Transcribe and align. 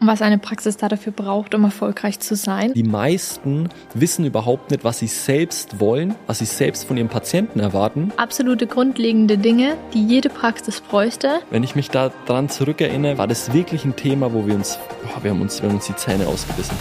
Und 0.00 0.06
was 0.06 0.22
eine 0.22 0.38
Praxis 0.38 0.78
da 0.78 0.88
dafür 0.88 1.12
braucht, 1.12 1.54
um 1.54 1.64
erfolgreich 1.64 2.20
zu 2.20 2.34
sein. 2.34 2.72
Die 2.72 2.82
meisten 2.82 3.68
wissen 3.92 4.24
überhaupt 4.24 4.70
nicht, 4.70 4.82
was 4.82 4.98
sie 4.98 5.06
selbst 5.06 5.78
wollen, 5.78 6.14
was 6.26 6.38
sie 6.38 6.46
selbst 6.46 6.84
von 6.84 6.96
ihren 6.96 7.10
Patienten 7.10 7.60
erwarten. 7.60 8.10
Absolute 8.16 8.66
grundlegende 8.66 9.36
Dinge, 9.36 9.76
die 9.92 10.02
jede 10.02 10.30
Praxis 10.30 10.80
bräuchte. 10.80 11.40
Wenn 11.50 11.64
ich 11.64 11.76
mich 11.76 11.90
da 11.90 12.10
dran 12.24 12.48
zurückerinnere, 12.48 13.18
war 13.18 13.26
das 13.28 13.52
wirklich 13.52 13.84
ein 13.84 13.94
Thema, 13.94 14.32
wo 14.32 14.46
wir 14.46 14.54
uns, 14.54 14.78
boah, 15.02 15.22
wir 15.22 15.32
haben 15.32 15.42
uns, 15.42 15.60
wir 15.60 15.68
haben 15.68 15.76
uns 15.76 15.86
die 15.86 15.96
Zähne 15.96 16.26
ausgebissen. 16.26 16.76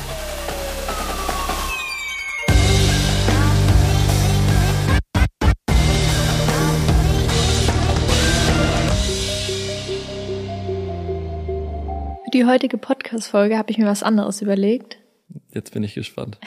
Die 12.40 12.46
heutige 12.46 12.78
Podcast-Folge 12.78 13.58
habe 13.58 13.70
ich 13.70 13.78
mir 13.78 13.86
was 13.86 14.02
anderes 14.02 14.42
überlegt. 14.42 14.98
Jetzt 15.54 15.74
bin 15.74 15.84
ich 15.84 15.94
gespannt. 15.94 16.38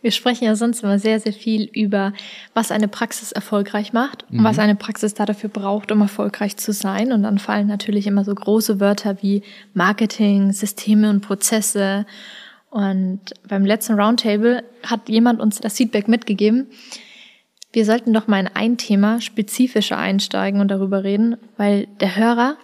Wir 0.00 0.10
sprechen 0.10 0.44
ja 0.44 0.56
sonst 0.56 0.82
immer 0.82 0.98
sehr, 0.98 1.20
sehr 1.20 1.34
viel 1.34 1.64
über, 1.64 2.14
was 2.54 2.72
eine 2.72 2.88
Praxis 2.88 3.32
erfolgreich 3.32 3.92
macht 3.92 4.24
und 4.30 4.42
was 4.44 4.58
eine 4.58 4.76
Praxis 4.76 5.12
da 5.12 5.26
dafür 5.26 5.50
braucht, 5.50 5.92
um 5.92 6.00
erfolgreich 6.00 6.56
zu 6.56 6.72
sein. 6.72 7.12
Und 7.12 7.24
dann 7.24 7.38
fallen 7.38 7.66
natürlich 7.66 8.06
immer 8.06 8.24
so 8.24 8.34
große 8.34 8.80
Wörter 8.80 9.20
wie 9.20 9.42
Marketing, 9.74 10.52
Systeme 10.52 11.10
und 11.10 11.20
Prozesse. 11.20 12.06
Und 12.70 13.20
beim 13.46 13.66
letzten 13.66 14.00
Roundtable 14.00 14.64
hat 14.82 15.10
jemand 15.10 15.38
uns 15.38 15.60
das 15.60 15.76
Feedback 15.76 16.08
mitgegeben. 16.08 16.68
Wir 17.74 17.84
sollten 17.84 18.14
doch 18.14 18.26
mal 18.26 18.40
in 18.40 18.48
ein 18.48 18.78
Thema 18.78 19.20
spezifischer 19.20 19.98
einsteigen 19.98 20.62
und 20.62 20.68
darüber 20.68 21.04
reden, 21.04 21.36
weil 21.58 21.88
der 22.00 22.16
Hörer 22.16 22.56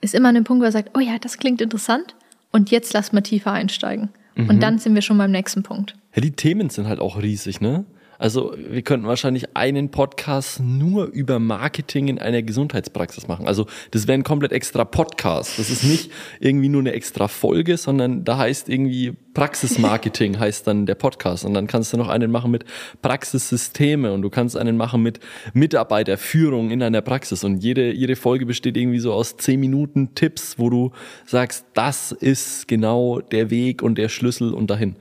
ist 0.00 0.14
immer 0.14 0.30
an 0.30 0.36
dem 0.36 0.44
Punkt, 0.44 0.62
wo 0.62 0.64
er 0.64 0.72
sagt, 0.72 0.96
oh 0.96 1.00
ja, 1.00 1.18
das 1.18 1.36
klingt 1.36 1.60
interessant 1.60 2.14
und 2.52 2.70
jetzt 2.70 2.92
lass 2.92 3.12
mal 3.12 3.20
tiefer 3.20 3.52
einsteigen. 3.52 4.10
Und 4.48 4.62
dann 4.62 4.78
sind 4.78 4.94
wir 4.94 5.02
schon 5.02 5.18
beim 5.18 5.30
nächsten 5.30 5.62
Punkt. 5.62 5.96
Ja, 6.14 6.22
die 6.22 6.30
Themen 6.30 6.70
sind 6.70 6.86
halt 6.86 6.98
auch 6.98 7.20
riesig, 7.20 7.60
ne? 7.60 7.84
Also 8.20 8.54
wir 8.54 8.82
könnten 8.82 9.06
wahrscheinlich 9.06 9.56
einen 9.56 9.90
Podcast 9.90 10.60
nur 10.60 11.06
über 11.06 11.38
Marketing 11.38 12.08
in 12.08 12.18
einer 12.18 12.42
Gesundheitspraxis 12.42 13.28
machen. 13.28 13.48
Also 13.48 13.64
das 13.92 14.06
wäre 14.06 14.18
ein 14.18 14.24
komplett 14.24 14.52
extra 14.52 14.84
Podcast. 14.84 15.58
Das 15.58 15.70
ist 15.70 15.84
nicht 15.84 16.10
irgendwie 16.38 16.68
nur 16.68 16.82
eine 16.82 16.92
extra 16.92 17.28
Folge, 17.28 17.78
sondern 17.78 18.22
da 18.24 18.36
heißt 18.36 18.68
irgendwie 18.68 19.14
Praxismarketing 19.32 20.38
heißt 20.38 20.66
dann 20.66 20.84
der 20.84 20.96
Podcast. 20.96 21.46
Und 21.46 21.54
dann 21.54 21.66
kannst 21.66 21.94
du 21.94 21.96
noch 21.96 22.08
einen 22.08 22.30
machen 22.30 22.50
mit 22.50 22.66
Praxissysteme 23.00 24.12
und 24.12 24.20
du 24.20 24.28
kannst 24.28 24.54
einen 24.54 24.76
machen 24.76 25.02
mit 25.02 25.18
Mitarbeiterführung 25.54 26.70
in 26.72 26.82
einer 26.82 27.00
Praxis. 27.00 27.42
Und 27.42 27.64
jede, 27.64 27.90
jede 27.90 28.16
Folge 28.16 28.44
besteht 28.44 28.76
irgendwie 28.76 28.98
so 28.98 29.14
aus 29.14 29.38
zehn 29.38 29.58
Minuten 29.58 30.14
Tipps, 30.14 30.58
wo 30.58 30.68
du 30.68 30.92
sagst, 31.24 31.64
das 31.72 32.12
ist 32.12 32.68
genau 32.68 33.20
der 33.20 33.48
Weg 33.48 33.80
und 33.80 33.96
der 33.96 34.10
Schlüssel 34.10 34.52
und 34.52 34.68
dahin. 34.68 34.96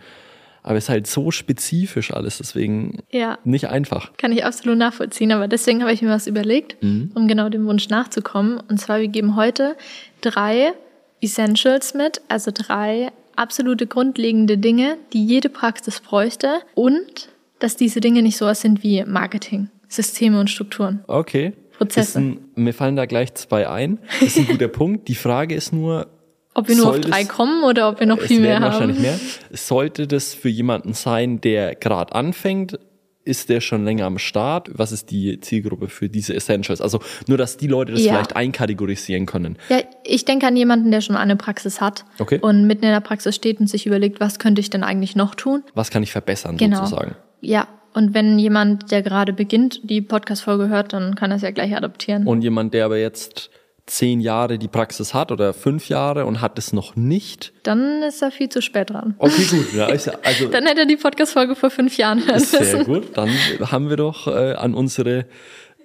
Aber 0.70 0.78
es 0.78 0.84
ist 0.84 0.90
halt 0.90 1.08
so 1.08 1.32
spezifisch 1.32 2.14
alles, 2.14 2.38
deswegen 2.38 3.00
Ja. 3.10 3.40
nicht 3.44 3.70
einfach. 3.70 4.14
Kann 4.18 4.32
ich 4.32 4.46
absolut 4.46 4.78
nachvollziehen, 4.78 5.32
aber 5.32 5.48
deswegen 5.48 5.82
habe 5.82 5.92
ich 5.92 6.04
mir 6.04 6.10
was 6.12 6.28
überlegt, 6.28 6.78
um 6.84 7.28
genau 7.28 7.50
dem 7.50 7.66
Wunsch 7.66 7.90
nachzukommen. 7.90 8.62
Und 8.70 8.80
zwar, 8.80 9.00
wir 9.00 9.08
geben 9.08 9.36
heute 9.36 9.76
drei 10.22 10.74
Essentials 11.22 11.96
mit, 11.96 12.22
also 12.28 12.52
drei 12.54 13.12
absolute 13.36 13.88
grundlegende 13.88 14.60
Dinge, 14.60 14.98
die 15.12 15.26
jede 15.26 15.50
Praxis 15.50 16.02
bräuchte 16.02 16.60
und 16.76 17.30
dass 17.58 17.76
diese 17.76 18.00
Dinge 18.00 18.22
nicht 18.22 18.38
sowas 18.38 18.62
sind 18.62 18.84
wie 18.84 19.04
Marketing, 19.06 19.70
Systeme 19.88 20.40
und 20.40 20.52
Strukturen. 20.52 21.04
Okay. 21.08 21.54
Prozesse. 21.80 22.20
Ein, 22.20 22.40
mir 22.54 22.76
fallen 22.76 22.96
da 22.96 23.08
gleich 23.08 23.34
zwei 23.34 23.68
ein. 23.68 23.98
Das 24.20 24.36
ist 24.36 24.38
ein 24.38 24.46
guter 24.46 24.68
Punkt. 24.80 25.08
Die 25.08 25.16
Frage 25.16 25.56
ist 25.56 25.74
nur, 25.74 26.06
Ob 26.56 26.68
wir 26.68 26.76
nur 26.76 26.86
Soll 26.86 27.00
auf 27.00 27.06
drei 27.06 27.24
das- 27.24 27.30
kommen 27.30 27.64
oder 27.64 27.90
ob 27.90 28.00
wir 28.00 28.08
noch 28.08 28.20
viel 28.20 28.40
mehr 28.42 28.56
haben. 28.56 28.64
wahrscheinlich 28.64 29.00
mehr. 29.00 29.20
Sollte 29.52 30.08
das 30.08 30.34
für 30.34 30.50
jemanden 30.50 30.94
sein, 30.94 31.40
der 31.42 31.76
gerade 31.76 32.14
anfängt? 32.14 32.80
Ist 33.26 33.50
der 33.50 33.62
schon 33.62 33.86
länger 33.86 34.06
am 34.06 34.18
Start? 34.18 34.70
Was 34.74 34.92
ist 34.92 35.12
die 35.12 35.40
Zielgruppe 35.40 35.88
für 35.90 36.10
diese 36.10 36.34
Essentials? 36.34 36.82
Also 36.82 37.00
nur, 37.28 37.38
dass 37.38 37.58
die 37.58 37.68
Leute 37.68 37.92
das 37.92 38.02
Ja. 38.04 38.14
vielleicht 38.14 38.36
einkategorisieren 38.36 39.28
können. 39.28 39.58
Ja, 39.70 39.82
ich 40.04 40.26
denke 40.26 40.48
an 40.48 40.56
jemanden, 40.56 40.90
der 40.90 41.02
schon 41.02 41.16
eine 41.16 41.36
Praxis 41.36 41.80
hat 41.80 42.06
Okay. 42.18 42.40
und 42.42 42.66
mitten 42.66 42.86
in 42.86 42.92
der 42.92 43.02
Praxis 43.02 43.36
steht 43.36 43.60
und 43.60 43.68
sich 43.68 43.86
überlegt, 43.86 44.20
was 44.20 44.40
könnte 44.40 44.62
ich 44.62 44.72
denn 44.72 44.84
eigentlich 44.84 45.16
noch 45.16 45.36
tun? 45.36 45.64
Was 45.76 45.92
kann 45.92 46.02
ich 46.02 46.12
verbessern 46.12 46.58
Genau. 46.58 46.78
sozusagen? 46.78 47.16
Ja, 47.42 47.68
und 47.94 48.16
wenn 48.16 48.40
jemand, 48.40 48.90
der 48.90 49.04
gerade 49.04 49.32
beginnt, 49.34 49.82
die 49.84 50.02
Podcast-Folge 50.02 50.70
hört, 50.70 50.94
dann 50.94 51.14
kann 51.14 51.30
er 51.30 51.36
es 51.38 51.44
ja 51.44 51.52
gleich 51.52 51.76
adaptieren. 51.76 52.26
Und 52.26 52.42
jemand, 52.42 52.74
der 52.74 52.86
aber 52.86 52.98
jetzt 52.98 53.52
zehn 53.90 54.22
Jahre 54.22 54.58
die 54.60 54.68
Praxis 54.68 55.14
hat 55.14 55.32
oder 55.32 55.54
fünf 55.54 55.90
Jahre 55.90 56.26
und 56.26 56.42
hat 56.42 56.58
es 56.60 56.74
noch 56.74 56.96
nicht. 56.96 57.52
dann 57.64 58.04
ist 58.04 58.22
er 58.22 58.32
viel 58.32 58.48
zu 58.50 58.62
spät 58.62 58.92
dran. 58.92 59.16
Okay, 59.18 59.44
gut. 59.50 59.74
Ja, 59.74 59.88
also 59.88 60.12
Dann 60.52 60.66
hätte 60.68 60.82
er 60.82 60.86
die 60.86 60.96
Podcast-Folge 60.98 61.56
vor 61.56 61.70
fünf 61.70 61.98
Jahren 61.98 62.26
hören 62.26 62.40
Sehr 62.40 62.60
müssen. 62.62 62.84
gut. 62.86 63.18
Dann 63.18 63.30
haben 63.62 63.90
wir 63.90 63.98
doch 63.98 64.28
äh, 64.28 64.54
an 64.54 64.74
unsere 64.76 65.26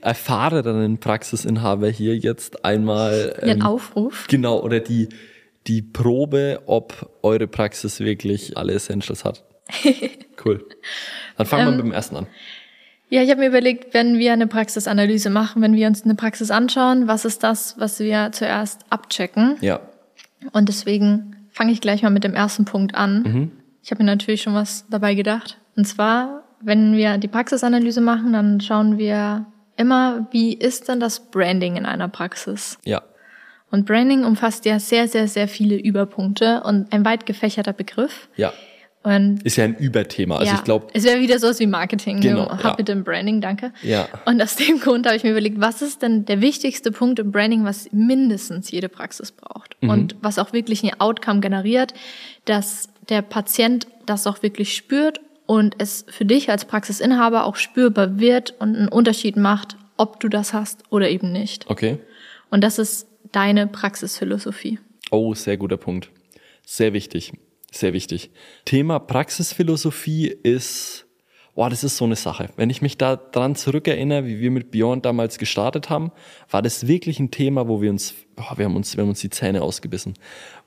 erfahrenen 0.00 0.98
Praxisinhaber 0.98 1.88
hier 1.88 2.16
jetzt 2.16 2.64
einmal 2.64 3.34
Den 3.40 3.60
ähm, 3.60 3.62
Aufruf. 3.62 4.26
genau 4.28 4.60
oder 4.60 4.80
die 4.80 5.08
die 5.66 5.80
Probe, 5.80 6.60
ob 6.66 7.10
eure 7.22 7.46
Praxis 7.46 8.00
wirklich 8.00 8.56
alle 8.58 8.74
Essentials 8.74 9.24
hat. 9.24 9.44
Cool. 10.44 10.62
Dann 11.38 11.46
fangen 11.46 11.64
wir 11.64 11.70
Ähm, 11.70 11.76
mit 11.78 11.86
dem 11.86 11.92
ersten 11.92 12.16
an. 12.16 12.26
Ja, 13.14 13.22
ich 13.22 13.30
habe 13.30 13.42
mir 13.42 13.46
überlegt, 13.46 13.94
wenn 13.94 14.18
wir 14.18 14.32
eine 14.32 14.48
Praxisanalyse 14.48 15.30
machen, 15.30 15.62
wenn 15.62 15.74
wir 15.74 15.86
uns 15.86 16.02
eine 16.02 16.16
Praxis 16.16 16.50
anschauen, 16.50 17.06
was 17.06 17.24
ist 17.24 17.44
das, 17.44 17.76
was 17.78 18.00
wir 18.00 18.30
zuerst 18.32 18.80
abchecken? 18.90 19.56
Ja. 19.60 19.78
Und 20.50 20.68
deswegen 20.68 21.36
fange 21.52 21.70
ich 21.70 21.80
gleich 21.80 22.02
mal 22.02 22.10
mit 22.10 22.24
dem 22.24 22.34
ersten 22.34 22.64
Punkt 22.64 22.96
an. 22.96 23.22
Mhm. 23.22 23.52
Ich 23.84 23.92
habe 23.92 24.02
mir 24.02 24.10
natürlich 24.10 24.42
schon 24.42 24.54
was 24.54 24.88
dabei 24.90 25.14
gedacht. 25.14 25.58
Und 25.76 25.84
zwar, 25.84 26.42
wenn 26.60 26.96
wir 26.96 27.18
die 27.18 27.28
Praxisanalyse 27.28 28.00
machen, 28.00 28.32
dann 28.32 28.60
schauen 28.60 28.98
wir 28.98 29.46
immer, 29.76 30.26
wie 30.32 30.52
ist 30.52 30.88
denn 30.88 30.98
das 30.98 31.30
Branding 31.30 31.76
in 31.76 31.86
einer 31.86 32.08
Praxis? 32.08 32.78
Ja. 32.84 33.00
Und 33.70 33.86
Branding 33.86 34.24
umfasst 34.24 34.64
ja 34.64 34.80
sehr, 34.80 35.06
sehr, 35.06 35.28
sehr 35.28 35.46
viele 35.46 35.76
Überpunkte 35.76 36.64
und 36.64 36.92
ein 36.92 37.04
weit 37.04 37.26
gefächerter 37.26 37.74
Begriff. 37.74 38.28
Ja. 38.34 38.52
Und 39.04 39.42
Ist 39.44 39.56
ja 39.56 39.64
ein 39.64 39.76
Überthema. 39.76 40.38
Also 40.38 40.50
ja, 40.52 40.58
ich 40.58 40.64
glaube, 40.64 40.86
es 40.94 41.04
wäre 41.04 41.20
wieder 41.20 41.38
sowas 41.38 41.60
wie 41.60 41.66
Marketing. 41.66 42.20
Genau, 42.20 42.48
Hab 42.48 42.80
ja. 42.80 42.92
im 42.94 43.04
Branding, 43.04 43.40
danke. 43.42 43.72
Ja. 43.82 44.08
Und 44.24 44.42
aus 44.42 44.56
dem 44.56 44.80
Grund 44.80 45.06
habe 45.06 45.14
ich 45.16 45.22
mir 45.24 45.30
überlegt, 45.30 45.60
was 45.60 45.82
ist 45.82 46.00
denn 46.00 46.24
der 46.24 46.40
wichtigste 46.40 46.90
Punkt 46.90 47.18
im 47.18 47.30
Branding, 47.30 47.64
was 47.64 47.92
mindestens 47.92 48.70
jede 48.70 48.88
Praxis 48.88 49.30
braucht 49.30 49.76
Mhm. 49.82 49.90
und 49.90 50.16
was 50.22 50.38
auch 50.38 50.52
wirklich 50.54 50.82
ein 50.82 50.98
Outcome 51.00 51.40
generiert, 51.40 51.92
dass 52.46 52.88
der 53.10 53.20
Patient 53.22 53.86
das 54.06 54.26
auch 54.26 54.42
wirklich 54.42 54.74
spürt 54.74 55.20
und 55.46 55.74
es 55.78 56.06
für 56.08 56.24
dich 56.24 56.48
als 56.48 56.64
Praxisinhaber 56.64 57.44
auch 57.44 57.56
spürbar 57.56 58.18
wird 58.18 58.54
und 58.58 58.74
einen 58.74 58.88
Unterschied 58.88 59.36
macht, 59.36 59.76
ob 59.98 60.18
du 60.20 60.28
das 60.28 60.54
hast 60.54 60.82
oder 60.90 61.10
eben 61.10 61.30
nicht. 61.30 61.68
okay. 61.68 61.98
Und 62.50 62.62
das 62.64 62.78
ist 62.78 63.06
deine 63.32 63.66
Praxisphilosophie. 63.66 64.78
Oh, 65.10 65.34
sehr 65.34 65.56
guter 65.58 65.76
Punkt. 65.76 66.08
Sehr 66.64 66.92
wichtig. 66.94 67.32
Sehr 67.74 67.92
wichtig. 67.92 68.30
Thema 68.64 69.00
Praxisphilosophie 69.00 70.28
ist, 70.28 71.06
boah, 71.56 71.68
das 71.68 71.82
ist 71.82 71.96
so 71.96 72.04
eine 72.04 72.14
Sache. 72.14 72.50
Wenn 72.54 72.70
ich 72.70 72.82
mich 72.82 72.98
da 72.98 73.16
dran 73.16 73.56
zurückerinnere, 73.56 74.26
wie 74.26 74.38
wir 74.38 74.52
mit 74.52 74.70
Beyond 74.70 75.04
damals 75.04 75.38
gestartet 75.38 75.90
haben, 75.90 76.12
war 76.48 76.62
das 76.62 76.86
wirklich 76.86 77.18
ein 77.18 77.32
Thema, 77.32 77.66
wo 77.66 77.82
wir 77.82 77.90
uns, 77.90 78.14
boah, 78.36 78.56
wir 78.56 78.66
haben 78.66 78.76
uns, 78.76 78.96
wir 78.96 79.02
haben 79.02 79.08
uns 79.08 79.18
die 79.18 79.30
Zähne 79.30 79.60
ausgebissen. 79.62 80.14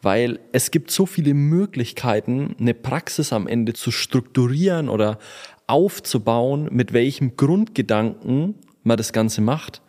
Weil 0.02 0.40
es 0.52 0.70
gibt 0.70 0.92
so 0.92 1.06
viele 1.06 1.34
Möglichkeiten, 1.34 2.58
eine 2.60 2.74
Praxis 2.74 3.32
am 3.32 3.48
Ende 3.48 3.72
zu 3.72 3.90
strukturieren 3.90 4.90
oder 4.90 5.18
aufzubauen, 5.66 6.68
mit 6.74 6.92
welchem 6.92 7.38
Grundgedanken 7.38 8.56
man 8.84 8.98
das 8.98 9.14
Ganze 9.14 9.40
macht. 9.40 9.82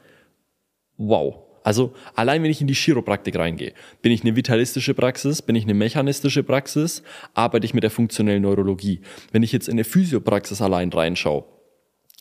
Wow. 0.99 1.48
Also 1.69 1.93
allein 2.15 2.43
wenn 2.43 2.51
ich 2.51 2.63
in 2.63 2.67
die 2.67 2.73
Chiropraktik 2.73 3.39
reingehe, 3.39 3.75
bin 4.01 4.11
ich 4.11 4.23
eine 4.23 4.35
vitalistische 4.35 4.95
Praxis, 4.95 5.43
bin 5.43 5.55
ich 5.55 5.65
eine 5.65 5.75
mechanistische 5.75 6.43
Praxis, 6.43 7.03
arbeite 7.35 7.67
ich 7.67 7.75
mit 7.75 7.83
der 7.83 7.91
funktionellen 7.91 8.41
Neurologie. 8.41 9.03
Wenn 9.33 9.43
ich 9.43 9.53
jetzt 9.53 9.69
in 9.69 9.75
eine 9.75 9.85
Physiopraxis 9.85 10.63
allein 10.63 10.89
reinschaue, 10.89 11.45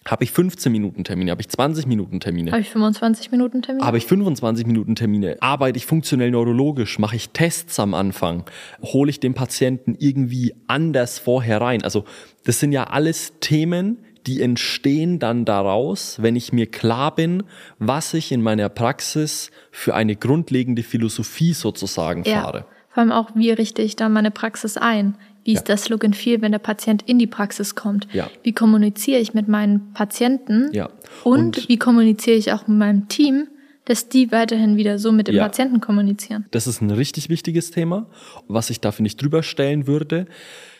habe 0.06 0.26
ich 0.26 0.32
15 0.32 0.70
Minuten 0.70 1.06
Termine, 1.06 1.32
habe 1.32 1.40
ich 1.40 1.48
20 1.48 1.88
Minuten 1.88 2.20
Termine, 2.20 2.52
Habe 2.52 2.60
ich 2.60 2.70
25 2.70 3.32
Minuten 3.32 3.62
Termin? 3.62 3.82
habe 3.86 3.98
ich 3.98 4.06
25 4.06 4.68
Minuten 4.68 4.96
Termine, 4.96 5.38
arbeite 5.40 5.78
ich 5.78 5.86
funktionell 5.86 6.30
neurologisch, 6.32 7.00
mache 7.00 7.16
ich 7.16 7.30
Tests 7.30 7.80
am 7.80 7.94
Anfang, 7.94 8.44
hole 8.82 9.10
ich 9.10 9.22
den 9.22 9.34
Patienten 9.34 9.96
irgendwie 9.98 10.56
anders 10.68 11.20
vorher 11.20 11.62
rein. 11.62 11.84
Also 11.86 12.04
das 12.44 12.60
sind 12.60 12.74
ja 12.74 12.84
alles 12.86 13.34
Themen, 13.40 14.00
die 14.28 14.42
entstehen 14.42 15.20
dann 15.20 15.46
daraus, 15.46 16.22
wenn 16.22 16.36
ich 16.36 16.54
mir 16.54 16.68
klar 16.68 17.16
bin, 17.16 17.44
was 17.80 18.14
ich 18.14 18.32
in 18.32 18.42
meiner 18.42 18.70
Praxis 18.70 19.52
für 19.72 19.96
eine 19.96 20.16
grundlegende 20.16 20.84
Philosophie 20.84 21.54
sozusagen 21.54 22.26
fahre. 22.26 22.66
Vor 22.90 23.02
allem 23.02 23.12
auch, 23.12 23.30
wie 23.36 23.52
richte 23.52 23.82
ich 23.82 23.96
da 23.96 24.10
meine 24.10 24.32
Praxis 24.32 24.76
ein? 24.78 25.16
Wie 25.44 25.54
ist 25.54 25.68
Ja. 25.70 25.76
das 25.76 25.88
Look 25.88 26.04
and 26.04 26.16
Feel, 26.16 26.42
wenn 26.42 26.52
der 26.52 26.60
Patient 26.60 27.04
in 27.08 27.20
die 27.20 27.28
Praxis 27.28 27.74
kommt? 27.76 28.08
Ja. 28.14 28.30
Wie 28.44 28.52
kommuniziere 28.52 29.20
ich 29.22 29.34
mit 29.34 29.48
meinen 29.48 29.94
Patienten? 29.94 30.70
Ja. 30.74 30.90
Und, 31.24 31.40
Und- 31.58 31.70
wie 31.70 31.78
kommuniziere 31.78 32.36
ich 32.36 32.52
auch 32.52 32.68
mit 32.68 32.78
meinem 32.78 33.08
Team, 33.08 33.48
dass 33.86 34.10
die 34.10 34.32
weiterhin 34.34 34.76
wieder 34.76 35.00
so 35.00 35.14
mit 35.14 35.30
dem 35.30 35.36
Ja. 35.36 35.44
Patienten 35.44 35.80
kommunizieren. 35.80 36.46
Das 36.52 36.68
ist 36.68 36.82
ein 36.82 36.92
richtig 36.92 37.30
wichtiges 37.30 37.72
Thema, 37.72 38.08
was 38.50 38.70
ich 38.70 38.82
da, 38.82 38.92
finde 38.92 39.08
ich, 39.08 39.16
drüber 39.16 39.42
stellen 39.44 39.88
würde. 39.88 40.26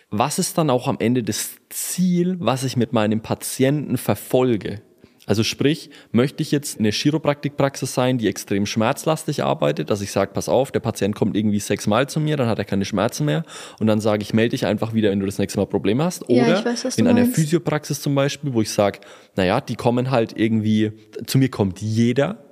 Was 0.10 0.40
ist 0.40 0.58
dann 0.58 0.70
auch 0.70 0.88
am 0.88 0.98
Ende 1.00 1.22
das 1.22 1.56
Ziel, 1.70 2.38
was 2.40 2.64
ich 2.64 2.78
mit 2.78 2.94
meinem 2.94 3.22
Patienten 3.22 3.98
verfolge? 3.98 4.82
Also 5.26 5.44
sprich, 5.44 5.90
möchte 6.14 6.42
ich 6.42 6.52
jetzt 6.52 6.80
eine 6.80 6.92
Chiropraktikpraxis 6.92 7.94
sein, 7.94 8.18
die 8.18 8.30
extrem 8.30 8.66
schmerzlastig 8.66 9.44
arbeitet, 9.44 9.90
dass 9.90 10.00
ich 10.00 10.14
sage, 10.14 10.32
pass 10.34 10.48
auf, 10.48 10.72
der 10.72 10.80
Patient 10.80 11.14
kommt 11.14 11.36
irgendwie 11.36 11.60
sechsmal 11.60 12.08
zu 12.08 12.22
mir, 12.22 12.38
dann 12.38 12.48
hat 12.48 12.58
er 12.58 12.64
keine 12.64 12.86
Schmerzen 12.86 13.26
mehr 13.26 13.44
und 13.82 13.88
dann 13.88 14.00
sage 14.00 14.22
ich, 14.22 14.34
melde 14.34 14.52
dich 14.52 14.66
einfach 14.66 14.94
wieder, 14.94 15.12
wenn 15.12 15.20
du 15.20 15.26
das 15.26 15.38
nächste 15.38 15.60
Mal 15.60 15.66
Probleme 15.66 16.06
hast. 16.06 16.24
Ja, 16.30 16.44
Oder 16.44 16.60
ich 16.60 16.66
weiß, 16.66 16.98
in 16.98 17.08
einer 17.08 17.20
meinst. 17.20 17.36
Physiopraxis 17.36 18.02
zum 18.02 18.16
Beispiel, 18.16 18.54
wo 18.54 18.62
ich 18.62 18.72
sage, 18.72 19.02
naja, 19.36 19.60
die 19.60 19.76
kommen 19.76 20.12
halt 20.12 20.40
irgendwie, 20.40 20.94
zu 21.26 21.38
mir 21.38 21.52
kommt 21.52 21.82
jeder, 21.82 22.47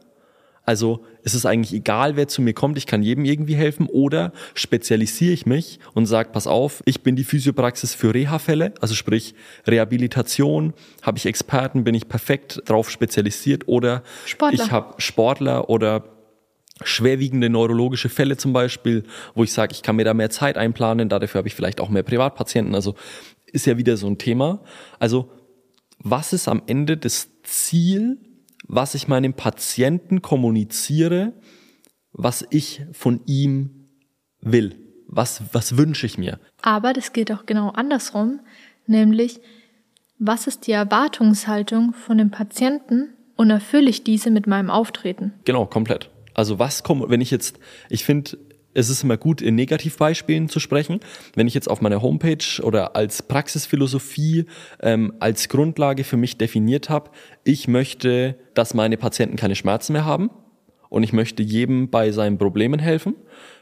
also 0.66 1.06
es 1.24 1.34
ist 1.34 1.46
eigentlich 1.46 1.74
egal, 1.74 2.16
wer 2.16 2.28
zu 2.28 2.42
mir 2.42 2.54
kommt, 2.54 2.78
ich 2.78 2.86
kann 2.86 3.04
jedem 3.04 3.26
irgendwie 3.26 3.56
helfen 3.56 3.88
oder 3.88 4.32
spezialisiere 4.54 5.34
ich 5.34 5.46
mich 5.46 5.80
und 5.94 6.06
sage, 6.06 6.30
pass 6.32 6.48
auf, 6.48 6.82
ich 6.86 7.02
bin 7.02 7.16
die 7.16 7.24
Physiopraxis 7.24 7.94
für 7.94 8.14
Reha-Fälle, 8.14 8.74
also 8.82 8.96
sprich 8.96 9.36
Rehabilitation, 9.68 10.74
habe 11.02 11.18
ich 11.18 11.26
Experten, 11.26 11.84
bin 11.84 11.96
ich 11.96 12.08
perfekt 12.08 12.64
drauf 12.66 12.90
spezialisiert 12.90 13.68
oder 13.68 14.04
Sportler. 14.26 14.64
ich 14.64 14.72
habe 14.72 15.02
Sportler 15.02 15.70
oder 15.70 16.06
schwerwiegende 16.84 17.50
neurologische 17.50 18.10
Fälle 18.10 18.36
zum 18.36 18.52
Beispiel, 18.52 19.04
wo 19.34 19.44
ich 19.44 19.54
sage, 19.54 19.72
ich 19.72 19.82
kann 19.82 19.96
mir 19.96 20.04
da 20.04 20.14
mehr 20.14 20.30
Zeit 20.30 20.58
einplanen, 20.58 21.08
dafür 21.08 21.40
habe 21.40 21.48
ich 21.48 21.56
vielleicht 21.56 21.80
auch 21.80 21.90
mehr 21.90 22.04
Privatpatienten, 22.04 22.76
also 22.76 22.96
ist 23.46 23.66
ja 23.66 23.78
wieder 23.78 23.96
so 23.96 24.08
ein 24.08 24.18
Thema. 24.18 24.62
Also 25.00 25.32
was 26.00 26.34
ist 26.34 26.48
am 26.48 26.62
Ende 26.68 26.98
das 26.98 27.30
Ziel, 27.44 28.18
was 28.68 28.96
ich 28.96 29.08
meinem 29.08 29.34
Patienten 29.34 30.22
kommuniziere, 30.22 31.34
was 32.12 32.46
ich 32.50 32.84
von 32.92 33.22
ihm 33.26 33.88
will? 34.42 34.76
Was, 35.08 35.44
was 35.54 35.78
wünsche 35.78 36.06
ich 36.06 36.18
mir? 36.18 36.40
Aber 36.62 36.94
das 36.94 37.14
geht 37.14 37.32
auch 37.32 37.46
genau 37.46 37.70
andersrum, 37.70 38.40
nämlich 38.88 39.40
was 40.18 40.48
ist 40.48 40.68
die 40.68 40.72
Erwartungshaltung 40.72 41.94
von 41.94 42.18
dem 42.18 42.32
Patienten 42.32 43.14
und 43.36 43.50
erfülle 43.50 43.90
ich 43.90 44.04
diese 44.04 44.32
mit 44.32 44.48
meinem 44.48 44.70
Auftreten? 44.70 45.34
Genau, 45.44 45.66
komplett. 45.66 46.10
Also 46.34 46.58
was 46.58 46.84
kommt, 46.84 47.10
wenn 47.10 47.22
ich 47.22 47.32
jetzt, 47.32 47.60
ich 47.90 48.06
finde, 48.06 48.38
es 48.76 48.90
ist 48.90 49.04
immer 49.04 49.18
gut, 49.18 49.42
in 49.42 49.56
Negativbeispielen 49.56 50.50
zu 50.50 50.60
sprechen. 50.60 51.00
Wenn 51.34 51.48
ich 51.48 51.56
jetzt 51.56 51.70
auf 51.70 51.82
meiner 51.82 52.02
Homepage 52.02 52.62
oder 52.62 52.96
als 52.96 53.24
Praxisphilosophie 53.24 54.46
ähm, 54.82 55.14
als 55.20 55.50
Grundlage 55.50 56.04
für 56.04 56.18
mich 56.18 56.38
definiert 56.38 56.90
habe, 56.90 57.10
ich 57.44 57.68
möchte, 57.68 58.36
dass 58.54 58.74
meine 58.74 58.98
Patienten 58.98 59.38
keine 59.38 59.56
Schmerzen 59.56 59.94
mehr 59.94 60.06
haben 60.06 60.30
und 60.90 61.04
ich 61.04 61.14
möchte 61.14 61.44
jedem 61.44 61.90
bei 61.90 62.12
seinen 62.12 62.38
Problemen 62.38 62.80
helfen, 62.80 63.16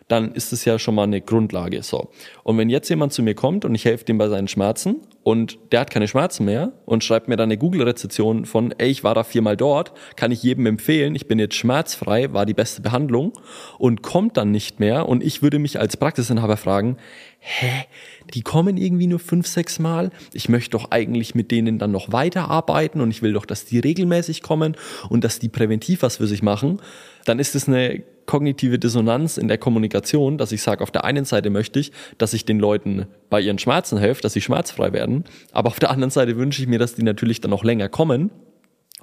dann 0.08 0.34
ist 0.34 0.54
es 0.54 0.66
ja 0.66 0.80
schon 0.80 0.96
mal 0.96 1.04
eine 1.04 1.22
Grundlage. 1.22 1.82
So. 1.84 2.10
Und 2.44 2.58
wenn 2.58 2.70
jetzt 2.70 2.90
jemand 2.90 3.14
zu 3.14 3.24
mir 3.24 3.36
kommt 3.36 3.66
und 3.66 3.74
ich 3.76 3.86
helfe 3.86 4.06
dem 4.06 4.18
bei 4.18 4.28
seinen 4.28 4.48
Schmerzen 4.48 4.98
und 5.24 5.58
der 5.72 5.82
hat 5.82 5.92
keine 5.92 6.08
Schmerzen 6.08 6.46
mehr 6.46 6.74
und 6.86 7.04
schreibt 7.04 7.28
mir 7.28 7.38
dann 7.38 7.48
eine 7.48 7.58
Google-Rezession 7.58 8.46
von, 8.46 8.74
ey, 8.78 8.90
ich 8.90 9.04
war 9.04 9.16
da 9.16 9.24
viermal 9.24 9.58
dort, 9.58 9.94
kann 10.16 10.32
ich 10.32 10.44
jedem 10.44 10.66
empfehlen, 10.66 11.16
ich 11.16 11.28
bin 11.28 11.40
jetzt 11.40 11.56
schmerzfrei, 11.56 12.34
war 12.34 12.46
die 12.46 12.54
beste 12.54 12.82
Behandlung 12.82 13.34
und 13.78 14.02
kommt 14.02 14.38
dann 14.38 14.52
nicht 14.52 14.80
mehr 14.80 15.08
und 15.08 15.24
ich 15.24 15.42
würde 15.42 15.60
mich 15.60 15.80
als 15.80 15.98
Praxisinhaber 15.98 16.58
fragen, 16.58 16.98
hä, 17.46 17.86
die 18.34 18.42
kommen 18.42 18.78
irgendwie 18.78 19.08
nur 19.08 19.20
fünf, 19.20 19.48
sechs 19.48 19.78
Mal. 19.78 20.12
Ich 20.32 20.48
möchte 20.48 20.72
doch 20.72 20.92
eigentlich 20.92 21.36
mit 21.36 21.52
denen 21.52 21.78
dann 21.78 21.92
noch 21.92 22.14
weiterarbeiten 22.14 23.02
und 23.02 23.12
ich 23.12 23.22
will 23.22 23.34
doch, 23.34 23.46
dass 23.46 23.66
die 23.66 23.80
regelmäßig 23.80 24.42
kommen 24.42 24.78
und 25.10 25.26
dass 25.26 25.40
die 25.40 25.50
präventiv 25.50 26.04
was 26.04 26.18
für 26.18 26.28
sich 26.28 26.42
machen. 26.42 26.82
Dann 27.26 27.40
ist 27.40 27.54
es 27.54 27.68
eine 27.68 28.02
kognitive 28.26 28.80
Dissonanz 28.80 29.38
in 29.38 29.50
der 29.50 29.58
Kommunikation, 29.58 30.38
dass 30.38 30.54
ich 30.54 30.62
sage, 30.62 30.82
auf 30.82 30.92
der 30.92 31.04
einen 31.04 31.26
Seite 31.26 31.50
möchte 31.50 31.80
ich, 31.80 31.92
dass 32.18 32.34
ich 32.34 32.46
den 32.46 32.60
Leuten 32.60 33.08
bei 33.30 33.42
ihren 33.42 33.60
Schmerzen 33.60 33.98
helfe, 33.98 34.22
dass 34.22 34.32
sie 34.32 34.42
schmerzfrei 34.42 34.94
werden, 34.94 35.26
aber 35.52 35.68
auf 35.68 35.80
der 35.82 35.92
anderen 35.92 36.12
Seite 36.12 36.38
wünsche 36.38 36.62
ich 36.62 36.70
mir, 36.70 36.80
dass 36.80 36.96
die 36.96 37.04
natürlich 37.04 37.42
dann 37.42 37.52
noch 37.52 37.66
länger 37.66 37.90
kommen 37.90 38.30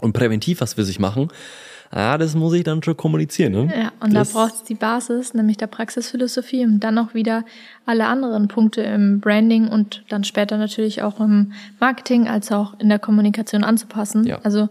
und 0.01 0.15
präventiv 0.15 0.63
was 0.63 0.75
für 0.75 0.85
sich 0.85 0.99
machen. 0.99 1.29
Ah, 1.93 2.19
das 2.19 2.37
muss 2.37 2.53
ich 2.53 2.63
dann 2.63 2.85
schon 2.85 2.97
kommunizieren. 2.97 3.53
Ne? 3.53 3.73
Ja, 3.77 3.93
und 3.99 4.15
das, 4.15 4.33
da 4.33 4.39
braucht 4.39 4.55
es 4.55 4.63
die 4.63 4.77
Basis, 4.77 5.35
nämlich 5.35 5.57
der 5.57 5.67
Praxisphilosophie 5.67 6.65
und 6.65 6.79
dann 6.81 6.97
auch 6.99 7.15
wieder 7.15 7.45
alle 7.85 8.07
anderen 8.07 8.47
Punkte 8.47 8.83
im 8.83 9.21
Branding 9.21 9.67
und 9.67 10.05
dann 10.09 10.23
später 10.23 10.57
natürlich 10.57 11.03
auch 11.03 11.19
im 11.19 11.53
Marketing 11.81 12.29
als 12.29 12.53
auch 12.53 12.79
in 12.79 12.89
der 12.89 13.01
Kommunikation 13.01 13.65
anzupassen. 13.65 14.25
Ja. 14.25 14.39
Also 14.43 14.69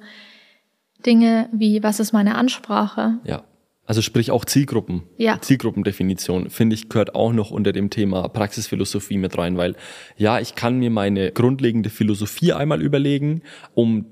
Dinge 1.05 1.49
wie, 1.51 1.83
was 1.83 1.99
ist 1.99 2.13
meine 2.13 2.35
Ansprache? 2.35 3.19
Ja. 3.25 3.43
Also 3.85 4.01
sprich 4.01 4.31
auch 4.31 4.45
Zielgruppen. 4.45 5.01
Ja. 5.17 5.41
Zielgruppendefinition, 5.41 6.49
finde 6.51 6.75
ich, 6.75 6.89
gehört 6.89 7.15
auch 7.15 7.33
noch 7.33 7.51
unter 7.51 7.73
dem 7.73 7.89
Thema 7.89 8.29
Praxisphilosophie 8.29 9.17
mit 9.17 9.37
rein, 9.37 9.57
weil 9.57 9.75
ja, 10.15 10.39
ich 10.39 10.55
kann 10.55 10.77
mir 10.77 10.91
meine 10.91 11.31
grundlegende 11.31 11.89
Philosophie 11.89 12.53
einmal 12.53 12.81
überlegen, 12.83 13.41
um 13.73 14.05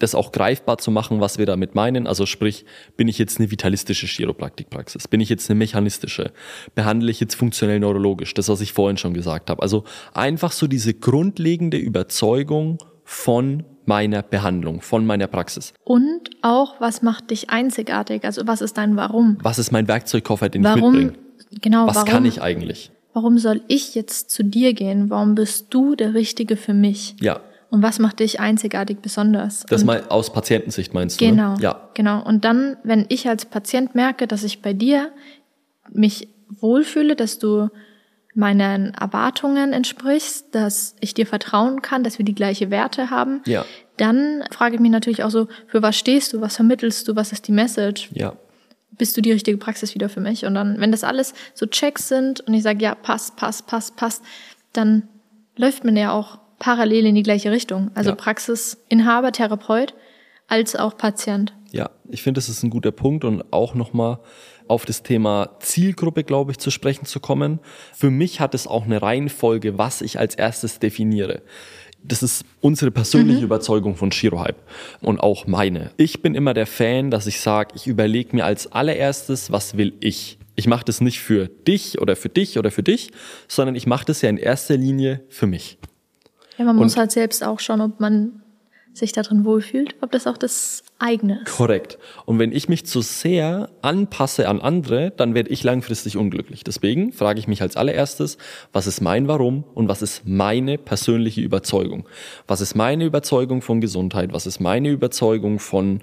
das 0.00 0.16
auch 0.16 0.32
greifbar 0.32 0.78
zu 0.78 0.90
machen, 0.90 1.20
was 1.20 1.38
wir 1.38 1.46
damit 1.46 1.76
meinen. 1.76 2.08
Also 2.08 2.26
sprich, 2.26 2.64
bin 2.96 3.06
ich 3.06 3.18
jetzt 3.18 3.38
eine 3.38 3.50
vitalistische 3.50 4.06
Chiropraktikpraxis? 4.06 5.06
Bin 5.06 5.20
ich 5.20 5.28
jetzt 5.28 5.48
eine 5.48 5.58
mechanistische? 5.58 6.32
Behandle 6.74 7.10
ich 7.10 7.20
jetzt 7.20 7.36
funktionell 7.36 7.78
neurologisch? 7.78 8.34
Das, 8.34 8.48
was 8.48 8.60
ich 8.60 8.72
vorhin 8.72 8.96
schon 8.96 9.14
gesagt 9.14 9.50
habe. 9.50 9.62
Also 9.62 9.84
einfach 10.14 10.52
so 10.52 10.66
diese 10.66 10.94
grundlegende 10.94 11.76
Überzeugung 11.76 12.78
von 13.04 13.64
meiner 13.84 14.22
Behandlung, 14.22 14.80
von 14.80 15.04
meiner 15.04 15.26
Praxis. 15.26 15.74
Und 15.84 16.30
auch, 16.42 16.80
was 16.80 17.02
macht 17.02 17.30
dich 17.30 17.50
einzigartig? 17.50 18.24
Also 18.24 18.46
was 18.46 18.62
ist 18.62 18.78
dein 18.78 18.96
Warum? 18.96 19.38
Was 19.42 19.58
ist 19.58 19.70
mein 19.70 19.86
Werkzeugkoffer, 19.86 20.48
den 20.48 20.62
ich 20.62 20.68
Warum? 20.68 20.92
mitbringe? 20.92 21.12
Genau, 21.60 21.86
Was 21.86 21.96
warum? 21.96 22.08
kann 22.08 22.24
ich 22.24 22.40
eigentlich? 22.40 22.90
Warum 23.12 23.38
soll 23.38 23.60
ich 23.66 23.94
jetzt 23.94 24.30
zu 24.30 24.44
dir 24.44 24.72
gehen? 24.72 25.10
Warum 25.10 25.34
bist 25.34 25.66
du 25.70 25.96
der 25.96 26.14
Richtige 26.14 26.56
für 26.56 26.74
mich? 26.74 27.16
Ja, 27.20 27.40
Und 27.70 27.82
was 27.82 27.98
macht 28.00 28.18
dich 28.20 28.40
einzigartig 28.40 28.98
besonders? 29.00 29.64
das 29.68 29.82
Und 29.82 29.86
mal 29.86 30.04
aus 30.08 30.32
Patientensicht 30.32 30.92
meinst 30.92 31.20
du? 31.20 31.24
Genau. 31.26 31.54
Ne? 31.54 31.62
Ja, 31.62 31.88
Genau. 31.94 32.22
Und 32.24 32.44
dann, 32.44 32.76
wenn 32.82 33.06
ich 33.08 33.28
als 33.28 33.46
Patient 33.46 33.94
merke, 33.94 34.26
dass 34.26 34.42
ich 34.44 34.60
bei 34.60 34.72
dir 34.72 35.12
mich 35.92 36.28
wohlfühle, 36.48 37.14
dass 37.16 37.38
du 37.38 37.68
meinen 38.34 38.94
Erwartungen 38.94 39.72
entsprichst, 39.72 40.54
dass 40.54 40.94
ich 41.00 41.14
dir 41.14 41.26
vertrauen 41.26 41.82
kann, 41.82 42.04
dass 42.04 42.18
wir 42.18 42.24
die 42.24 42.34
gleiche 42.34 42.70
Werte 42.70 43.10
haben, 43.10 43.42
Ja. 43.46 43.64
dann 43.96 44.44
frage 44.52 44.76
ich 44.76 44.80
mich 44.80 44.90
natürlich 44.92 45.24
auch 45.24 45.30
so, 45.30 45.48
für 45.66 45.82
was 45.82 45.96
stehst 45.96 46.32
du, 46.32 46.40
was 46.40 46.56
vermittelst 46.56 47.06
du, 47.08 47.16
was 47.16 47.32
ist 47.32 47.48
die 47.48 47.52
Message? 47.52 48.08
ja, 48.12 48.34
Bist 48.92 49.16
du 49.16 49.20
die 49.20 49.32
richtige 49.32 49.58
Praxis 49.58 49.94
wieder 49.94 50.08
für 50.08 50.20
mich? 50.20 50.44
Und 50.44 50.54
dann, 50.54 50.78
wenn 50.80 50.92
das 50.92 51.02
alles 51.04 51.34
so 51.54 51.66
Checks 51.66 52.08
sind 52.08 52.40
und 52.40 52.54
ich 52.54 52.62
sage, 52.62 52.82
ja, 52.82 52.94
passt, 52.94 53.36
passt, 53.36 53.66
passt, 53.66 53.96
passt, 53.96 54.22
dann 54.72 55.08
läuft 55.56 55.84
man 55.84 55.96
ja 55.96 56.12
auch 56.12 56.38
parallel 56.60 57.06
in 57.06 57.16
die 57.16 57.24
gleiche 57.24 57.50
Richtung. 57.50 57.90
Also 57.94 58.10
Ja. 58.10 58.14
Praxisinhaber, 58.16 59.32
Therapeut 59.32 59.94
als 60.46 60.76
auch 60.76 60.96
Patient. 60.96 61.52
ja. 61.72 61.90
Ich 62.12 62.22
finde, 62.22 62.38
das 62.38 62.48
ist 62.48 62.64
ein 62.64 62.70
guter 62.70 62.90
Punkt 62.90 63.24
und 63.24 63.44
auch 63.52 63.74
nochmal 63.74 64.18
auf 64.66 64.84
das 64.84 65.04
Thema 65.04 65.50
Zielgruppe, 65.60 66.24
glaube 66.24 66.50
ich, 66.50 66.58
zu 66.58 66.72
sprechen 66.72 67.04
zu 67.04 67.20
kommen. 67.20 67.60
Für 67.94 68.10
mich 68.10 68.40
hat 68.40 68.52
es 68.56 68.66
auch 68.66 68.84
eine 68.84 69.00
Reihenfolge, 69.00 69.78
was 69.78 70.00
ich 70.00 70.18
als 70.18 70.34
erstes 70.34 70.80
definiere. 70.80 71.42
Das 72.02 72.24
ist 72.24 72.44
unsere 72.60 72.90
persönliche 72.90 73.44
Überzeugung 73.44 73.94
von 73.94 74.10
Chirohype 74.10 74.56
und 75.00 75.20
auch 75.20 75.46
meine. 75.46 75.92
Ich 75.98 76.20
bin 76.20 76.34
immer 76.34 76.52
der 76.52 76.66
Fan, 76.66 77.12
dass 77.12 77.28
ich 77.28 77.38
sage, 77.40 77.74
ich 77.76 77.86
überlege 77.86 78.34
mir 78.34 78.44
als 78.44 78.72
allererstes, 78.72 79.52
was 79.52 79.76
will 79.76 79.92
ich. 80.00 80.38
Ich 80.56 80.66
mache 80.66 80.84
das 80.84 81.00
nicht 81.00 81.20
für 81.20 81.46
dich 81.46 82.00
oder 82.00 82.16
für 82.16 82.28
dich 82.28 82.58
oder 82.58 82.72
für 82.72 82.82
dich, 82.82 83.12
sondern 83.46 83.76
ich 83.76 83.86
mache 83.86 84.06
das 84.06 84.20
ja 84.22 84.28
in 84.30 84.36
erster 84.36 84.76
Linie 84.76 85.20
für 85.28 85.46
mich. 85.46 85.78
Ja, 86.60 86.66
man 86.66 86.76
Und- 86.76 86.82
muss 86.82 86.98
halt 86.98 87.10
selbst 87.10 87.42
auch 87.42 87.58
schauen, 87.58 87.80
ob 87.80 88.00
man 88.00 88.42
sich 88.92 89.12
darin 89.12 89.46
wohlfühlt, 89.46 89.94
ob 90.02 90.12
das 90.12 90.26
auch 90.26 90.36
das 90.36 90.82
eigene 90.98 91.40
ist. 91.46 91.56
Korrekt. 91.56 91.96
Und 92.26 92.38
wenn 92.38 92.52
ich 92.52 92.68
mich 92.68 92.84
zu 92.84 93.00
sehr 93.00 93.70
anpasse 93.80 94.46
an 94.46 94.60
andere, 94.60 95.10
dann 95.16 95.32
werde 95.32 95.48
ich 95.48 95.62
langfristig 95.64 96.18
unglücklich. 96.18 96.64
Deswegen 96.64 97.12
frage 97.14 97.38
ich 97.38 97.48
mich 97.48 97.62
als 97.62 97.76
allererstes, 97.78 98.36
was 98.74 98.86
ist 98.86 99.00
mein 99.00 99.26
Warum 99.26 99.64
und 99.74 99.88
was 99.88 100.02
ist 100.02 100.26
meine 100.26 100.76
persönliche 100.76 101.40
Überzeugung? 101.40 102.06
Was 102.46 102.60
ist 102.60 102.74
meine 102.74 103.06
Überzeugung 103.06 103.62
von 103.62 103.80
Gesundheit? 103.80 104.34
Was 104.34 104.44
ist 104.46 104.60
meine 104.60 104.90
Überzeugung 104.90 105.60
von 105.60 106.00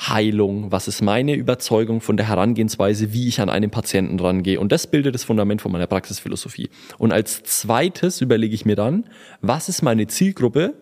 Heilung? 0.00 0.72
Was 0.72 0.88
ist 0.88 1.02
meine 1.02 1.34
Überzeugung 1.34 2.00
von 2.00 2.16
der 2.16 2.28
Herangehensweise, 2.28 3.12
wie 3.12 3.28
ich 3.28 3.40
an 3.40 3.48
einen 3.48 3.70
Patienten 3.70 4.18
rangehe? 4.18 4.60
Und 4.60 4.72
das 4.72 4.86
bildet 4.86 5.14
das 5.14 5.24
Fundament 5.24 5.62
von 5.62 5.72
meiner 5.72 5.86
Praxisphilosophie. 5.86 6.70
Und 6.98 7.12
als 7.12 7.42
zweites 7.42 8.20
überlege 8.20 8.54
ich 8.54 8.64
mir 8.64 8.76
dann, 8.76 9.04
was 9.40 9.68
ist 9.68 9.82
meine 9.82 10.06
Zielgruppe, 10.06 10.74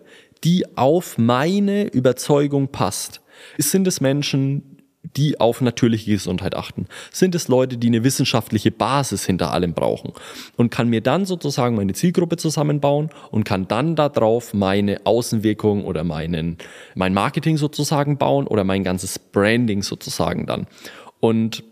die 0.43 0.77
auf 0.77 1.17
meine 1.17 1.85
Überzeugung 1.87 2.69
passt? 2.69 3.21
Sind 3.57 3.87
es 3.87 4.01
Menschen, 4.01 4.72
die 5.15 5.39
auf 5.39 5.61
natürliche 5.61 6.11
Gesundheit 6.11 6.55
achten? 6.55 6.87
Sind 7.11 7.35
es 7.35 7.47
Leute, 7.47 7.77
die 7.77 7.87
eine 7.87 8.03
wissenschaftliche 8.03 8.71
Basis 8.71 9.25
hinter 9.25 9.51
allem 9.51 9.73
brauchen? 9.73 10.13
Und 10.57 10.69
kann 10.69 10.89
mir 10.89 11.01
dann 11.01 11.25
sozusagen 11.25 11.75
meine 11.75 11.93
Zielgruppe 11.93 12.37
zusammenbauen 12.37 13.09
und 13.31 13.43
kann 13.43 13.67
dann 13.67 13.95
darauf 13.95 14.53
meine 14.53 15.05
Außenwirkung 15.05 15.85
oder 15.85 16.03
meinen, 16.03 16.57
mein 16.95 17.13
Marketing 17.13 17.57
sozusagen 17.57 18.17
bauen 18.17 18.47
oder 18.47 18.63
mein 18.63 18.83
ganzes 18.83 19.19
Branding 19.19 19.83
sozusagen 19.83 20.45
dann. 20.45 20.67
Und 21.19 21.63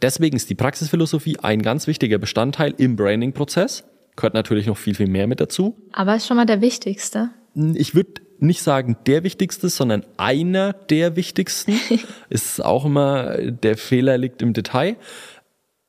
deswegen 0.00 0.36
ist 0.36 0.50
die 0.50 0.54
Praxisphilosophie 0.54 1.38
ein 1.40 1.62
ganz 1.62 1.86
wichtiger 1.86 2.18
Bestandteil 2.18 2.74
im 2.76 2.96
Branding-Prozess. 2.96 3.84
Gehört 4.16 4.34
natürlich 4.34 4.66
noch 4.66 4.76
viel, 4.76 4.94
viel 4.94 5.08
mehr 5.08 5.26
mit 5.26 5.40
dazu. 5.40 5.76
Aber 5.92 6.16
ist 6.16 6.26
schon 6.26 6.36
mal 6.36 6.46
der 6.46 6.60
wichtigste. 6.60 7.30
Ich 7.74 7.94
würde 7.94 8.20
nicht 8.42 8.62
sagen 8.62 8.96
der 9.06 9.24
wichtigste, 9.24 9.68
sondern 9.68 10.04
einer 10.16 10.72
der 10.72 11.16
wichtigsten. 11.16 11.78
ist 12.28 12.64
auch 12.64 12.84
immer, 12.84 13.36
der 13.38 13.76
Fehler 13.76 14.18
liegt 14.18 14.42
im 14.42 14.52
Detail. 14.52 14.96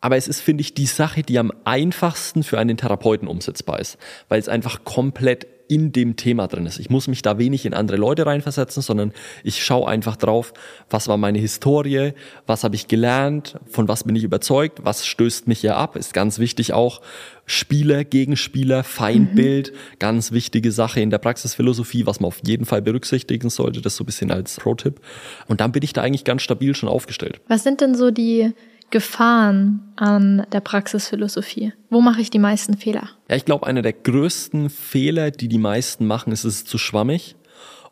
Aber 0.01 0.17
es 0.17 0.27
ist, 0.27 0.41
finde 0.41 0.61
ich, 0.61 0.73
die 0.73 0.87
Sache, 0.87 1.21
die 1.21 1.37
am 1.37 1.51
einfachsten 1.63 2.43
für 2.43 2.57
einen 2.57 2.75
Therapeuten 2.75 3.27
umsetzbar 3.27 3.79
ist, 3.79 3.97
weil 4.29 4.39
es 4.39 4.49
einfach 4.49 4.83
komplett 4.83 5.45
in 5.71 5.93
dem 5.93 6.17
Thema 6.17 6.47
drin 6.47 6.65
ist. 6.65 6.79
Ich 6.79 6.89
muss 6.89 7.07
mich 7.07 7.21
da 7.21 7.37
wenig 7.37 7.65
in 7.65 7.73
andere 7.73 7.95
Leute 7.95 8.25
reinversetzen, 8.25 8.83
sondern 8.83 9.13
ich 9.41 9.63
schaue 9.63 9.87
einfach 9.87 10.17
drauf, 10.17 10.53
was 10.89 11.07
war 11.07 11.15
meine 11.15 11.39
Historie, 11.39 12.11
was 12.45 12.65
habe 12.65 12.75
ich 12.75 12.89
gelernt, 12.89 13.57
von 13.67 13.87
was 13.87 14.03
bin 14.03 14.13
ich 14.17 14.25
überzeugt, 14.25 14.83
was 14.83 15.05
stößt 15.05 15.47
mich 15.47 15.61
hier 15.61 15.77
ab, 15.77 15.95
ist 15.95 16.13
ganz 16.13 16.39
wichtig 16.39 16.73
auch. 16.73 16.99
Spieler, 17.45 18.03
Gegenspieler, 18.03 18.83
Feindbild, 18.83 19.71
mhm. 19.71 19.77
ganz 19.99 20.33
wichtige 20.33 20.73
Sache 20.73 20.99
in 20.99 21.09
der 21.09 21.19
Praxisphilosophie, 21.19 22.05
was 22.05 22.19
man 22.19 22.27
auf 22.27 22.41
jeden 22.45 22.65
Fall 22.65 22.81
berücksichtigen 22.81 23.49
sollte, 23.49 23.79
das 23.79 23.95
so 23.95 24.03
ein 24.03 24.07
bisschen 24.07 24.29
als 24.29 24.57
Pro-Tipp. 24.57 24.99
Und 25.47 25.61
dann 25.61 25.71
bin 25.71 25.83
ich 25.83 25.93
da 25.93 26.01
eigentlich 26.01 26.25
ganz 26.25 26.41
stabil 26.41 26.75
schon 26.75 26.89
aufgestellt. 26.89 27.39
Was 27.47 27.63
sind 27.63 27.79
denn 27.79 27.95
so 27.95 28.11
die 28.11 28.53
Gefahren 28.91 29.93
an 29.95 30.45
der 30.51 30.59
Praxisphilosophie? 30.59 31.73
Wo 31.89 32.01
mache 32.01 32.21
ich 32.21 32.29
die 32.29 32.39
meisten 32.39 32.77
Fehler? 32.77 33.09
Ja, 33.29 33.35
ich 33.35 33.45
glaube, 33.45 33.65
einer 33.65 33.81
der 33.81 33.93
größten 33.93 34.69
Fehler, 34.69 35.31
die 35.31 35.47
die 35.47 35.57
meisten 35.57 36.05
machen, 36.05 36.31
ist, 36.31 36.43
es 36.43 36.57
ist 36.57 36.67
zu 36.67 36.77
schwammig 36.77 37.35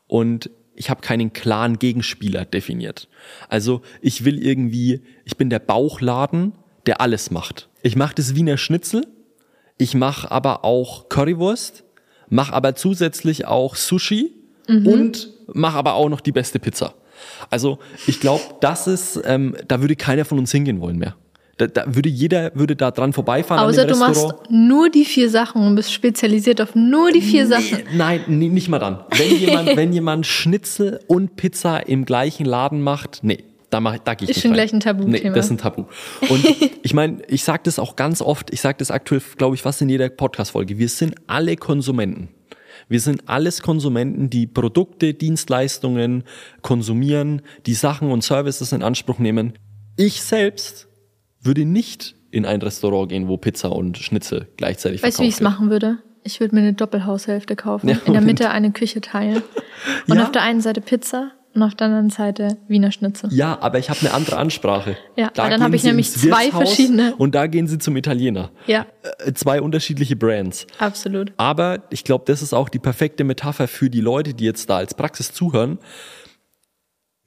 und 0.08 0.50
ich 0.76 0.90
habe 0.90 1.02
keinen 1.02 1.34
klaren 1.34 1.78
Gegenspieler 1.78 2.46
definiert. 2.46 3.10
Also 3.50 3.82
ich 4.02 4.24
will 4.24 4.42
irgendwie, 4.42 5.02
ich 5.26 5.36
bin 5.36 5.50
der 5.50 5.60
Bauchladen, 5.60 6.54
der 6.86 7.02
alles 7.02 7.32
macht. 7.32 7.70
Ich 7.82 7.96
mache 7.96 8.16
das 8.16 8.36
Wiener 8.36 8.58
Schnitzel, 8.58 9.06
ich 9.78 9.94
mache 9.94 10.32
aber 10.32 10.64
auch 10.64 11.10
Currywurst, 11.10 11.84
mache 12.30 12.54
aber 12.54 12.76
zusätzlich 12.76 13.46
auch 13.46 13.76
Sushi 13.76 14.34
mhm. 14.68 14.88
und 14.88 15.30
mache 15.54 15.78
aber 15.78 15.96
auch 15.96 16.10
noch 16.10 16.22
die 16.22 16.32
beste 16.32 16.60
Pizza. 16.60 16.94
Also 17.50 17.80
ich 18.08 18.20
glaube, 18.20 18.44
das 18.62 18.88
ist, 18.88 19.22
ähm, 19.26 19.56
da 19.68 19.82
würde 19.82 19.96
keiner 19.96 20.26
von 20.26 20.40
uns 20.40 20.52
hingehen 20.52 20.82
wollen 20.82 20.98
mehr. 20.98 21.16
Da, 21.58 21.68
da 21.68 21.84
würde 21.88 22.08
jeder 22.08 22.52
würde 22.56 22.78
da 22.78 22.90
dran 22.90 23.12
vorbeifahren. 23.12 23.68
Außer 23.68 23.86
du 23.86 23.98
machst 23.98 24.26
nur 24.50 24.90
die 24.90 25.04
vier 25.04 25.30
Sachen 25.30 25.62
und 25.62 25.76
bist 25.76 25.92
spezialisiert 25.92 26.62
auf 26.62 26.74
nur 26.74 27.12
die 27.12 27.22
vier 27.22 27.44
nee, 27.44 27.50
Sachen. 27.50 27.84
Nein, 27.94 28.22
nee, 28.28 28.48
nicht 28.48 28.70
mal 28.70 28.80
dann. 28.80 29.00
Wenn 29.18 29.38
jemand, 29.38 29.68
wenn 29.76 29.92
jemand 29.92 30.26
Schnitzel 30.26 31.02
und 31.08 31.36
Pizza 31.36 31.86
im 31.86 32.06
gleichen 32.06 32.46
Laden 32.46 32.82
macht, 32.82 33.20
nee, 33.24 33.44
da 33.70 33.82
mach, 33.82 33.98
da 34.00 34.14
gehe 34.14 34.24
ich 34.24 34.30
ist 34.32 34.38
nicht 34.38 34.42
schon 34.44 34.52
rein. 34.52 34.56
gleich 34.56 34.74
ein 34.74 34.80
Tabu. 34.80 35.04
Nee, 35.04 35.30
das 35.34 35.48
ist 35.48 35.52
ein 35.52 35.58
Tabu. 35.58 35.84
Und 36.30 36.46
ich 36.82 36.94
meine, 36.94 37.22
ich 37.28 37.44
sage 37.44 37.62
das 37.66 37.78
auch 37.78 37.98
ganz 37.98 38.22
oft. 38.22 38.54
Ich 38.54 38.62
sage 38.62 38.78
das 38.80 38.90
aktuell, 38.90 39.22
glaube 39.38 39.56
ich, 39.56 39.62
fast 39.62 39.82
in 39.82 39.90
jeder 39.90 40.08
Podcast-Folge. 40.08 40.78
Wir 40.78 40.88
sind 40.88 41.16
alle 41.28 41.58
Konsumenten. 41.58 42.30
Wir 42.90 43.00
sind 43.00 43.30
alles 43.30 43.62
Konsumenten, 43.62 44.30
die 44.30 44.48
Produkte, 44.48 45.14
Dienstleistungen 45.14 46.24
konsumieren, 46.62 47.44
die 47.66 47.76
Sachen 47.76 48.12
und 48.12 48.24
Services 48.24 48.72
in 48.72 48.84
Anspruch 48.84 49.20
nehmen. 49.20 49.54
Ich 49.96 50.22
selbst 50.22 50.88
würde 51.42 51.66
nicht 51.66 52.16
in 52.32 52.46
ein 52.46 52.62
Restaurant 52.62 53.10
gehen, 53.10 53.28
wo 53.28 53.38
Pizza 53.38 53.72
und 53.72 53.98
Schnitzel 53.98 54.48
gleichzeitig 54.58 55.04
Weißt 55.04 55.20
du, 55.20 55.24
wie 55.24 55.28
ich 55.28 55.36
es 55.36 55.42
machen 55.42 55.70
würde? 55.70 56.00
Ich 56.24 56.40
würde 56.40 56.54
mir 56.54 56.62
eine 56.62 56.74
Doppelhaushälfte 56.74 57.56
kaufen, 57.56 57.90
ja, 57.90 57.98
in 58.06 58.14
der 58.14 58.22
Mitte 58.22 58.50
eine 58.50 58.72
Küche 58.72 59.02
teilen 59.02 59.42
und 60.08 60.18
ja. 60.18 60.24
auf 60.24 60.32
der 60.32 60.42
einen 60.42 60.62
Seite 60.62 60.82
Pizza 60.82 61.32
und 61.60 61.68
auf 61.68 61.76
der 61.76 61.88
anderen 61.88 62.10
Seite 62.10 62.58
Wiener 62.68 62.92
Schnitzel. 62.92 63.32
Ja, 63.34 63.58
aber 63.62 63.80
ich 63.80 63.90
habe 63.90 64.00
eine 64.02 64.14
andere 64.14 64.38
Ansprache. 64.38 64.98
Ja, 65.16 65.30
da 65.34 65.50
dann 65.50 65.62
habe 65.62 65.76
ich 65.76 65.84
nämlich 65.84 66.12
zwei 66.12 66.52
verschiedene. 66.52 67.16
Und 67.18 67.36
da 67.36 67.48
gehen 67.48 67.68
sie 67.68 67.78
zum 67.78 67.96
Italiener. 67.98 68.52
Ja. 68.68 68.86
Äh, 69.26 69.34
zwei 69.34 69.62
unterschiedliche 69.62 70.16
Brands. 70.16 70.68
Absolut. 70.78 71.34
Aber 71.38 71.84
ich 71.90 72.04
glaube, 72.04 72.24
das 72.28 72.42
ist 72.42 72.54
auch 72.54 72.70
die 72.70 72.80
perfekte 72.80 73.24
Metapher 73.24 73.68
für 73.68 73.90
die 73.90 74.02
Leute, 74.02 74.34
die 74.34 74.46
jetzt 74.46 74.70
da 74.70 74.78
als 74.78 74.94
Praxis 74.94 75.34
zuhören. 75.34 75.80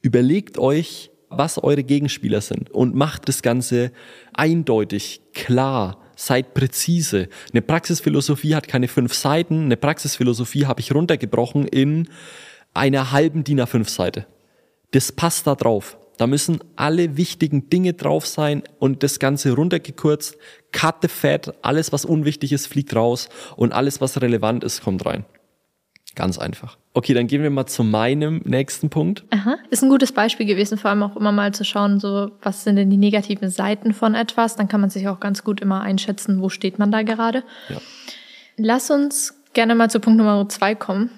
Überlegt 0.01 0.59
euch, 0.59 1.11
was 1.29 1.63
eure 1.63 1.85
Gegenspieler 1.85 2.41
sind 2.41 2.71
und 2.71 2.95
macht 2.95 3.29
das 3.29 3.43
Ganze 3.43 3.93
eindeutig, 4.33 5.23
klar, 5.33 5.99
seid 6.17 6.55
präzise. 6.55 7.29
Eine 7.53 7.63
Praxisphilosophie 7.63 8.55
hat 8.55 8.69
keine 8.69 8.89
fünf 8.89 9.15
Seiten. 9.15 9.65
Eine 9.65 9.77
Praxisphilosophie 9.77 10.67
habe 10.67 10.81
ich 10.81 10.95
runtergebrochen 10.95 11.67
in 11.67 12.09
einer 12.75 13.13
halben 13.13 13.45
DIN 13.45 13.61
A5 13.61 13.89
Seite. 13.89 14.27
Das 14.93 15.13
passt 15.13 15.47
da 15.47 15.55
drauf. 15.55 15.97
Da 16.19 16.27
müssen 16.27 16.61
alle 16.77 17.17
wichtigen 17.17 17.69
Dinge 17.71 17.95
drauf 17.95 18.27
sein 18.27 18.63
und 18.79 19.03
das 19.03 19.19
Ganze 19.19 19.53
runtergekürzt. 19.53 20.37
Cut 20.71 20.97
the 21.03 21.09
fat. 21.09 21.55
Alles, 21.63 21.93
was 21.93 22.05
unwichtig 22.05 22.53
ist, 22.53 22.67
fliegt 22.67 22.95
raus 22.95 23.29
und 23.57 23.73
alles, 23.73 24.01
was 24.01 24.21
relevant 24.21 24.63
ist, 24.63 24.83
kommt 24.83 25.05
rein. 25.07 25.25
Ganz 26.15 26.39
einfach. 26.39 26.77
Okay, 26.93 27.15
dann 27.15 27.27
gehen 27.27 27.43
wir 27.43 27.49
mal 27.49 27.67
zu 27.67 27.85
meinem 27.85 28.43
nächsten 28.45 28.91
Punkt. 28.91 29.25
Aha. 29.31 29.57
Ist 29.71 29.83
ein 29.83 29.89
gutes 29.89 30.13
Beispiel 30.13 30.45
gewesen, 30.45 30.77
vor 30.77 30.91
allem 30.91 31.03
auch 31.03 31.17
immer 31.17 31.33
mal 31.33 31.55
zu 31.55 31.65
schauen, 31.65 32.01
so, 32.01 32.33
was 32.43 32.65
sind 32.65 32.77
denn 32.77 32.91
die 32.91 32.99
negativen 32.99 33.49
Seiten 33.49 33.95
von 33.95 34.15
etwas? 34.15 34.57
Dann 34.57 34.69
kann 34.69 34.83
man 34.83 34.91
sich 34.91 35.09
auch 35.09 35.19
ganz 35.19 35.43
gut 35.43 35.63
immer 35.63 35.81
einschätzen, 35.81 36.43
wo 36.43 36.51
steht 36.51 36.79
man 36.79 36.93
da 36.93 37.03
gerade. 37.03 37.45
Ja. 37.71 37.79
Lass 38.59 38.91
uns 38.91 39.35
gerne 39.55 39.75
mal 39.75 39.91
zu 39.91 40.01
Punkt 40.01 40.19
Nummer 40.19 40.47
zwei 40.51 40.75
kommen. 40.75 41.11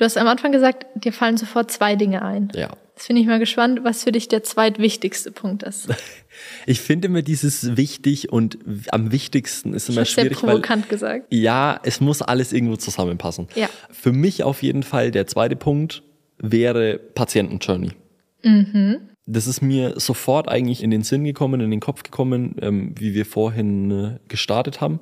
Du 0.00 0.06
hast 0.06 0.16
am 0.16 0.28
Anfang 0.28 0.50
gesagt, 0.50 0.86
dir 0.94 1.12
fallen 1.12 1.36
sofort 1.36 1.70
zwei 1.70 1.94
Dinge 1.94 2.22
ein. 2.22 2.50
Ja. 2.54 2.70
Jetzt 2.96 3.08
bin 3.08 3.18
ich 3.18 3.26
mal 3.26 3.38
gespannt, 3.38 3.80
was 3.82 4.02
für 4.02 4.12
dich 4.12 4.28
der 4.28 4.42
zweitwichtigste 4.42 5.30
Punkt 5.30 5.62
ist. 5.62 5.88
Ich 6.64 6.80
finde 6.80 7.08
immer 7.08 7.20
dieses 7.20 7.76
wichtig 7.76 8.32
und 8.32 8.56
am 8.92 9.12
wichtigsten 9.12 9.74
ist 9.74 9.90
immer 9.90 10.06
schwierig. 10.06 10.38
Sehr 10.38 10.48
provokant 10.48 10.84
weil, 10.84 10.88
gesagt. 10.88 11.26
Ja, 11.28 11.78
es 11.82 12.00
muss 12.00 12.22
alles 12.22 12.54
irgendwo 12.54 12.76
zusammenpassen. 12.76 13.48
Ja. 13.56 13.68
Für 13.90 14.12
mich 14.12 14.42
auf 14.42 14.62
jeden 14.62 14.82
Fall 14.82 15.10
der 15.10 15.26
zweite 15.26 15.54
Punkt 15.54 16.02
wäre 16.38 16.98
Patienten-Journey. 16.98 17.90
Mhm. 18.42 19.10
Das 19.26 19.46
ist 19.46 19.60
mir 19.60 20.00
sofort 20.00 20.48
eigentlich 20.48 20.82
in 20.82 20.90
den 20.90 21.02
Sinn 21.02 21.24
gekommen, 21.24 21.60
in 21.60 21.70
den 21.70 21.80
Kopf 21.80 22.04
gekommen, 22.04 22.56
ähm, 22.62 22.94
wie 22.98 23.12
wir 23.12 23.26
vorhin 23.26 23.90
äh, 23.90 24.18
gestartet 24.28 24.80
haben 24.80 25.00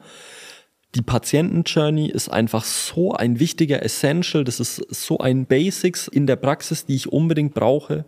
die 0.94 1.02
Patienten-Journey 1.02 2.08
ist 2.08 2.30
einfach 2.30 2.64
so 2.64 3.12
ein 3.12 3.38
wichtiger 3.38 3.82
Essential, 3.82 4.44
das 4.44 4.58
ist 4.58 4.76
so 4.76 5.18
ein 5.18 5.46
Basics 5.46 6.08
in 6.08 6.26
der 6.26 6.36
Praxis, 6.36 6.86
die 6.86 6.94
ich 6.94 7.12
unbedingt 7.12 7.54
brauche, 7.54 8.06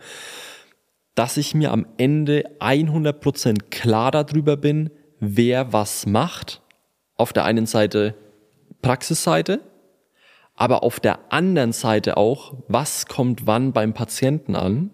dass 1.15 1.37
ich 1.37 1.55
mir 1.55 1.73
am 1.73 1.87
Ende 1.99 2.45
100% 2.61 3.65
klar 3.71 4.11
darüber 4.11 4.57
bin, 4.57 4.91
wer 5.19 5.73
was 5.73 6.07
macht. 6.07 6.63
Auf 7.17 7.35
der 7.35 7.45
einen 7.45 7.67
Seite 7.67 8.15
Praxisseite, 8.81 9.61
aber 10.55 10.83
auf 10.83 11.01
der 11.01 11.33
anderen 11.33 11.73
Seite 11.73 12.17
auch, 12.17 12.55
was 12.67 13.07
kommt 13.07 13.47
wann 13.47 13.73
beim 13.73 13.93
Patienten 13.93 14.57
an 14.57 14.91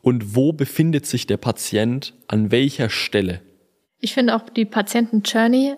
und 0.00 0.34
wo 0.34 0.54
befindet 0.54 1.04
sich 1.04 1.26
der 1.26 1.36
Patient 1.36 2.14
an 2.28 2.50
welcher 2.50 2.88
Stelle. 2.88 3.42
Ich 3.98 4.14
finde 4.14 4.36
auch 4.36 4.48
die 4.48 4.64
Patienten-Journey 4.64 5.74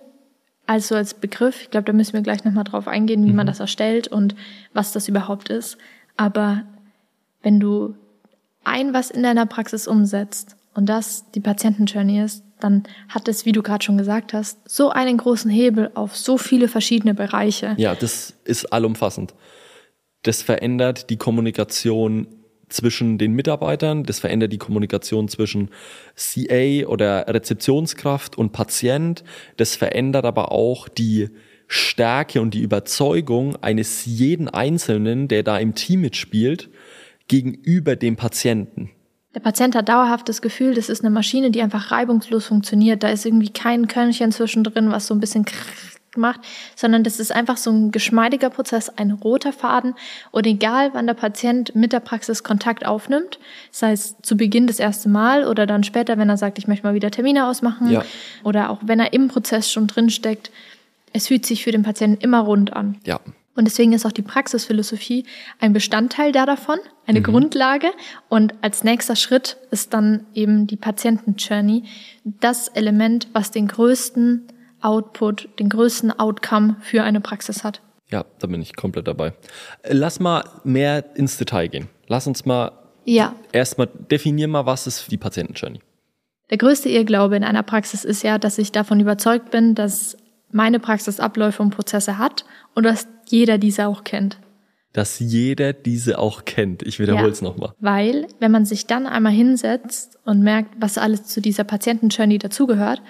also 0.67 0.95
als 0.95 1.15
Begriff, 1.15 1.63
ich 1.63 1.71
glaube, 1.71 1.85
da 1.85 1.93
müssen 1.93 2.13
wir 2.13 2.23
gleich 2.23 2.45
nochmal 2.45 2.65
drauf 2.65 2.89
eingehen, 2.89 3.25
wie 3.25 3.31
mhm. 3.31 3.37
man 3.37 3.47
das 3.47 3.61
erstellt 3.61 4.09
und 4.09 4.35
was 4.73 4.93
das 4.93 5.09
überhaupt 5.09 5.49
ist. 5.49 5.79
Aber 6.17 6.63
wenn 7.43 7.61
du 7.61 7.95
ein 8.65 8.93
was 8.93 9.11
in 9.11 9.23
deiner 9.23 9.47
Praxis 9.47 9.87
umsetzt 9.87 10.57
und 10.75 10.87
das 10.87 11.31
die 11.31 11.41
Patientenjourney 11.41 12.21
ist, 12.21 12.43
dann 12.59 12.85
hat 13.09 13.29
es, 13.29 13.45
wie 13.45 13.53
du 13.53 13.63
gerade 13.63 13.85
schon 13.85 13.99
gesagt 13.99 14.33
hast, 14.33 14.69
so 14.69 14.91
einen 14.91 15.19
großen 15.19 15.51
Hebel 15.51 15.91
auf 15.95 16.17
so 16.17 16.39
viele 16.39 16.69
verschiedene 16.69 17.15
Bereiche. 17.15 17.75
Ja, 17.77 17.95
das 17.95 18.35
ist 18.45 18.73
allumfassend. 18.73 19.35
Das 20.23 20.43
verändert 20.43 21.11
die 21.11 21.19
Kommunikation 21.19 22.27
zwischen 22.69 23.19
den 23.19 23.33
Mitarbeitern, 23.33 24.05
das 24.05 24.19
verändert 24.19 24.53
die 24.53 24.59
Kommunikation 24.59 25.29
zwischen 25.29 25.71
CA 26.17 26.87
oder 26.87 27.27
Rezeptionskraft 27.29 28.37
und 28.37 28.53
Patient, 28.53 29.25
das 29.57 29.77
verändert 29.77 30.25
aber 30.25 30.53
auch 30.53 30.89
die 30.89 31.31
Stärke 31.69 32.41
und 32.41 32.55
die 32.55 32.63
Überzeugung 32.63 33.57
eines 33.63 34.05
jeden 34.05 34.49
Einzelnen, 34.49 35.29
der 35.29 35.43
da 35.43 35.59
im 35.59 35.75
Team 35.75 36.01
mitspielt, 36.01 36.69
gegenüber 37.29 37.97
dem 37.97 38.17
Patienten. 38.17 38.91
Der 39.35 39.41
Patient 39.41 39.75
hat 39.75 39.89
dauerhaft 39.89 40.29
das 40.29 40.41
Gefühl, 40.41 40.75
das 40.75 40.89
ist 40.89 41.05
eine 41.05 41.11
Maschine, 41.11 41.51
die 41.51 41.61
einfach 41.61 41.91
reibungslos 41.91 42.47
funktioniert. 42.47 43.03
Da 43.03 43.09
ist 43.09 43.27
irgendwie 43.27 43.53
kein 43.53 43.87
Körnchen 43.87 44.33
zwischendrin, 44.33 44.91
was 44.91 45.07
so 45.07 45.15
ein 45.15 45.21
bisschen 45.21 45.45
macht, 46.17 46.41
sondern 46.75 47.05
das 47.05 47.21
ist 47.21 47.33
einfach 47.33 47.57
so 47.57 47.71
ein 47.71 47.91
geschmeidiger 47.91 48.51
Prozess, 48.51 48.89
ein 48.89 49.11
roter 49.11 49.53
Faden. 49.53 49.95
Und 50.31 50.47
egal, 50.47 50.91
wann 50.93 51.07
der 51.07 51.15
Patient 51.15 51.75
mit 51.75 51.93
der 51.93 52.01
Praxis 52.01 52.43
Kontakt 52.43 52.87
aufnimmt, 52.87 53.39
sei 53.71 53.93
es 53.93 54.17
zu 54.23 54.37
Beginn 54.37 54.67
das 54.67 54.79
erste 54.79 55.09
Mal 55.09 55.47
oder 55.47 55.67
dann 55.67 55.85
später, 55.85 56.19
wenn 56.19 56.29
er 56.29 56.37
sagt, 56.37 56.59
ich 56.59 56.69
möchte 56.69 56.87
mal 56.87 56.95
wieder 56.95 57.11
Termine 57.11 57.47
ausmachen 57.47 57.91
ja. 57.91 58.05
oder 58.45 58.71
auch 58.71 58.81
wenn 58.83 59.01
er 59.01 59.13
im 59.13 59.29
Prozess 59.29 59.71
schon 59.71 59.87
drin 59.87 60.11
steckt, 60.11 60.51
es 61.13 61.29
fühlt 61.29 61.47
sich 61.47 61.65
für 61.65 61.73
den 61.73 61.83
Patienten 61.83 62.21
immer 62.21 62.41
rund 62.41 62.73
an. 62.75 62.99
Ja. 63.05 63.21
Und 63.57 63.65
deswegen 63.65 63.95
ist 63.95 64.05
auch 64.05 64.13
die 64.13 64.23
Praxisphilosophie 64.23 65.25
ein 65.61 65.73
Bestandteil 65.73 66.31
da 66.31 66.45
davon, 66.45 66.79
eine 67.07 67.21
mhm. 67.21 67.25
Grundlage. 67.25 67.89
Und 68.29 68.55
als 68.61 68.85
nächster 68.85 69.17
Schritt 69.17 69.57
ist 69.71 69.95
dann 69.95 70.27
eben 70.35 70.67
die 70.67 70.77
Patienten-Journey 70.77 71.85
das 72.25 72.69
Element, 72.69 73.29
was 73.33 73.51
den 73.51 73.67
größten 73.67 74.47
Output, 74.87 75.49
den 75.59 75.69
größten 75.69 76.19
Outcome 76.19 76.77
für 76.81 77.03
eine 77.03 77.21
Praxis 77.21 77.65
hat. 77.65 77.81
Ja, 78.11 78.25
da 78.39 78.47
bin 78.47 78.63
ich 78.63 78.77
komplett 78.77 79.09
dabei. 79.09 79.33
Lass 79.89 80.21
mal 80.21 80.45
mehr 80.63 81.05
ins 81.17 81.39
Detail 81.39 81.67
gehen. 81.67 81.89
Lass 82.07 82.27
uns 82.27 82.47
mal 82.47 82.71
ja. 83.05 83.35
erstmal 83.53 83.89
definieren 84.11 84.53
mal, 84.53 84.65
was 84.65 84.87
ist 84.87 85.11
die 85.11 85.17
Patienten-Journey. 85.17 85.81
Der 86.51 86.59
größte 86.59 86.89
Irrglaube 86.89 87.37
in 87.37 87.43
einer 87.43 87.65
Praxis 87.65 88.05
ist 88.05 88.23
ja, 88.23 88.39
dass 88.39 88.59
ich 88.59 88.71
davon 88.71 89.01
überzeugt 89.01 89.51
bin, 89.51 89.75
dass 89.75 90.17
meine 90.53 90.79
Praxis 90.79 91.19
Abläufe 91.19 91.61
und 91.63 91.71
Prozesse 91.71 92.19
hat 92.19 92.45
und 92.75 92.85
dass 92.85 93.09
jeder 93.27 93.59
diese 93.59 93.89
auch 93.89 94.05
kennt. 94.05 94.39
Dass 94.93 95.19
jeder 95.19 95.73
diese 95.73 96.21
auch 96.21 96.45
kennt. 96.45 96.85
Ich 96.85 97.01
wiederhole 97.01 97.31
es 97.31 97.41
ja, 97.41 97.49
nochmal. 97.49 97.73
Weil, 97.81 98.29
wenn 98.39 98.53
man 98.53 98.65
sich 98.65 98.87
dann 98.87 99.07
einmal 99.07 99.33
hinsetzt 99.33 100.19
und 100.25 100.43
merkt, 100.43 100.75
was 100.79 100.97
alles 100.97 101.25
zu 101.25 101.41
dieser 101.41 101.65
Patienten-Journey 101.65 102.39
dazugehört, 102.39 103.03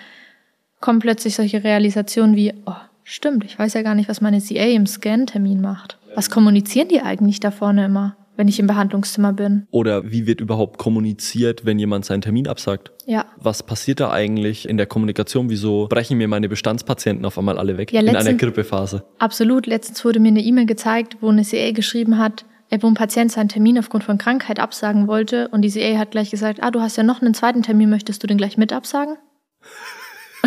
kommen 0.86 1.00
plötzlich 1.00 1.34
solche 1.34 1.64
Realisationen 1.64 2.36
wie, 2.36 2.54
oh, 2.64 2.72
stimmt, 3.02 3.44
ich 3.44 3.58
weiß 3.58 3.74
ja 3.74 3.82
gar 3.82 3.96
nicht, 3.96 4.08
was 4.08 4.20
meine 4.20 4.40
CA 4.40 4.66
im 4.66 4.86
Scan-Termin 4.86 5.60
macht. 5.60 5.98
Was 6.14 6.30
kommunizieren 6.30 6.86
die 6.86 7.00
eigentlich 7.00 7.40
da 7.40 7.50
vorne 7.50 7.86
immer? 7.86 8.16
wenn 8.38 8.48
ich 8.48 8.60
im 8.60 8.66
Behandlungszimmer 8.66 9.32
bin. 9.32 9.66
Oder 9.70 10.12
wie 10.12 10.26
wird 10.26 10.42
überhaupt 10.42 10.76
kommuniziert, 10.76 11.64
wenn 11.64 11.78
jemand 11.78 12.04
seinen 12.04 12.20
Termin 12.20 12.46
absagt? 12.46 12.92
Ja. 13.06 13.24
Was 13.38 13.62
passiert 13.62 13.98
da 13.98 14.10
eigentlich 14.10 14.68
in 14.68 14.76
der 14.76 14.84
Kommunikation? 14.84 15.48
Wieso 15.48 15.86
brechen 15.88 16.18
mir 16.18 16.28
meine 16.28 16.46
Bestandspatienten 16.50 17.24
auf 17.24 17.38
einmal 17.38 17.58
alle 17.58 17.78
weg 17.78 17.94
ja, 17.94 18.02
in 18.02 18.14
einer 18.14 18.34
Grippephase? 18.34 19.04
Absolut. 19.18 19.66
Letztens 19.66 20.04
wurde 20.04 20.20
mir 20.20 20.28
eine 20.28 20.42
E-Mail 20.42 20.66
gezeigt, 20.66 21.16
wo 21.22 21.30
eine 21.30 21.44
CA 21.46 21.72
geschrieben 21.72 22.18
hat, 22.18 22.44
wo 22.78 22.86
ein 22.86 22.92
Patient 22.92 23.32
seinen 23.32 23.48
Termin 23.48 23.78
aufgrund 23.78 24.04
von 24.04 24.18
Krankheit 24.18 24.60
absagen 24.60 25.08
wollte 25.08 25.48
und 25.48 25.62
die 25.62 25.70
CA 25.70 25.96
hat 25.96 26.10
gleich 26.10 26.30
gesagt, 26.30 26.62
ah, 26.62 26.70
du 26.70 26.82
hast 26.82 26.98
ja 26.98 27.04
noch 27.04 27.22
einen 27.22 27.32
zweiten 27.32 27.62
Termin, 27.62 27.88
möchtest 27.88 28.22
du 28.22 28.26
den 28.26 28.36
gleich 28.36 28.58
mit 28.58 28.70
absagen? 28.74 29.16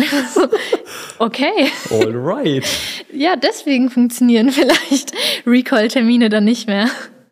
okay. 1.18 1.70
All 1.90 2.16
right. 2.16 2.64
Ja, 3.12 3.36
deswegen 3.36 3.90
funktionieren 3.90 4.50
vielleicht 4.50 5.12
Recall-Termine 5.46 6.28
dann 6.28 6.44
nicht 6.44 6.66
mehr. 6.66 6.88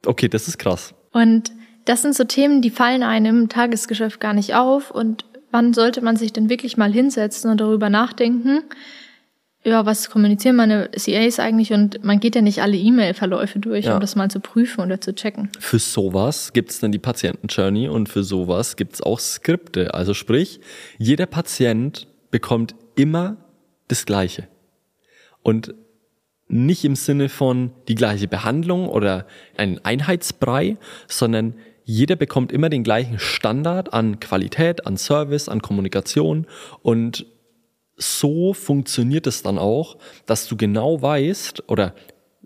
Okay, 0.06 0.28
das 0.28 0.48
ist 0.48 0.58
krass. 0.58 0.94
Und 1.12 1.52
das 1.84 2.02
sind 2.02 2.14
so 2.14 2.24
Themen, 2.24 2.60
die 2.62 2.70
fallen 2.70 3.02
einem 3.02 3.42
im 3.42 3.48
Tagesgeschäft 3.48 4.20
gar 4.20 4.34
nicht 4.34 4.54
auf. 4.54 4.90
Und 4.90 5.24
wann 5.50 5.72
sollte 5.72 6.02
man 6.02 6.16
sich 6.16 6.32
denn 6.32 6.50
wirklich 6.50 6.76
mal 6.76 6.92
hinsetzen 6.92 7.50
und 7.50 7.60
darüber 7.60 7.90
nachdenken? 7.90 8.62
Ja, 9.64 9.84
was 9.86 10.08
kommunizieren 10.08 10.56
meine 10.56 10.88
CAs 10.90 11.40
eigentlich? 11.40 11.72
Und 11.72 12.04
man 12.04 12.20
geht 12.20 12.36
ja 12.36 12.42
nicht 12.42 12.62
alle 12.62 12.76
E-Mail-Verläufe 12.76 13.58
durch, 13.58 13.86
ja. 13.86 13.94
um 13.94 14.00
das 14.00 14.16
mal 14.16 14.30
zu 14.30 14.40
prüfen 14.40 14.82
oder 14.82 15.00
zu 15.00 15.14
checken. 15.14 15.50
Für 15.58 15.78
sowas 15.78 16.52
gibt 16.52 16.70
es 16.70 16.78
dann 16.78 16.92
die 16.92 16.98
Patienten-Journey 16.98 17.88
und 17.88 18.08
für 18.08 18.22
sowas 18.22 18.76
gibt 18.76 18.94
es 18.94 19.02
auch 19.02 19.18
Skripte. 19.18 19.94
Also 19.94 20.14
sprich, 20.14 20.60
jeder 20.98 21.26
Patient 21.26 22.06
bekommt 22.30 22.74
immer 22.94 23.36
das 23.88 24.06
Gleiche. 24.06 24.48
Und 25.42 25.74
nicht 26.48 26.84
im 26.84 26.96
Sinne 26.96 27.28
von 27.28 27.72
die 27.88 27.94
gleiche 27.94 28.26
Behandlung 28.26 28.88
oder 28.88 29.26
einen 29.56 29.78
Einheitsbrei, 29.84 30.76
sondern 31.06 31.54
jeder 31.84 32.16
bekommt 32.16 32.52
immer 32.52 32.68
den 32.68 32.84
gleichen 32.84 33.18
Standard 33.18 33.92
an 33.92 34.20
Qualität, 34.20 34.86
an 34.86 34.96
Service, 34.96 35.48
an 35.48 35.62
Kommunikation 35.62 36.46
und 36.82 37.26
so 37.96 38.54
funktioniert 38.54 39.26
es 39.26 39.42
dann 39.42 39.58
auch, 39.58 39.98
dass 40.26 40.46
du 40.46 40.56
genau 40.56 41.02
weißt 41.02 41.68
oder 41.68 41.94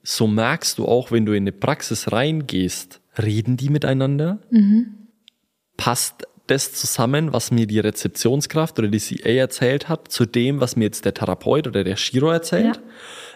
so 0.03 0.27
merkst 0.27 0.79
du 0.79 0.87
auch, 0.87 1.12
wenn 1.12 1.27
du 1.27 1.33
in 1.33 1.45
eine 1.45 1.53
Praxis 1.53 2.11
reingehst, 2.11 3.01
reden 3.19 3.57
die 3.57 3.69
miteinander? 3.69 4.41
Mhm. 4.51 5.09
Passt 5.77 6.27
das 6.47 6.73
zusammen, 6.73 7.33
was 7.33 7.51
mir 7.51 7.67
die 7.67 7.79
Rezeptionskraft 7.79 8.79
oder 8.79 8.89
die 8.89 8.99
CA 8.99 9.29
erzählt 9.29 9.89
hat, 9.89 10.09
zu 10.09 10.27
dem, 10.27 10.61
was 10.61 10.77
mir 10.77 10.85
jetzt 10.85 11.05
der 11.05 11.15
Therapeut 11.15 11.67
oder 11.67 11.85
der 11.85 11.97
Chiro 11.97 12.31
erzählt? 12.31 12.77
Ja 12.77 12.83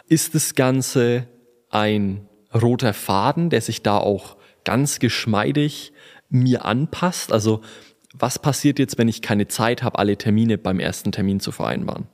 ist 0.08 0.34
das 0.34 0.54
Ganze 0.54 1.26
ein 1.70 2.28
roter 2.54 2.94
Faden, 2.94 3.50
der 3.50 3.60
sich 3.60 3.82
da 3.82 3.98
auch 3.98 4.36
ganz 4.64 4.98
geschmeidig 4.98 5.92
mir 6.28 6.64
anpasst? 6.64 7.32
Also 7.32 7.60
was 8.14 8.38
passiert 8.38 8.78
jetzt, 8.78 8.98
wenn 8.98 9.08
ich 9.08 9.20
keine 9.20 9.48
Zeit 9.48 9.82
habe, 9.82 9.98
alle 9.98 10.16
Termine 10.16 10.58
beim 10.58 10.80
ersten 10.80 11.12
Termin 11.12 11.40
zu 11.40 11.52
vereinbaren? 11.52 12.06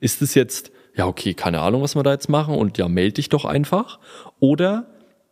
Ist 0.00 0.22
es 0.22 0.34
jetzt, 0.34 0.72
ja, 0.94 1.06
okay, 1.06 1.34
keine 1.34 1.60
Ahnung, 1.60 1.82
was 1.82 1.94
wir 1.94 2.02
da 2.02 2.12
jetzt 2.12 2.28
machen 2.28 2.54
und 2.54 2.78
ja, 2.78 2.88
melde 2.88 3.14
dich 3.14 3.28
doch 3.28 3.44
einfach? 3.44 4.00
Oder 4.40 4.88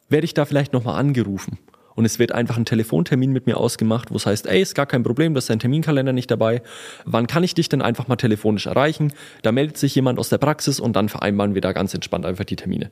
werde 0.08 0.26
ich 0.26 0.34
da 0.34 0.44
vielleicht 0.44 0.72
nochmal 0.72 0.98
angerufen 0.98 1.58
und 1.94 2.04
es 2.04 2.18
wird 2.18 2.32
einfach 2.32 2.56
ein 2.56 2.64
Telefontermin 2.64 3.32
mit 3.32 3.46
mir 3.46 3.56
ausgemacht, 3.56 4.10
wo 4.10 4.16
es 4.16 4.26
heißt, 4.26 4.46
ey, 4.46 4.60
ist 4.60 4.74
gar 4.74 4.86
kein 4.86 5.02
Problem, 5.02 5.34
du 5.34 5.38
hast 5.38 5.50
dein 5.50 5.58
Terminkalender 5.58 6.12
nicht 6.12 6.30
dabei. 6.30 6.62
Wann 7.04 7.26
kann 7.26 7.44
ich 7.44 7.54
dich 7.54 7.68
denn 7.68 7.82
einfach 7.82 8.08
mal 8.08 8.16
telefonisch 8.16 8.66
erreichen? 8.66 9.12
Da 9.42 9.52
meldet 9.52 9.76
sich 9.76 9.94
jemand 9.94 10.18
aus 10.18 10.28
der 10.28 10.38
Praxis 10.38 10.80
und 10.80 10.96
dann 10.96 11.08
vereinbaren 11.08 11.54
wir 11.54 11.60
da 11.60 11.72
ganz 11.72 11.94
entspannt 11.94 12.26
einfach 12.26 12.44
die 12.44 12.56
Termine. 12.56 12.90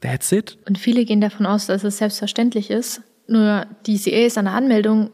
That's 0.00 0.30
it. 0.32 0.58
Und 0.66 0.78
viele 0.78 1.04
gehen 1.04 1.20
davon 1.20 1.46
aus, 1.46 1.66
dass 1.66 1.84
es 1.84 1.98
selbstverständlich 1.98 2.70
ist. 2.70 3.02
Nur 3.26 3.66
die 3.86 3.98
CA 3.98 4.26
ist 4.26 4.38
eine 4.38 4.52
Anmeldung 4.52 5.10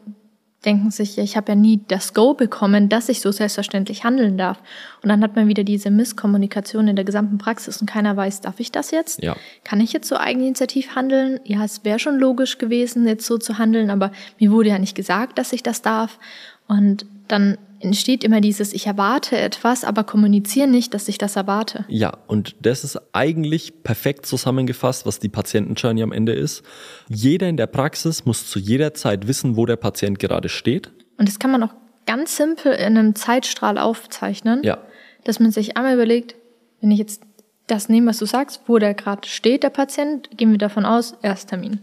denken 0.65 0.91
sich, 0.91 1.17
ich 1.17 1.37
habe 1.37 1.51
ja 1.51 1.55
nie 1.55 1.81
das 1.87 2.13
Go 2.13 2.33
bekommen, 2.33 2.89
dass 2.89 3.09
ich 3.09 3.21
so 3.21 3.31
selbstverständlich 3.31 4.03
handeln 4.03 4.37
darf. 4.37 4.59
Und 5.01 5.09
dann 5.09 5.21
hat 5.21 5.35
man 5.35 5.47
wieder 5.47 5.63
diese 5.63 5.91
Misskommunikation 5.91 6.87
in 6.87 6.95
der 6.95 7.05
gesamten 7.05 7.37
Praxis 7.37 7.79
und 7.79 7.87
keiner 7.87 8.17
weiß, 8.17 8.41
darf 8.41 8.59
ich 8.59 8.71
das 8.71 8.91
jetzt? 8.91 9.21
Ja. 9.21 9.35
Kann 9.63 9.79
ich 9.79 9.93
jetzt 9.93 10.07
so 10.07 10.17
eigeninitiativ 10.17 10.95
handeln? 10.95 11.39
Ja, 11.43 11.63
es 11.63 11.85
wäre 11.85 11.99
schon 11.99 12.17
logisch 12.17 12.57
gewesen, 12.57 13.07
jetzt 13.07 13.25
so 13.25 13.37
zu 13.37 13.57
handeln, 13.57 13.89
aber 13.89 14.11
mir 14.39 14.51
wurde 14.51 14.69
ja 14.69 14.79
nicht 14.79 14.95
gesagt, 14.95 15.37
dass 15.37 15.53
ich 15.53 15.63
das 15.63 15.81
darf. 15.81 16.19
Und 16.67 17.05
dann 17.27 17.57
entsteht 17.79 18.23
immer 18.23 18.41
dieses, 18.41 18.73
ich 18.73 18.87
erwarte 18.87 19.37
etwas, 19.37 19.83
aber 19.83 20.03
kommuniziere 20.03 20.67
nicht, 20.67 20.93
dass 20.93 21.07
ich 21.07 21.17
das 21.17 21.35
erwarte. 21.35 21.85
Ja, 21.87 22.17
und 22.27 22.55
das 22.61 22.83
ist 22.83 22.99
eigentlich 23.13 23.83
perfekt 23.83 24.25
zusammengefasst, 24.25 25.05
was 25.05 25.19
die 25.19 25.29
Patientenjourney 25.29 26.03
am 26.03 26.11
Ende 26.11 26.33
ist. 26.33 26.63
Jeder 27.09 27.47
in 27.47 27.57
der 27.57 27.67
Praxis 27.67 28.25
muss 28.25 28.49
zu 28.49 28.59
jeder 28.59 28.93
Zeit 28.93 29.27
wissen, 29.27 29.57
wo 29.57 29.65
der 29.65 29.75
Patient 29.75 30.19
gerade 30.19 30.49
steht. 30.49 30.91
Und 31.17 31.27
das 31.27 31.39
kann 31.39 31.51
man 31.51 31.63
auch 31.63 31.73
ganz 32.05 32.37
simpel 32.37 32.73
in 32.73 32.97
einem 32.97 33.15
Zeitstrahl 33.15 33.77
aufzeichnen. 33.77 34.63
Ja. 34.63 34.79
Dass 35.23 35.39
man 35.39 35.51
sich 35.51 35.75
einmal 35.75 35.95
überlegt, 35.95 36.35
wenn 36.81 36.91
ich 36.91 36.99
jetzt 36.99 37.23
das 37.67 37.89
nehme, 37.89 38.09
was 38.09 38.19
du 38.19 38.25
sagst, 38.25 38.61
wo 38.67 38.77
der 38.77 38.93
gerade 38.93 39.27
steht, 39.27 39.63
der 39.63 39.69
Patient, 39.69 40.29
gehen 40.37 40.51
wir 40.51 40.57
davon 40.59 40.85
aus, 40.85 41.15
Ersttermin. 41.21 41.79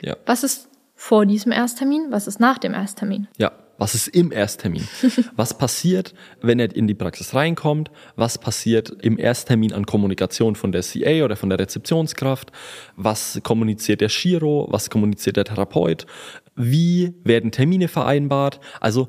Ja. 0.00 0.16
Was 0.24 0.44
ist 0.44 0.68
vor 0.94 1.26
diesem 1.26 1.52
Ersttermin? 1.52 2.06
Was 2.10 2.26
ist 2.26 2.38
nach 2.38 2.58
dem 2.58 2.74
Ersttermin? 2.74 3.28
Ja. 3.36 3.52
Was 3.78 3.94
ist 3.94 4.08
im 4.08 4.32
Ersttermin? 4.32 4.86
Was 5.36 5.56
passiert, 5.56 6.14
wenn 6.40 6.58
er 6.58 6.74
in 6.74 6.86
die 6.86 6.94
Praxis 6.94 7.34
reinkommt? 7.34 7.90
Was 8.16 8.38
passiert 8.38 8.90
im 9.02 9.18
Ersttermin 9.18 9.72
an 9.72 9.86
Kommunikation 9.86 10.56
von 10.56 10.72
der 10.72 10.82
CA 10.82 11.24
oder 11.24 11.36
von 11.36 11.50
der 11.50 11.58
Rezeptionskraft? 11.58 12.52
Was 12.96 13.40
kommuniziert 13.42 14.00
der 14.00 14.08
Chiro? 14.08 14.66
Was 14.70 14.90
kommuniziert 14.90 15.36
der 15.36 15.44
Therapeut? 15.44 16.06
Wie 16.54 17.14
werden 17.24 17.50
Termine 17.50 17.88
vereinbart? 17.88 18.60
Also, 18.80 19.08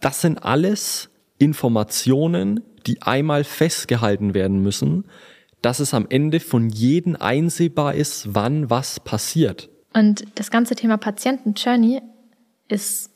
das 0.00 0.20
sind 0.20 0.38
alles 0.42 1.10
Informationen, 1.38 2.60
die 2.86 3.02
einmal 3.02 3.44
festgehalten 3.44 4.34
werden 4.34 4.62
müssen, 4.62 5.04
dass 5.60 5.78
es 5.78 5.94
am 5.94 6.06
Ende 6.08 6.40
von 6.40 6.68
jedem 6.70 7.16
einsehbar 7.16 7.94
ist, 7.94 8.34
wann 8.34 8.68
was 8.68 9.00
passiert. 9.00 9.70
Und 9.94 10.24
das 10.34 10.50
ganze 10.50 10.74
Thema 10.74 10.96
Patienten-Journey 10.96 12.00
ist 12.68 13.11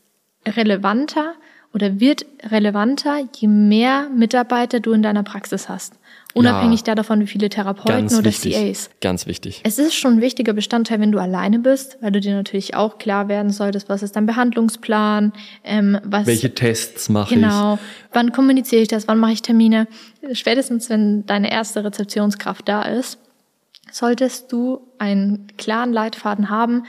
relevanter 0.46 1.34
oder 1.72 2.00
wird 2.00 2.24
relevanter, 2.42 3.18
je 3.34 3.48
mehr 3.48 4.08
Mitarbeiter 4.08 4.80
du 4.80 4.92
in 4.92 5.02
deiner 5.02 5.22
Praxis 5.22 5.68
hast. 5.68 5.94
Unabhängig 6.32 6.82
ja, 6.86 6.94
davon, 6.94 7.20
wie 7.20 7.26
viele 7.26 7.48
Therapeuten 7.48 8.08
oder 8.14 8.24
wichtig, 8.26 8.54
CAs. 8.54 8.90
Ganz 9.00 9.26
wichtig. 9.26 9.60
Es 9.64 9.78
ist 9.78 9.94
schon 9.94 10.14
ein 10.14 10.20
wichtiger 10.20 10.52
Bestandteil, 10.52 11.00
wenn 11.00 11.10
du 11.10 11.18
alleine 11.18 11.58
bist, 11.58 11.96
weil 12.02 12.12
du 12.12 12.20
dir 12.20 12.34
natürlich 12.34 12.74
auch 12.74 12.98
klar 12.98 13.28
werden 13.28 13.50
solltest, 13.50 13.88
was 13.88 14.02
ist 14.02 14.16
dein 14.16 14.26
Behandlungsplan, 14.26 15.32
ähm, 15.64 15.98
was. 16.04 16.26
Welche 16.26 16.54
Tests 16.54 17.08
mache 17.08 17.34
genau, 17.34 17.74
ich? 17.74 17.80
Genau. 17.80 17.88
Wann 18.12 18.32
kommuniziere 18.32 18.82
ich 18.82 18.88
das? 18.88 19.08
Wann 19.08 19.18
mache 19.18 19.32
ich 19.32 19.42
Termine? 19.42 19.86
Spätestens, 20.32 20.90
wenn 20.90 21.24
deine 21.24 21.50
erste 21.50 21.84
Rezeptionskraft 21.84 22.68
da 22.68 22.82
ist, 22.82 23.18
solltest 23.90 24.52
du 24.52 24.80
einen 24.98 25.46
klaren 25.56 25.92
Leitfaden 25.92 26.50
haben, 26.50 26.84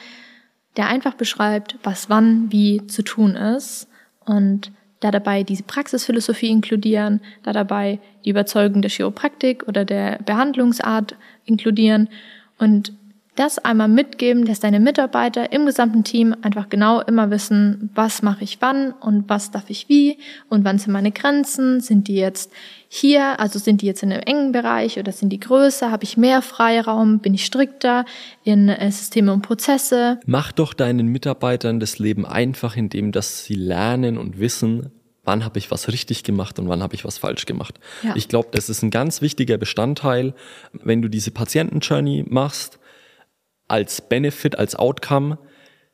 der 0.78 0.88
einfach 0.88 1.16
beschreibt, 1.16 1.78
was 1.84 2.10
wann 2.10 2.52
wie 2.52 2.86
zu 2.88 3.04
tun 3.04 3.36
ist 3.36 3.88
und 4.26 4.72
da 5.00 5.12
dabei 5.12 5.44
diese 5.44 5.63
Praxisphilosophie 5.63 6.50
inkludieren, 6.50 7.22
da 7.44 7.54
dabei 7.54 8.00
die 8.26 8.32
Überzeugung 8.32 8.82
der 8.82 8.90
Chiropraktik 8.90 9.68
oder 9.68 9.86
der 9.86 10.20
Behandlungsart 10.26 11.16
inkludieren 11.46 12.10
und 12.58 12.94
das 13.36 13.60
einmal 13.60 13.88
mitgeben, 13.88 14.46
dass 14.46 14.60
deine 14.60 14.80
Mitarbeiter 14.80 15.52
im 15.52 15.68
gesamten 15.68 16.04
Team 16.04 16.36
einfach 16.42 16.70
genau 16.70 17.02
immer 17.02 17.30
wissen, 17.30 17.92
was 17.94 18.24
mache 18.24 18.44
ich 18.44 18.58
wann 18.62 18.92
und 18.94 19.30
was 19.30 19.52
darf 19.52 19.70
ich 19.70 19.88
wie 19.90 20.18
und 20.50 20.66
wann 20.66 20.80
sind 20.80 20.92
meine 20.92 21.12
Grenzen, 21.12 21.80
sind 21.80 22.08
die 22.08 22.16
jetzt 22.16 22.52
hier, 22.89 23.39
also 23.39 23.60
sind 23.60 23.82
die 23.82 23.86
jetzt 23.86 24.04
in 24.04 24.12
einem 24.12 24.23
engen 24.23 24.52
Bereich 24.52 24.97
oder 24.97 25.12
sind 25.12 25.30
die 25.30 25.39
größer, 25.39 25.91
habe 25.91 26.04
ich 26.04 26.17
mehr 26.17 26.41
Freiraum, 26.41 27.19
bin 27.19 27.34
ich 27.34 27.45
strikter 27.45 28.06
in 28.43 28.69
äh, 28.69 28.91
Systeme 28.91 29.34
und 29.34 29.41
Prozesse. 29.41 30.19
Mach 30.26 30.52
doch 30.52 30.73
deinen 30.73 31.08
Mitarbeitern 31.08 31.80
das 31.80 32.00
Leben 32.00 32.26
einfach, 32.26 32.78
indem 32.78 33.12
dass 33.12 33.43
sie 33.43 33.56
lernen 33.56 34.17
und 34.17 34.39
wissen, 34.39 34.91
wann 35.26 35.43
habe 35.43 35.60
ich 35.60 35.69
was 35.69 35.89
richtig 35.89 36.23
gemacht 36.23 36.58
und 36.58 36.69
wann 36.69 36.82
habe 36.82 36.95
ich 36.95 37.04
was 37.04 37.17
falsch 37.17 37.45
gemacht. 37.45 37.80
Ja. 38.04 38.15
Ich 38.15 38.30
glaube, 38.30 38.47
das 38.52 38.69
ist 38.69 38.82
ein 38.82 38.91
ganz 38.91 39.21
wichtiger 39.21 39.58
Bestandteil, 39.58 40.34
wenn 40.71 41.02
du 41.02 41.10
diese 41.10 41.32
Patienten-Journey 41.32 42.26
machst, 42.30 42.80
als 43.67 44.00
Benefit, 44.00 44.58
als 44.58 44.76
Outcome, 44.76 45.38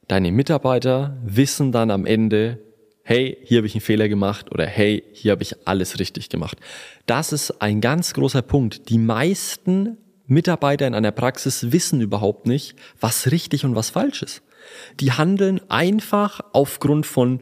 deine 0.07 0.31
Mitarbeiter 0.31 1.17
wissen 1.23 1.71
dann 1.71 1.89
am 1.89 2.05
Ende, 2.05 2.59
hey, 3.03 3.37
hier 3.43 3.57
habe 3.57 3.67
ich 3.67 3.75
einen 3.75 3.81
Fehler 3.81 4.07
gemacht 4.07 4.51
oder 4.51 4.65
hey, 4.65 5.03
hier 5.11 5.33
habe 5.33 5.43
ich 5.43 5.67
alles 5.67 5.99
richtig 5.99 6.29
gemacht. 6.29 6.57
Das 7.05 7.33
ist 7.33 7.61
ein 7.61 7.81
ganz 7.81 8.13
großer 8.13 8.41
Punkt. 8.41 8.89
Die 8.89 8.97
meisten 8.97 9.97
Mitarbeiter 10.25 10.87
in 10.87 10.95
einer 10.95 11.11
Praxis 11.11 11.71
wissen 11.71 11.99
überhaupt 11.99 12.47
nicht, 12.47 12.75
was 12.99 13.31
richtig 13.31 13.65
und 13.65 13.75
was 13.75 13.89
falsch 13.89 14.23
ist. 14.23 14.41
Die 15.01 15.11
handeln 15.11 15.59
einfach 15.69 16.39
aufgrund 16.53 17.05
von 17.05 17.41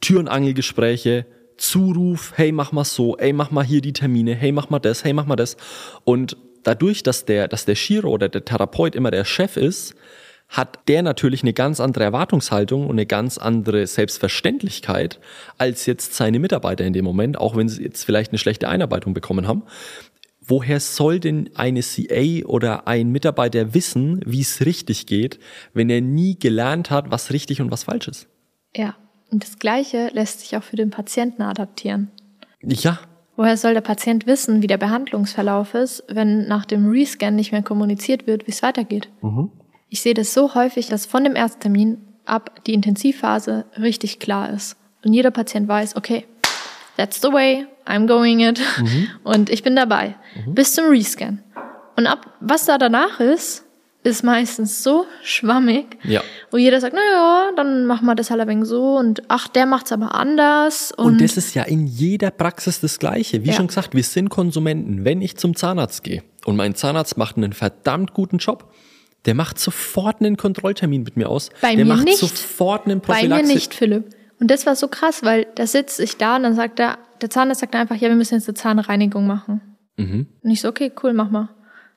Tür- 0.00 0.20
und 0.20 0.28
Angelgespräche, 0.28 1.26
Zuruf, 1.56 2.32
hey, 2.36 2.50
mach 2.50 2.72
mal 2.72 2.84
so, 2.84 3.16
ey, 3.16 3.32
mach 3.32 3.50
mal 3.50 3.64
hier 3.64 3.80
die 3.80 3.92
Termine, 3.92 4.34
hey, 4.34 4.50
mach 4.50 4.70
mal 4.70 4.80
das, 4.80 5.04
hey, 5.04 5.12
mach 5.12 5.26
mal 5.26 5.36
das. 5.36 5.56
Und 6.02 6.36
dadurch, 6.64 7.02
dass 7.02 7.26
der, 7.26 7.46
dass 7.46 7.64
der 7.64 7.76
Chiro 7.76 8.08
oder 8.08 8.28
der 8.28 8.44
Therapeut 8.44 8.96
immer 8.96 9.10
der 9.10 9.24
Chef 9.24 9.56
ist, 9.56 9.94
hat 10.48 10.88
der 10.88 11.02
natürlich 11.02 11.42
eine 11.42 11.52
ganz 11.52 11.80
andere 11.80 12.04
Erwartungshaltung 12.04 12.84
und 12.86 12.92
eine 12.92 13.06
ganz 13.06 13.38
andere 13.38 13.86
Selbstverständlichkeit 13.86 15.18
als 15.58 15.86
jetzt 15.86 16.14
seine 16.14 16.38
Mitarbeiter 16.38 16.84
in 16.84 16.92
dem 16.92 17.04
Moment, 17.04 17.38
auch 17.38 17.56
wenn 17.56 17.68
sie 17.68 17.82
jetzt 17.82 18.04
vielleicht 18.04 18.30
eine 18.30 18.38
schlechte 18.38 18.68
Einarbeitung 18.68 19.14
bekommen 19.14 19.48
haben. 19.48 19.62
Woher 20.46 20.78
soll 20.78 21.20
denn 21.20 21.50
eine 21.54 21.80
CA 21.80 22.46
oder 22.46 22.86
ein 22.86 23.10
Mitarbeiter 23.10 23.72
wissen, 23.72 24.20
wie 24.26 24.42
es 24.42 24.64
richtig 24.64 25.06
geht, 25.06 25.38
wenn 25.72 25.88
er 25.88 26.02
nie 26.02 26.38
gelernt 26.38 26.90
hat, 26.90 27.10
was 27.10 27.32
richtig 27.32 27.62
und 27.62 27.70
was 27.70 27.84
falsch 27.84 28.08
ist? 28.08 28.28
Ja, 28.76 28.94
und 29.30 29.42
das 29.42 29.58
Gleiche 29.58 30.10
lässt 30.12 30.40
sich 30.40 30.56
auch 30.56 30.62
für 30.62 30.76
den 30.76 30.90
Patienten 30.90 31.42
adaptieren. 31.42 32.10
Ja, 32.62 33.00
Woher 33.36 33.56
soll 33.56 33.74
der 33.74 33.80
Patient 33.80 34.26
wissen, 34.26 34.62
wie 34.62 34.68
der 34.68 34.78
Behandlungsverlauf 34.78 35.74
ist, 35.74 36.04
wenn 36.08 36.46
nach 36.46 36.64
dem 36.64 36.88
Rescan 36.88 37.34
nicht 37.34 37.50
mehr 37.50 37.62
kommuniziert 37.62 38.26
wird, 38.26 38.46
wie 38.46 38.52
es 38.52 38.62
weitergeht? 38.62 39.08
Mhm. 39.22 39.50
Ich 39.88 40.02
sehe 40.02 40.14
das 40.14 40.34
so 40.34 40.54
häufig, 40.54 40.88
dass 40.88 41.06
von 41.06 41.24
dem 41.24 41.36
Ersttermin 41.36 41.98
ab 42.24 42.64
die 42.66 42.74
Intensivphase 42.74 43.66
richtig 43.78 44.18
klar 44.18 44.50
ist. 44.50 44.76
Und 45.04 45.12
jeder 45.12 45.30
Patient 45.30 45.68
weiß, 45.68 45.96
okay, 45.96 46.26
that's 46.96 47.20
the 47.20 47.28
way, 47.28 47.66
I'm 47.86 48.06
going 48.06 48.40
it. 48.40 48.60
Mhm. 48.78 49.08
Und 49.22 49.50
ich 49.50 49.62
bin 49.62 49.76
dabei. 49.76 50.16
Mhm. 50.46 50.54
Bis 50.54 50.74
zum 50.74 50.86
Rescan. 50.86 51.42
Und 51.96 52.06
ab, 52.06 52.32
was 52.40 52.66
da 52.66 52.78
danach 52.78 53.20
ist, 53.20 53.64
ist 54.04 54.22
meistens 54.22 54.82
so 54.82 55.06
schwammig, 55.22 55.96
ja. 56.04 56.22
wo 56.50 56.58
jeder 56.58 56.78
sagt, 56.78 56.94
naja, 56.94 57.50
dann 57.56 57.86
machen 57.86 58.04
wir 58.04 58.14
das 58.14 58.30
halt 58.30 58.40
ein 58.40 58.48
wenig 58.48 58.66
so 58.66 58.96
und 58.96 59.22
ach, 59.28 59.48
der 59.48 59.64
macht's 59.64 59.92
aber 59.92 60.14
anders. 60.14 60.92
Und, 60.92 61.06
und 61.06 61.20
das 61.22 61.38
ist 61.38 61.54
ja 61.54 61.62
in 61.62 61.86
jeder 61.86 62.30
Praxis 62.30 62.80
das 62.80 62.98
Gleiche. 62.98 63.44
Wie 63.44 63.48
ja. 63.48 63.54
schon 63.54 63.68
gesagt, 63.68 63.94
wir 63.94 64.02
sind 64.02 64.28
Konsumenten. 64.28 65.06
Wenn 65.06 65.22
ich 65.22 65.38
zum 65.38 65.56
Zahnarzt 65.56 66.04
gehe 66.04 66.22
und 66.44 66.56
mein 66.56 66.74
Zahnarzt 66.74 67.16
macht 67.16 67.38
einen 67.38 67.54
verdammt 67.54 68.12
guten 68.12 68.36
Job, 68.38 68.74
der 69.26 69.34
macht 69.34 69.58
sofort 69.58 70.20
einen 70.20 70.36
Kontrolltermin 70.36 71.02
mit 71.02 71.16
mir 71.16 71.28
aus. 71.28 71.50
Bei 71.60 71.74
der 71.74 71.84
mir 71.84 71.94
macht 71.94 72.04
nicht. 72.04 72.18
sofort 72.18 72.86
einen 72.86 73.00
Prophylaxe. 73.00 73.28
Bei 73.28 73.42
mir 73.42 73.54
nicht, 73.54 73.74
Philipp. 73.74 74.10
Und 74.40 74.50
das 74.50 74.66
war 74.66 74.76
so 74.76 74.88
krass, 74.88 75.22
weil 75.22 75.46
da 75.54 75.66
sitze 75.66 76.02
ich 76.02 76.16
da 76.16 76.36
und 76.36 76.42
dann 76.42 76.54
sagt 76.54 76.80
er, 76.80 76.98
der 77.20 77.30
Zahnarzt 77.30 77.60
sagt 77.60 77.74
einfach, 77.74 77.96
ja, 77.96 78.08
wir 78.08 78.16
müssen 78.16 78.34
jetzt 78.34 78.48
eine 78.48 78.54
Zahnreinigung 78.54 79.26
machen. 79.26 79.60
Mhm. 79.96 80.26
Und 80.42 80.50
ich 80.50 80.60
so, 80.60 80.68
okay, 80.68 80.92
cool, 81.02 81.12
mach 81.12 81.30
mal. 81.30 81.48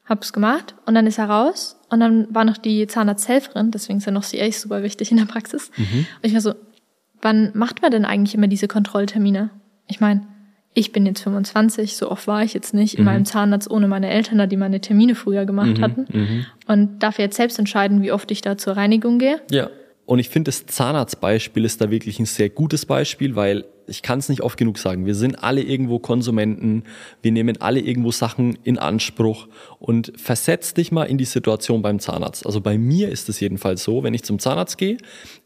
Hab's 0.06 0.32
gemacht 0.32 0.76
und 0.86 0.96
dann 0.96 1.06
ist 1.06 1.18
er 1.18 1.30
raus 1.30 1.78
und 1.90 2.00
dann 2.00 2.34
war 2.34 2.46
noch 2.46 2.58
die 2.58 2.88
Zahnarzthelferin, 2.88 3.72
deswegen 3.72 3.98
ist 3.98 4.06
ja 4.06 4.14
noch 4.14 4.24
CA 4.24 4.50
super 4.52 4.82
wichtig 4.82 5.12
in 5.12 5.18
der 5.18 5.26
Praxis. 5.26 5.70
Mhm. 5.76 6.06
Und 6.16 6.24
ich 6.24 6.34
war 6.34 6.40
so, 6.40 6.54
wann 7.22 7.52
macht 7.54 7.82
man 7.82 7.92
denn 7.92 8.06
eigentlich 8.06 8.34
immer 8.34 8.48
diese 8.48 8.70
Kontrolltermine? 8.70 9.50
Ich 9.88 10.00
meine, 10.00 10.26
ich 10.78 10.92
bin 10.92 11.08
jetzt 11.08 11.24
25, 11.24 11.98
so 11.98 12.12
oft 12.12 12.28
war 12.28 12.44
ich 12.44 12.54
jetzt 12.54 12.76
nicht 12.76 12.94
in 12.94 13.00
mhm. 13.00 13.06
meinem 13.06 13.26
Zahnarzt 13.26 13.70
ohne 13.70 13.88
meine 13.88 14.12
Eltern, 14.12 14.38
da 14.38 14.46
die 14.46 14.58
meine 14.58 14.80
Termine 14.80 15.16
früher 15.16 15.46
gemacht 15.46 15.80
mhm. 15.80 15.82
hatten. 15.82 16.06
Mhm. 16.14 16.46
Und 16.68 17.00
darf 17.00 17.18
jetzt 17.18 17.36
selbst 17.36 17.58
entscheiden, 17.58 18.04
wie 18.04 18.12
oft 18.12 18.30
ich 18.30 18.42
da 18.42 18.60
zur 18.60 18.78
Reinigung 18.78 19.18
gehe. 19.18 19.42
Ja. 19.50 19.72
Und 20.06 20.20
ich 20.20 20.30
finde, 20.30 20.50
das 20.50 20.68
Zahnarztbeispiel 20.68 21.66
ist 21.66 21.82
da 21.82 21.90
wirklich 21.90 22.20
ein 22.20 22.28
sehr 22.28 22.50
gutes 22.50 22.86
Beispiel, 22.86 23.36
weil 23.36 23.66
ich 23.88 24.02
kann 24.02 24.20
es 24.20 24.30
nicht 24.30 24.42
oft 24.42 24.58
genug 24.58 24.78
sagen, 24.78 25.06
wir 25.06 25.16
sind 25.16 25.44
alle 25.44 25.62
irgendwo 25.62 26.00
Konsumenten, 26.00 26.84
wir 27.22 27.32
nehmen 27.32 27.62
alle 27.62 27.80
irgendwo 27.80 28.12
Sachen 28.12 28.58
in 28.64 28.78
Anspruch 28.78 29.48
und 29.80 30.14
versetz 30.18 30.74
dich 30.74 30.92
mal 30.92 31.06
in 31.06 31.18
die 31.18 31.26
Situation 31.26 31.82
beim 31.82 32.00
Zahnarzt. 32.00 32.46
Also 32.46 32.62
bei 32.62 32.78
mir 32.78 33.10
ist 33.10 33.30
es 33.30 33.40
jedenfalls 33.40 33.84
so, 33.84 34.04
wenn 34.04 34.14
ich 34.14 34.24
zum 34.24 34.40
Zahnarzt 34.40 34.78
gehe, 34.78 34.98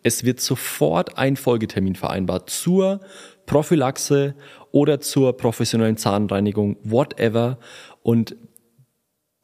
es 0.03 0.23
wird 0.23 0.41
sofort 0.41 1.17
ein 1.17 1.37
Folgetermin 1.37 1.95
vereinbart 1.95 2.49
zur 2.49 3.01
Prophylaxe 3.45 4.35
oder 4.71 4.99
zur 4.99 5.37
professionellen 5.37 5.97
Zahnreinigung, 5.97 6.77
whatever. 6.83 7.59
Und 8.01 8.35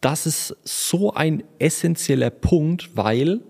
das 0.01 0.25
ist 0.25 0.55
so 0.63 1.13
ein 1.13 1.43
essentieller 1.59 2.29
Punkt, 2.29 2.95
weil 2.95 3.41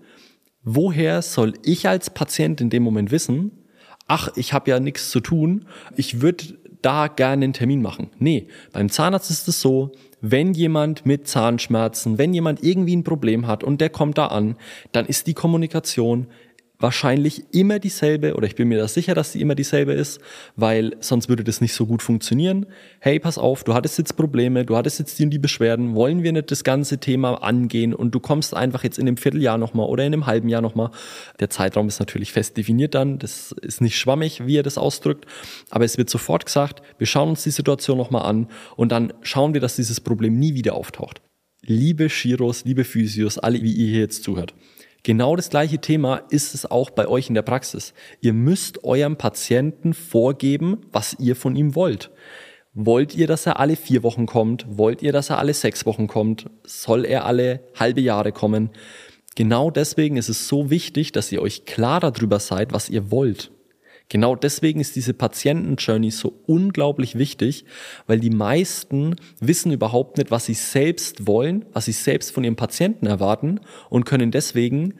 woher 0.62 1.22
soll 1.22 1.54
ich 1.62 1.88
als 1.88 2.10
Patient 2.10 2.60
in 2.60 2.70
dem 2.70 2.82
Moment 2.82 3.10
wissen, 3.10 3.64
ach, 4.08 4.30
ich 4.34 4.52
habe 4.52 4.70
ja 4.70 4.80
nichts 4.80 5.10
zu 5.10 5.20
tun, 5.20 5.66
ich 5.96 6.20
würde 6.20 6.58
da 6.82 7.08
gerne 7.08 7.44
einen 7.44 7.52
Termin 7.52 7.82
machen. 7.82 8.10
Nee, 8.18 8.48
beim 8.72 8.88
Zahnarzt 8.88 9.30
ist 9.30 9.48
es 9.48 9.60
so, 9.60 9.92
wenn 10.20 10.54
jemand 10.54 11.06
mit 11.06 11.28
Zahnschmerzen, 11.28 12.18
wenn 12.18 12.34
jemand 12.34 12.62
irgendwie 12.62 12.96
ein 12.96 13.04
Problem 13.04 13.46
hat 13.46 13.62
und 13.62 13.80
der 13.80 13.90
kommt 13.90 14.18
da 14.18 14.26
an, 14.26 14.56
dann 14.92 15.06
ist 15.06 15.26
die 15.26 15.34
Kommunikation 15.34 16.26
wahrscheinlich 16.78 17.42
immer 17.52 17.80
dieselbe 17.80 18.34
oder 18.34 18.46
ich 18.46 18.54
bin 18.54 18.68
mir 18.68 18.78
da 18.78 18.86
sicher, 18.86 19.14
dass 19.14 19.32
sie 19.32 19.40
immer 19.40 19.56
dieselbe 19.56 19.92
ist, 19.92 20.20
weil 20.54 20.96
sonst 21.00 21.28
würde 21.28 21.42
das 21.42 21.60
nicht 21.60 21.72
so 21.72 21.86
gut 21.86 22.02
funktionieren. 22.02 22.66
Hey, 23.00 23.18
pass 23.18 23.36
auf, 23.36 23.64
du 23.64 23.74
hattest 23.74 23.98
jetzt 23.98 24.16
Probleme, 24.16 24.64
du 24.64 24.76
hattest 24.76 25.00
jetzt 25.00 25.18
die 25.18 25.24
und 25.24 25.30
die 25.30 25.40
Beschwerden, 25.40 25.94
wollen 25.96 26.22
wir 26.22 26.32
nicht 26.32 26.50
das 26.50 26.62
ganze 26.62 26.98
Thema 26.98 27.42
angehen 27.42 27.92
und 27.94 28.14
du 28.14 28.20
kommst 28.20 28.54
einfach 28.54 28.84
jetzt 28.84 28.98
in 28.98 29.08
einem 29.08 29.16
Vierteljahr 29.16 29.58
nochmal 29.58 29.88
oder 29.88 30.04
in 30.04 30.12
einem 30.12 30.26
halben 30.26 30.48
Jahr 30.48 30.62
nochmal. 30.62 30.90
Der 31.40 31.50
Zeitraum 31.50 31.88
ist 31.88 31.98
natürlich 31.98 32.32
fest 32.32 32.56
definiert 32.56 32.94
dann, 32.94 33.18
das 33.18 33.52
ist 33.62 33.80
nicht 33.80 33.98
schwammig, 33.98 34.46
wie 34.46 34.56
er 34.56 34.62
das 34.62 34.78
ausdrückt, 34.78 35.26
aber 35.70 35.84
es 35.84 35.98
wird 35.98 36.10
sofort 36.10 36.46
gesagt, 36.46 36.82
wir 36.98 37.06
schauen 37.06 37.30
uns 37.30 37.42
die 37.42 37.50
Situation 37.50 37.98
nochmal 37.98 38.22
an 38.22 38.46
und 38.76 38.92
dann 38.92 39.12
schauen 39.22 39.52
wir, 39.52 39.60
dass 39.60 39.76
dieses 39.76 40.00
Problem 40.00 40.38
nie 40.38 40.54
wieder 40.54 40.74
auftaucht. 40.74 41.22
Liebe 41.62 42.08
Shiros, 42.08 42.64
liebe 42.64 42.84
Physios, 42.84 43.36
alle, 43.36 43.60
wie 43.62 43.72
ihr 43.72 43.88
hier 43.88 44.00
jetzt 44.00 44.22
zuhört. 44.22 44.54
Genau 45.02 45.36
das 45.36 45.50
gleiche 45.50 45.78
Thema 45.78 46.22
ist 46.30 46.54
es 46.54 46.70
auch 46.70 46.90
bei 46.90 47.06
euch 47.06 47.28
in 47.28 47.34
der 47.34 47.42
Praxis. 47.42 47.94
Ihr 48.20 48.32
müsst 48.32 48.84
eurem 48.84 49.16
Patienten 49.16 49.94
vorgeben, 49.94 50.78
was 50.92 51.16
ihr 51.18 51.36
von 51.36 51.56
ihm 51.56 51.74
wollt. 51.74 52.10
Wollt 52.74 53.14
ihr, 53.14 53.26
dass 53.26 53.46
er 53.46 53.58
alle 53.58 53.76
vier 53.76 54.02
Wochen 54.02 54.26
kommt? 54.26 54.66
Wollt 54.68 55.02
ihr, 55.02 55.12
dass 55.12 55.30
er 55.30 55.38
alle 55.38 55.54
sechs 55.54 55.86
Wochen 55.86 56.06
kommt? 56.06 56.46
Soll 56.64 57.04
er 57.04 57.26
alle 57.26 57.60
halbe 57.74 58.00
Jahre 58.00 58.32
kommen? 58.32 58.70
Genau 59.34 59.70
deswegen 59.70 60.16
ist 60.16 60.28
es 60.28 60.48
so 60.48 60.70
wichtig, 60.70 61.12
dass 61.12 61.32
ihr 61.32 61.42
euch 61.42 61.64
klar 61.64 62.00
darüber 62.00 62.40
seid, 62.40 62.72
was 62.72 62.88
ihr 62.88 63.10
wollt. 63.10 63.50
Genau 64.08 64.34
deswegen 64.34 64.80
ist 64.80 64.96
diese 64.96 65.12
Patienten-Journey 65.12 66.10
so 66.10 66.40
unglaublich 66.46 67.18
wichtig, 67.18 67.64
weil 68.06 68.20
die 68.20 68.30
meisten 68.30 69.16
wissen 69.40 69.72
überhaupt 69.72 70.16
nicht, 70.16 70.30
was 70.30 70.46
sie 70.46 70.54
selbst 70.54 71.26
wollen, 71.26 71.66
was 71.72 71.84
sie 71.84 71.92
selbst 71.92 72.32
von 72.32 72.44
ihrem 72.44 72.56
Patienten 72.56 73.06
erwarten 73.06 73.60
und 73.90 74.04
können 74.04 74.30
deswegen 74.30 74.94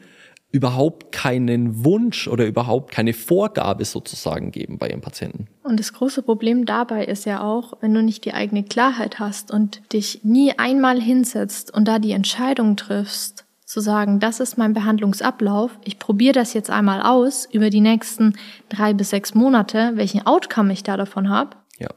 überhaupt 0.51 1.11
keinen 1.11 1.85
Wunsch 1.85 2.27
oder 2.27 2.45
überhaupt 2.45 2.91
keine 2.91 3.13
Vorgabe 3.13 3.85
sozusagen 3.85 4.51
geben 4.51 4.79
bei 4.79 4.89
ihrem 4.89 5.01
Patienten. 5.01 5.47
Und 5.63 5.79
das 5.79 5.93
große 5.93 6.23
Problem 6.23 6.65
dabei 6.65 7.05
ist 7.05 7.25
ja 7.25 7.43
auch, 7.43 7.73
wenn 7.81 7.93
du 7.93 8.01
nicht 8.01 8.25
die 8.25 8.33
eigene 8.33 8.63
Klarheit 8.63 9.19
hast 9.19 9.51
und 9.51 9.81
dich 9.93 10.21
nie 10.23 10.53
einmal 10.57 10.99
hinsetzt 10.99 11.71
und 11.73 11.87
da 11.87 11.99
die 11.99 12.13
Entscheidung 12.13 12.75
triffst, 12.75 13.45
zu 13.69 13.81
sagen, 13.81 14.19
das 14.19 14.39
ist 14.39 14.57
mein 14.57 14.73
Behandlungsablauf, 14.73 15.69
ich 15.83 15.99
probiere 15.99 16.33
das 16.33 16.55
jetzt 16.55 16.71
einmal 16.71 17.03
aus 17.03 17.47
über 17.51 17.69
die 17.69 17.81
nächsten 17.81 18.33
drei 18.67 18.95
bis 18.95 19.11
sechs 19.11 19.35
Monate, 19.35 19.91
welchen 19.93 20.25
Outcome 20.25 20.73
ich 20.73 20.81
da 20.81 20.97
davon 20.97 21.29
habe, 21.29 21.55
ja. 21.77 21.89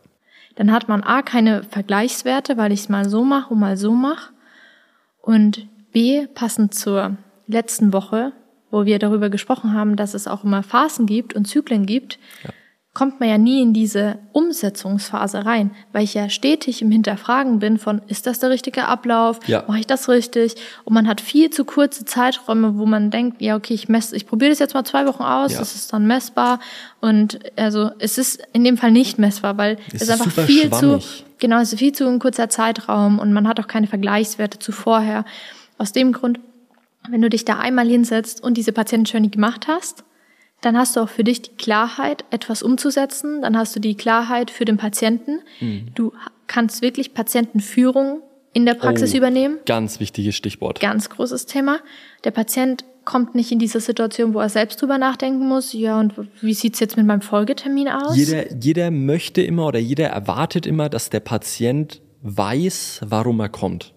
dann 0.56 0.70
hat 0.70 0.88
man 0.88 1.02
A 1.02 1.22
keine 1.22 1.62
Vergleichswerte, 1.62 2.58
weil 2.58 2.72
ich 2.72 2.80
es 2.80 2.88
mal 2.90 3.08
so 3.08 3.24
mache 3.24 3.54
und 3.54 3.61
mal 3.61 3.78
so 3.78 3.92
mache. 3.92 4.35
Und 5.22 5.66
B, 5.92 6.26
passend 6.26 6.74
zur 6.74 7.16
letzten 7.46 7.94
Woche, 7.94 8.32
wo 8.70 8.85
wir 8.85 8.98
darüber 8.98 9.30
gesprochen 9.30 9.72
haben, 9.72 9.96
dass 9.96 10.12
es 10.12 10.28
auch 10.28 10.44
immer 10.44 10.62
Phasen 10.62 11.06
gibt 11.06 11.32
und 11.32 11.46
Zyklen 11.46 11.87
gibt, 11.87 12.18
ja. 12.44 12.50
Kommt 12.94 13.20
man 13.20 13.28
ja 13.31 13.38
nie 13.38 13.62
in 13.62 13.72
diese 13.72 14.18
Umsetzungsphase 14.33 15.46
rein, 15.46 15.70
weil 15.92 16.05
ich 16.05 16.12
ja 16.12 16.28
stetig 16.28 16.83
im 16.83 16.90
Hinterfragen 16.90 17.59
bin 17.59 17.78
von, 17.78 18.02
ist 18.07 18.26
das 18.26 18.38
der 18.38 18.50
richtige 18.50 18.85
Ablauf? 18.87 19.40
Ja. 19.48 19.64
Mache 19.66 19.78
ich 19.81 19.87
das 19.87 20.09
richtig? 20.11 20.57
Und 20.85 20.92
man 20.92 21.09
hat 21.09 21.22
viel 21.22 21.48
zu 21.48 21.64
kurze 21.64 22.05
Zeiträume, 22.05 22.76
wo 22.76 22.85
man 22.85 23.11
denkt, 23.11 23.40
ja, 23.40 23.57
okay, 23.57 23.72
ich 23.72 23.88
messe, 23.88 24.14
ich 24.14 24.26
probiere 24.26 24.50
das 24.50 24.59
jetzt 24.59 24.74
mal 24.74 24.85
zwei 24.85 25.07
Wochen 25.07 25.22
aus, 25.22 25.52
Ja. 25.52 25.59
das 25.59 25.74
ist 25.74 25.92
dann 25.92 26.07
messbar. 26.07 26.61
Und 27.00 27.38
also 27.57 27.90
es 27.98 28.18
ist 28.18 28.42
in 28.52 28.62
dem 28.62 28.76
Fall 28.76 28.90
nicht 28.92 29.18
messbar, 29.18 29.57
weil 29.57 29.78
Es 29.88 29.94
es, 29.94 30.02
ist 30.02 30.11
einfach 30.11 30.44
viel 30.44 30.70
zu, 30.70 30.78
schwammig. 31.00 31.24
genau, 31.38 31.61
es 31.61 31.72
ist 31.72 31.78
viel 31.78 31.92
zu 31.92 32.07
ein 32.07 32.18
kurzer 32.18 32.50
Zeitraum 32.50 33.18
und 33.18 33.33
man 33.33 33.48
hat 33.48 33.59
auch 33.59 33.68
keine 33.68 33.87
Vergleichswerte 33.87 34.59
zu 34.59 34.70
vorher. 34.70 35.24
Aus 35.78 35.92
dem 35.92 36.12
Grund, 36.12 36.40
wenn 37.09 37.22
du 37.22 37.31
dich 37.31 37.44
da 37.46 37.59
einmal 37.59 37.88
hinsetzt 37.88 38.42
und 38.44 38.59
diese 38.59 38.72
Patienten-Journey 38.72 39.28
gemacht 39.28 39.66
hast, 39.66 40.05
dann 40.62 40.79
hast 40.79 40.96
du 40.96 41.01
auch 41.01 41.09
für 41.09 41.25
dich 41.25 41.42
die 41.42 41.57
Klarheit, 41.57 42.25
etwas 42.31 42.62
umzusetzen. 42.62 43.42
Dann 43.42 43.57
hast 43.57 43.77
du 43.77 43.81
die 43.81 43.94
Klarheit 43.96 44.51
für 44.51 44.64
den 44.64 44.79
Patienten. 44.79 45.40
Mhm. 45.61 45.88
Du 45.94 46.12
kannst 46.46 46.83
wirklich 46.83 47.14
Patientenführung 47.14 48.22
in 48.55 48.64
der 48.64 48.75
Praxis 48.75 49.12
Oh, 49.12 49.16
übernehmen. 49.18 49.59
Ganz 49.66 50.01
wichtiges 50.01 50.37
Stichwort. 50.37 50.81
Ganz 50.81 51.11
großes 51.11 51.46
Thema. 51.46 51.81
Der 52.25 52.31
Patient 52.31 52.85
kommt 53.05 53.35
nicht 53.35 53.51
in 53.51 53.59
diese 53.59 53.81
Situation, 53.81 54.35
wo 54.35 54.40
er 54.40 54.48
selbst 54.48 54.81
drüber 54.81 54.98
nachdenken 54.98 55.48
muss. 55.48 55.72
Ja, 55.72 55.98
und 55.98 56.14
wie 56.40 56.55
sieht's 56.55 56.79
jetzt 56.79 56.96
mit 56.96 57.07
meinem 57.07 57.22
Folgetermin 57.22 57.88
aus? 57.88 58.16
Jeder, 58.16 58.53
jeder 58.53 58.90
möchte 58.90 59.42
immer 59.42 59.66
oder 59.66 59.81
jeder 59.81 60.09
erwartet 60.09 60.66
immer, 60.66 60.88
dass 60.88 61.11
der 61.11 61.20
Patient 61.20 62.01
weiß, 62.22 63.01
warum 63.05 63.40
er 63.40 63.48
kommt. 63.48 63.94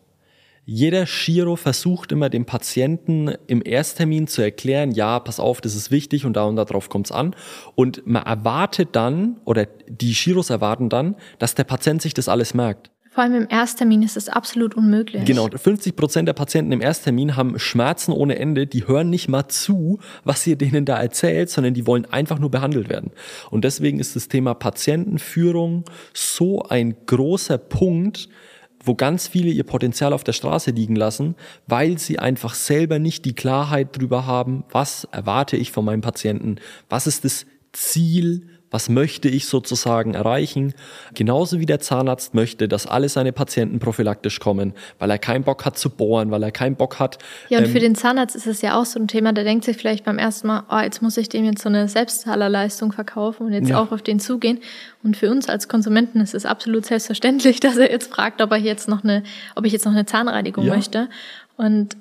Jeder 0.68 1.06
Chiro 1.06 1.56
versucht 1.58 2.12
immer 2.12 2.30
dem 2.30 2.46
Patienten 2.46 3.32
im 3.46 3.62
Ersttermin 3.64 4.26
zu 4.26 4.42
erklären, 4.42 4.92
ja, 4.92 5.20
pass 5.20 5.40
auf, 5.40 5.62
das 5.62 5.76
ist 5.76 5.92
wichtig 5.92 6.26
und 6.26 6.34
da 6.34 6.46
und 6.46 6.56
darauf 6.56 6.90
kommt's 6.90 7.12
an. 7.12 7.36
Und 7.76 8.08
man 8.08 8.24
erwartet 8.24 8.90
dann, 8.94 9.40
oder 9.46 9.68
die 9.88 10.14
Chiros 10.14 10.50
erwarten 10.50 10.90
dann, 10.90 11.16
dass 11.38 11.54
der 11.54 11.66
Patient 11.66 12.02
sich 12.02 12.16
das 12.16 12.28
alles 12.28 12.56
merkt. 12.56 12.90
Vor 13.12 13.24
allem 13.24 13.36
im 13.36 13.48
Ersttermin 13.48 14.02
ist 14.02 14.18
es 14.18 14.28
absolut 14.28 14.76
unmöglich. 14.76 15.24
Genau, 15.24 15.48
50 15.48 15.96
Prozent 15.96 16.28
der 16.28 16.34
Patienten 16.34 16.74
im 16.74 16.82
Ersttermin 16.82 17.38
haben 17.38 17.58
Schmerzen 17.60 18.12
ohne 18.12 18.38
Ende, 18.38 18.68
die 18.68 18.88
hören 18.88 19.10
nicht 19.10 19.30
mal 19.30 19.48
zu, 19.48 20.00
was 20.26 20.46
ihr 20.48 20.58
denen 20.58 20.84
da 20.84 20.98
erzählt, 21.00 21.50
sondern 21.50 21.76
die 21.76 21.88
wollen 21.88 22.06
einfach 22.06 22.40
nur 22.40 22.52
behandelt 22.52 22.90
werden. 22.90 23.12
Und 23.52 23.64
deswegen 23.64 24.00
ist 24.00 24.18
das 24.18 24.28
Thema 24.28 24.54
Patientenführung 24.54 25.86
so 26.14 26.64
ein 26.64 26.96
großer 27.06 27.58
Punkt, 27.58 28.28
wo 28.86 28.96
ganz 28.96 29.28
viele 29.28 29.50
ihr 29.50 29.64
Potenzial 29.64 30.14
auf 30.14 30.24
der 30.24 30.34
Straße 30.34 30.72
liegen 30.72 30.96
lassen, 30.96 31.36
weil 31.68 31.98
sie 31.98 32.20
einfach 32.20 32.54
selber 32.54 33.00
nicht 33.00 33.26
die 33.26 33.36
Klarheit 33.36 33.98
drüber 33.98 34.26
haben, 34.26 34.64
was 34.70 35.06
erwarte 35.12 35.58
ich 35.58 35.72
von 35.72 35.86
meinem 35.86 36.02
Patienten, 36.02 36.58
was 36.90 37.08
ist 37.08 37.26
das 37.26 37.46
Ziel, 37.74 38.48
was 38.76 38.90
möchte 38.90 39.30
ich 39.30 39.46
sozusagen 39.46 40.16
erreichen. 40.16 40.74
Genauso 41.14 41.62
wie 41.62 41.66
der 41.66 41.80
Zahnarzt 41.80 42.34
möchte, 42.34 42.68
dass 42.68 42.86
alle 42.88 43.08
seine 43.08 43.32
Patienten 43.32 43.80
prophylaktisch 43.80 44.42
kommen, 44.42 44.74
weil 45.00 45.10
er 45.10 45.18
keinen 45.18 45.46
Bock 45.46 45.64
hat 45.64 45.78
zu 45.78 45.90
bohren, 45.90 46.30
weil 46.30 46.44
er 46.44 46.52
keinen 46.52 46.76
Bock 46.76 47.00
hat. 47.00 47.18
Ja, 47.48 47.60
und 47.60 47.68
ähm, 47.68 47.72
für 47.72 47.80
den 47.80 47.96
Zahnarzt 47.96 48.36
ist 48.36 48.48
es 48.48 48.62
ja 48.62 48.78
auch 48.78 48.84
so 48.84 49.00
ein 49.00 49.08
Thema, 49.08 49.32
der 49.32 49.46
denkt 49.46 49.64
sich 49.64 49.78
vielleicht 49.78 50.04
beim 50.04 50.18
ersten 50.18 50.48
Mal, 50.48 50.64
oh, 50.70 50.80
jetzt 50.80 51.02
muss 51.02 51.16
ich 51.16 51.30
dem 51.30 51.46
jetzt 51.46 51.62
so 51.62 51.70
eine 51.70 51.88
Selbstzahlerleistung 51.88 52.92
verkaufen 52.92 53.48
und 53.48 53.54
jetzt 53.54 53.70
Ja. 53.70 53.82
auch 53.82 53.94
auf 53.94 54.02
den 54.02 54.20
zugehen. 54.20 54.60
Und 55.04 55.16
für 55.16 55.32
uns 55.32 55.48
als 55.48 55.70
Konsumenten 55.70 56.20
ist 56.20 56.36
es 56.36 56.46
absolut 56.46 56.86
selbstverständlich, 56.86 57.60
dass 57.62 57.78
er 57.78 57.90
jetzt 57.90 58.12
fragt, 58.14 58.42
ob 58.42 58.52
er 58.52 58.58
jetzt 58.58 58.90
noch 58.90 59.06
eine, 59.06 59.24
ob 59.56 59.66
ich 59.66 59.72
jetzt 59.72 59.86
noch 59.86 59.94
eine 59.94 60.06
Zahnreinigung 60.06 60.66
Ja. 60.66 60.76
möchte. 60.76 61.08
Und 61.56 61.96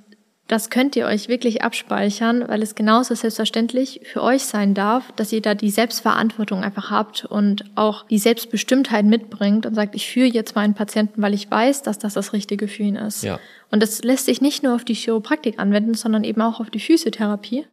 das 0.47 0.69
könnt 0.69 0.95
ihr 0.95 1.07
euch 1.07 1.29
wirklich 1.29 1.63
abspeichern, 1.63 2.45
weil 2.49 2.63
es 2.63 2.75
genauso 2.75 3.15
selbstverständlich 3.15 4.03
für 4.05 4.23
euch 4.23 4.45
sein 4.45 4.75
darf, 4.75 5.11
dass 5.13 5.33
ihr 5.33 5.41
da 5.41 5.55
die 5.55 5.71
Selbstverantwortung 5.71 6.63
einfach 6.63 6.91
habt 6.91 7.25
und 7.25 7.65
auch 7.77 8.07
die 8.07 8.19
Selbstbestimmtheit 8.19 9.07
mitbringt 9.07 9.65
und 9.65 9.75
sagt, 9.75 9.95
ich 9.95 10.07
führe 10.07 10.29
jetzt 10.29 10.55
meinen 10.55 10.75
Patienten, 10.75 11.23
weil 11.23 11.33
ich 11.33 11.51
weiß, 11.51 11.83
dass 11.83 11.99
das 11.99 12.13
das 12.13 12.35
Richtige 12.35 12.69
für 12.69 12.83
ihn 12.83 12.97
ist. 12.97 13.25
Ja. 13.25 13.41
Und 13.71 13.83
das 13.83 14.05
lässt 14.05 14.27
sich 14.27 14.43
nicht 14.43 14.63
nur 14.63 14.75
auf 14.75 14.85
die 14.85 14.95
Chiropraktik 14.95 15.59
anwenden, 15.59 15.95
sondern 15.95 16.25
eben 16.25 16.43
auch 16.43 16.61
auf 16.61 16.69
die 16.69 16.81
Physiotherapie. 16.81 17.67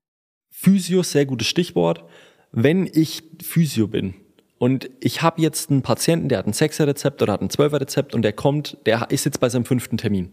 Physio, 0.49 1.03
sehr 1.03 1.25
gutes 1.25 1.47
Stichwort. 1.47 2.05
Wenn 2.53 2.89
ich 2.91 3.23
Physio 3.41 3.87
bin 3.87 4.13
und 4.61 4.91
ich 4.99 5.23
habe 5.23 5.41
jetzt 5.41 5.71
einen 5.71 5.81
Patienten, 5.81 6.29
der 6.29 6.37
hat 6.37 6.45
ein 6.45 6.53
6er-Rezept 6.53 7.19
oder 7.23 7.33
hat 7.33 7.41
ein 7.41 7.49
12er-Rezept 7.49 8.13
und 8.13 8.21
der 8.21 8.31
kommt, 8.31 8.77
der 8.85 9.09
ist 9.09 9.25
jetzt 9.25 9.39
bei 9.39 9.49
seinem 9.49 9.65
fünften 9.65 9.97
Termin, 9.97 10.29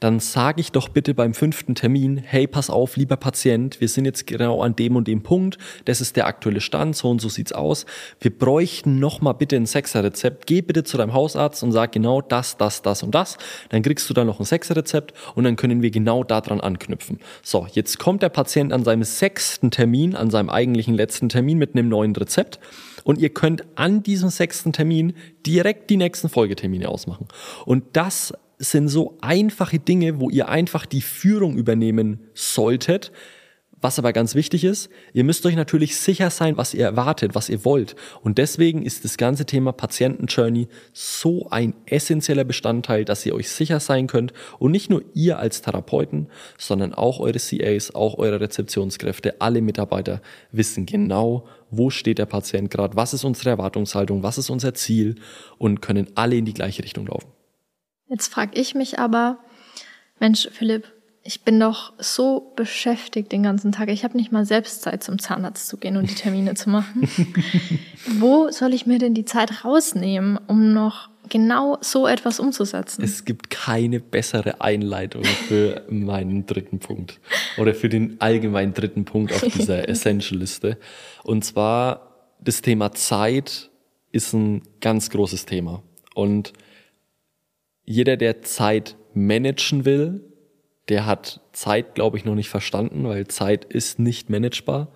dann 0.00 0.18
sage 0.18 0.62
ich 0.62 0.72
doch 0.72 0.88
bitte 0.88 1.12
beim 1.12 1.34
fünften 1.34 1.74
Termin, 1.74 2.16
hey, 2.16 2.46
pass 2.46 2.70
auf, 2.70 2.96
lieber 2.96 3.18
Patient, 3.18 3.78
wir 3.78 3.88
sind 3.88 4.06
jetzt 4.06 4.26
genau 4.26 4.62
an 4.62 4.76
dem 4.76 4.96
und 4.96 5.06
dem 5.06 5.22
Punkt, 5.22 5.58
das 5.84 6.00
ist 6.00 6.16
der 6.16 6.26
aktuelle 6.26 6.62
Stand, 6.62 6.96
so 6.96 7.10
und 7.10 7.20
so 7.20 7.28
sieht's 7.28 7.52
aus. 7.52 7.84
Wir 8.18 8.30
bräuchten 8.30 8.98
noch 8.98 9.20
mal 9.20 9.34
bitte 9.34 9.56
ein 9.56 9.66
6er-Rezept. 9.66 10.46
Geh 10.46 10.62
bitte 10.62 10.82
zu 10.82 10.96
deinem 10.96 11.12
Hausarzt 11.12 11.62
und 11.62 11.72
sag 11.72 11.92
genau 11.92 12.22
das, 12.22 12.56
das, 12.56 12.80
das 12.80 13.02
und 13.02 13.14
das. 13.14 13.36
Dann 13.68 13.82
kriegst 13.82 14.08
du 14.08 14.14
da 14.14 14.24
noch 14.24 14.40
ein 14.40 14.46
6er-Rezept 14.46 15.12
und 15.34 15.44
dann 15.44 15.56
können 15.56 15.82
wir 15.82 15.90
genau 15.90 16.24
daran 16.24 16.62
anknüpfen. 16.62 17.20
So, 17.42 17.66
jetzt 17.70 17.98
kommt 17.98 18.22
der 18.22 18.30
Patient 18.30 18.72
an 18.72 18.84
seinem 18.84 19.02
sechsten 19.02 19.70
Termin, 19.70 20.16
an 20.16 20.30
seinem 20.30 20.48
eigentlichen 20.48 20.94
letzten 20.94 21.28
Termin 21.28 21.58
mit 21.58 21.74
einem 21.74 21.90
neuen 21.90 22.16
Rezept 22.16 22.58
und 23.06 23.20
ihr 23.20 23.28
könnt 23.28 23.64
an 23.76 24.02
diesem 24.02 24.30
sechsten 24.30 24.72
Termin 24.72 25.12
direkt 25.46 25.90
die 25.90 25.96
nächsten 25.96 26.28
Folgetermine 26.28 26.88
ausmachen. 26.88 27.28
Und 27.64 27.84
das 27.92 28.34
sind 28.58 28.88
so 28.88 29.16
einfache 29.20 29.78
Dinge, 29.78 30.18
wo 30.18 30.28
ihr 30.28 30.48
einfach 30.48 30.86
die 30.86 31.02
Führung 31.02 31.56
übernehmen 31.56 32.18
solltet. 32.34 33.12
Was 33.80 34.00
aber 34.00 34.12
ganz 34.12 34.34
wichtig 34.34 34.64
ist, 34.64 34.88
ihr 35.12 35.22
müsst 35.22 35.46
euch 35.46 35.54
natürlich 35.54 35.98
sicher 35.98 36.30
sein, 36.30 36.56
was 36.56 36.74
ihr 36.74 36.84
erwartet, 36.84 37.36
was 37.36 37.48
ihr 37.48 37.64
wollt. 37.64 37.94
Und 38.22 38.38
deswegen 38.38 38.82
ist 38.82 39.04
das 39.04 39.18
ganze 39.18 39.46
Thema 39.46 39.70
Patientenjourney 39.70 40.66
so 40.92 41.46
ein 41.50 41.74
essentieller 41.86 42.42
Bestandteil, 42.42 43.04
dass 43.04 43.24
ihr 43.24 43.36
euch 43.36 43.50
sicher 43.50 43.78
sein 43.78 44.08
könnt 44.08 44.32
und 44.58 44.72
nicht 44.72 44.90
nur 44.90 45.04
ihr 45.14 45.38
als 45.38 45.62
Therapeuten, 45.62 46.26
sondern 46.58 46.92
auch 46.92 47.20
eure 47.20 47.38
CAs, 47.38 47.94
auch 47.94 48.18
eure 48.18 48.40
Rezeptionskräfte, 48.40 49.40
alle 49.40 49.60
Mitarbeiter 49.60 50.22
wissen 50.50 50.86
genau, 50.86 51.46
wo 51.70 51.90
steht 51.90 52.18
der 52.18 52.26
Patient 52.26 52.70
gerade, 52.70 52.96
was 52.96 53.14
ist 53.14 53.24
unsere 53.24 53.50
Erwartungshaltung, 53.50 54.22
was 54.22 54.38
ist 54.38 54.50
unser 54.50 54.74
Ziel 54.74 55.16
und 55.58 55.82
können 55.82 56.08
alle 56.14 56.36
in 56.36 56.44
die 56.44 56.54
gleiche 56.54 56.82
Richtung 56.82 57.06
laufen. 57.06 57.28
Jetzt 58.08 58.28
frage 58.32 58.58
ich 58.58 58.74
mich 58.74 58.98
aber, 58.98 59.38
Mensch, 60.20 60.48
Philipp, 60.52 60.92
ich 61.26 61.42
bin 61.42 61.58
doch 61.58 61.92
so 61.98 62.52
beschäftigt 62.54 63.32
den 63.32 63.42
ganzen 63.42 63.72
Tag. 63.72 63.90
Ich 63.90 64.04
habe 64.04 64.16
nicht 64.16 64.30
mal 64.30 64.46
selbst 64.46 64.82
Zeit, 64.82 65.02
zum 65.02 65.18
Zahnarzt 65.18 65.66
zu 65.66 65.76
gehen 65.76 65.96
und 65.96 66.08
die 66.08 66.14
Termine 66.14 66.54
zu 66.54 66.70
machen. 66.70 67.08
Wo 68.18 68.48
soll 68.50 68.72
ich 68.72 68.86
mir 68.86 69.00
denn 69.00 69.12
die 69.12 69.24
Zeit 69.24 69.64
rausnehmen, 69.64 70.38
um 70.46 70.72
noch 70.72 71.10
genau 71.28 71.78
so 71.80 72.06
etwas 72.06 72.40
umzusetzen? 72.40 73.02
Es 73.02 73.24
gibt 73.24 73.50
keine 73.50 74.00
bessere 74.00 74.60
Einleitung 74.60 75.24
für 75.24 75.82
meinen 75.88 76.46
dritten 76.46 76.78
Punkt 76.78 77.20
oder 77.58 77.74
für 77.74 77.88
den 77.88 78.20
allgemeinen 78.20 78.74
dritten 78.74 79.04
Punkt 79.04 79.32
auf 79.32 79.42
dieser 79.42 79.88
Essential-Liste. 79.88 80.78
Und 81.24 81.44
zwar 81.44 82.34
das 82.40 82.62
Thema 82.62 82.92
Zeit 82.92 83.70
ist 84.12 84.32
ein 84.32 84.62
ganz 84.80 85.10
großes 85.10 85.46
Thema. 85.46 85.82
Und 86.14 86.52
jeder, 87.84 88.16
der 88.16 88.42
Zeit 88.42 88.96
managen 89.14 89.84
will, 89.84 90.22
der 90.88 91.06
hat 91.06 91.40
Zeit, 91.52 91.94
glaube 91.94 92.16
ich, 92.16 92.24
noch 92.24 92.34
nicht 92.34 92.48
verstanden, 92.48 93.06
weil 93.08 93.26
Zeit 93.26 93.64
ist 93.64 93.98
nicht 93.98 94.30
managebar. 94.30 94.88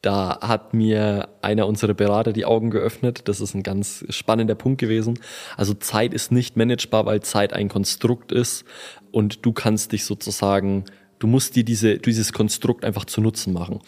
Da 0.00 0.38
hat 0.40 0.74
mir 0.74 1.28
einer 1.42 1.66
unserer 1.66 1.94
Berater 1.94 2.32
die 2.32 2.44
Augen 2.44 2.70
geöffnet. 2.70 3.22
Das 3.26 3.40
ist 3.40 3.54
ein 3.54 3.64
ganz 3.64 4.04
spannender 4.10 4.54
Punkt 4.54 4.80
gewesen. 4.80 5.18
Also 5.56 5.74
Zeit 5.74 6.14
ist 6.14 6.30
nicht 6.30 6.56
managebar, 6.56 7.04
weil 7.04 7.20
Zeit 7.20 7.52
ein 7.52 7.68
Konstrukt 7.68 8.30
ist 8.30 8.64
und 9.10 9.44
du 9.44 9.52
kannst 9.52 9.90
dich 9.92 10.04
sozusagen, 10.04 10.84
du 11.18 11.26
musst 11.26 11.56
dir 11.56 11.64
diese, 11.64 11.98
dieses 11.98 12.32
Konstrukt 12.32 12.84
einfach 12.84 13.06
zu 13.06 13.20
Nutzen 13.20 13.52
machen. 13.52 13.80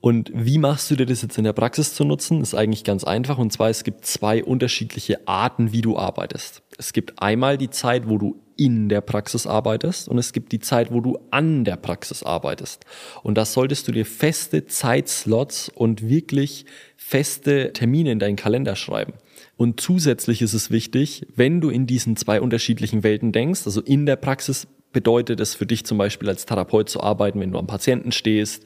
Und 0.00 0.30
wie 0.34 0.58
machst 0.58 0.90
du 0.90 0.96
dir 0.96 1.04
das 1.04 1.20
jetzt 1.20 1.36
in 1.36 1.44
der 1.44 1.52
Praxis 1.52 1.94
zu 1.94 2.04
nutzen? 2.04 2.40
Ist 2.40 2.54
eigentlich 2.54 2.84
ganz 2.84 3.04
einfach. 3.04 3.36
Und 3.36 3.52
zwar, 3.52 3.68
es 3.68 3.84
gibt 3.84 4.06
zwei 4.06 4.42
unterschiedliche 4.42 5.28
Arten, 5.28 5.72
wie 5.72 5.82
du 5.82 5.98
arbeitest. 5.98 6.62
Es 6.78 6.92
gibt 6.94 7.20
einmal 7.22 7.58
die 7.58 7.68
Zeit, 7.68 8.08
wo 8.08 8.16
du 8.16 8.40
in 8.56 8.90
der 8.90 9.00
Praxis 9.00 9.46
arbeitest 9.46 10.06
und 10.06 10.18
es 10.18 10.34
gibt 10.34 10.52
die 10.52 10.58
Zeit, 10.58 10.92
wo 10.92 11.00
du 11.00 11.18
an 11.30 11.64
der 11.64 11.76
Praxis 11.76 12.22
arbeitest. 12.22 12.84
Und 13.22 13.38
da 13.38 13.46
solltest 13.46 13.88
du 13.88 13.92
dir 13.92 14.04
feste 14.04 14.66
Zeitslots 14.66 15.70
und 15.74 16.06
wirklich 16.06 16.66
feste 16.94 17.72
Termine 17.72 18.12
in 18.12 18.18
deinen 18.18 18.36
Kalender 18.36 18.76
schreiben. 18.76 19.14
Und 19.56 19.80
zusätzlich 19.80 20.42
ist 20.42 20.52
es 20.52 20.70
wichtig, 20.70 21.26
wenn 21.34 21.62
du 21.62 21.70
in 21.70 21.86
diesen 21.86 22.16
zwei 22.16 22.42
unterschiedlichen 22.42 23.02
Welten 23.02 23.32
denkst, 23.32 23.62
also 23.64 23.80
in 23.80 24.04
der 24.04 24.16
Praxis 24.16 24.66
bedeutet 24.92 25.40
es 25.40 25.54
für 25.54 25.66
dich 25.66 25.84
zum 25.84 25.98
Beispiel 25.98 26.28
als 26.28 26.46
Therapeut 26.46 26.88
zu 26.88 27.02
arbeiten, 27.02 27.40
wenn 27.40 27.52
du 27.52 27.58
am 27.58 27.66
Patienten 27.66 28.12
stehst, 28.12 28.64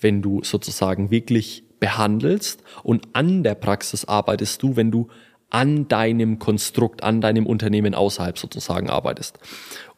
wenn 0.00 0.22
du 0.22 0.42
sozusagen 0.42 1.10
wirklich 1.10 1.64
behandelst 1.80 2.62
und 2.82 3.08
an 3.12 3.42
der 3.42 3.54
Praxis 3.54 4.04
arbeitest 4.06 4.62
du, 4.62 4.76
wenn 4.76 4.90
du 4.90 5.08
an 5.50 5.88
deinem 5.88 6.38
Konstrukt, 6.38 7.02
an 7.02 7.20
deinem 7.20 7.46
Unternehmen 7.46 7.94
außerhalb 7.94 8.38
sozusagen 8.38 8.90
arbeitest. 8.90 9.38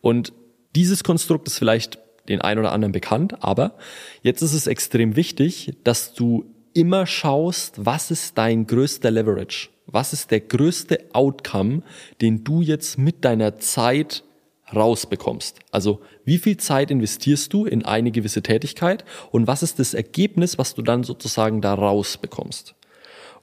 Und 0.00 0.32
dieses 0.74 1.04
Konstrukt 1.04 1.48
ist 1.48 1.58
vielleicht 1.58 1.98
den 2.28 2.40
einen 2.40 2.60
oder 2.60 2.72
anderen 2.72 2.92
bekannt, 2.92 3.42
aber 3.42 3.76
jetzt 4.22 4.42
ist 4.42 4.52
es 4.52 4.66
extrem 4.66 5.16
wichtig, 5.16 5.76
dass 5.84 6.12
du 6.12 6.44
immer 6.74 7.06
schaust, 7.06 7.84
was 7.84 8.10
ist 8.10 8.36
dein 8.36 8.66
größter 8.66 9.10
Leverage? 9.10 9.70
Was 9.86 10.12
ist 10.12 10.30
der 10.30 10.40
größte 10.40 11.06
Outcome, 11.14 11.82
den 12.20 12.44
du 12.44 12.60
jetzt 12.60 12.98
mit 12.98 13.24
deiner 13.24 13.58
Zeit 13.58 14.22
rausbekommst? 14.74 15.60
Also 15.70 16.00
wie 16.24 16.38
viel 16.38 16.56
Zeit 16.56 16.90
investierst 16.90 17.52
du 17.52 17.64
in 17.64 17.84
eine 17.84 18.10
gewisse 18.10 18.42
Tätigkeit 18.42 19.04
und 19.30 19.46
was 19.46 19.62
ist 19.62 19.78
das 19.78 19.94
Ergebnis, 19.94 20.58
was 20.58 20.74
du 20.74 20.82
dann 20.82 21.04
sozusagen 21.04 21.60
da 21.60 21.74
rausbekommst? 21.74 22.74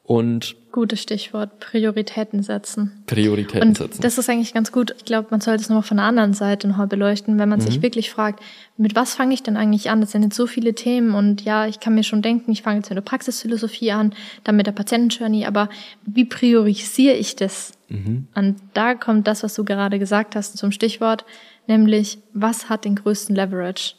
Und 0.05 0.55
Gutes 0.71 1.01
Stichwort, 1.01 1.59
Prioritäten 1.59 2.43
setzen. 2.43 3.03
Prioritäten 3.07 3.69
und 3.69 3.77
setzen. 3.77 4.01
Das 4.01 4.17
ist 4.17 4.29
eigentlich 4.29 4.53
ganz 4.53 4.71
gut. 4.71 4.93
Ich 4.97 5.05
glaube, 5.05 5.29
man 5.31 5.39
sollte 5.41 5.63
es 5.63 5.69
nochmal 5.69 5.83
von 5.83 5.97
der 5.97 6.05
anderen 6.05 6.33
Seite 6.33 6.67
nochmal 6.67 6.87
beleuchten, 6.87 7.39
wenn 7.39 7.49
man 7.49 7.59
mhm. 7.59 7.63
sich 7.63 7.81
wirklich 7.81 8.11
fragt, 8.11 8.43
mit 8.77 8.93
was 8.93 9.15
fange 9.15 9.33
ich 9.33 9.41
denn 9.41 9.55
eigentlich 9.55 9.89
an? 9.89 10.01
Das 10.01 10.11
sind 10.11 10.21
jetzt 10.21 10.35
so 10.35 10.47
viele 10.47 10.75
Themen 10.75 11.15
und 11.15 11.41
ja, 11.43 11.65
ich 11.65 11.79
kann 11.79 11.95
mir 11.95 12.03
schon 12.03 12.21
denken, 12.21 12.51
ich 12.51 12.61
fange 12.61 12.79
jetzt 12.79 12.89
mit 12.89 12.97
der 12.97 13.01
Praxisphilosophie 13.03 13.93
an, 13.93 14.13
dann 14.43 14.57
mit 14.57 14.67
der 14.67 14.73
Patientenjourney, 14.73 15.45
aber 15.45 15.69
wie 16.05 16.25
priorisiere 16.25 17.15
ich 17.15 17.37
das? 17.37 17.71
Mhm. 17.87 18.27
Und 18.35 18.57
da 18.73 18.95
kommt 18.95 19.27
das, 19.27 19.43
was 19.43 19.53
du 19.55 19.63
gerade 19.63 19.99
gesagt 19.99 20.35
hast, 20.35 20.57
zum 20.57 20.71
Stichwort, 20.71 21.25
nämlich, 21.67 22.19
was 22.33 22.69
hat 22.69 22.85
den 22.85 22.95
größten 22.95 23.35
Leverage? 23.35 23.95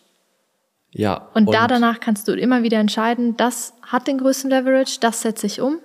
Ja. 0.91 1.29
Und, 1.35 1.49
und 1.49 1.55
da 1.55 1.67
danach 1.67 2.01
kannst 2.01 2.27
du 2.29 2.33
immer 2.33 2.63
wieder 2.63 2.79
entscheiden, 2.79 3.37
das 3.37 3.75
hat 3.83 4.07
den 4.07 4.19
größten 4.19 4.51
Leverage, 4.51 4.99
das 5.01 5.23
setze 5.23 5.47
ich 5.47 5.61
um 5.61 5.79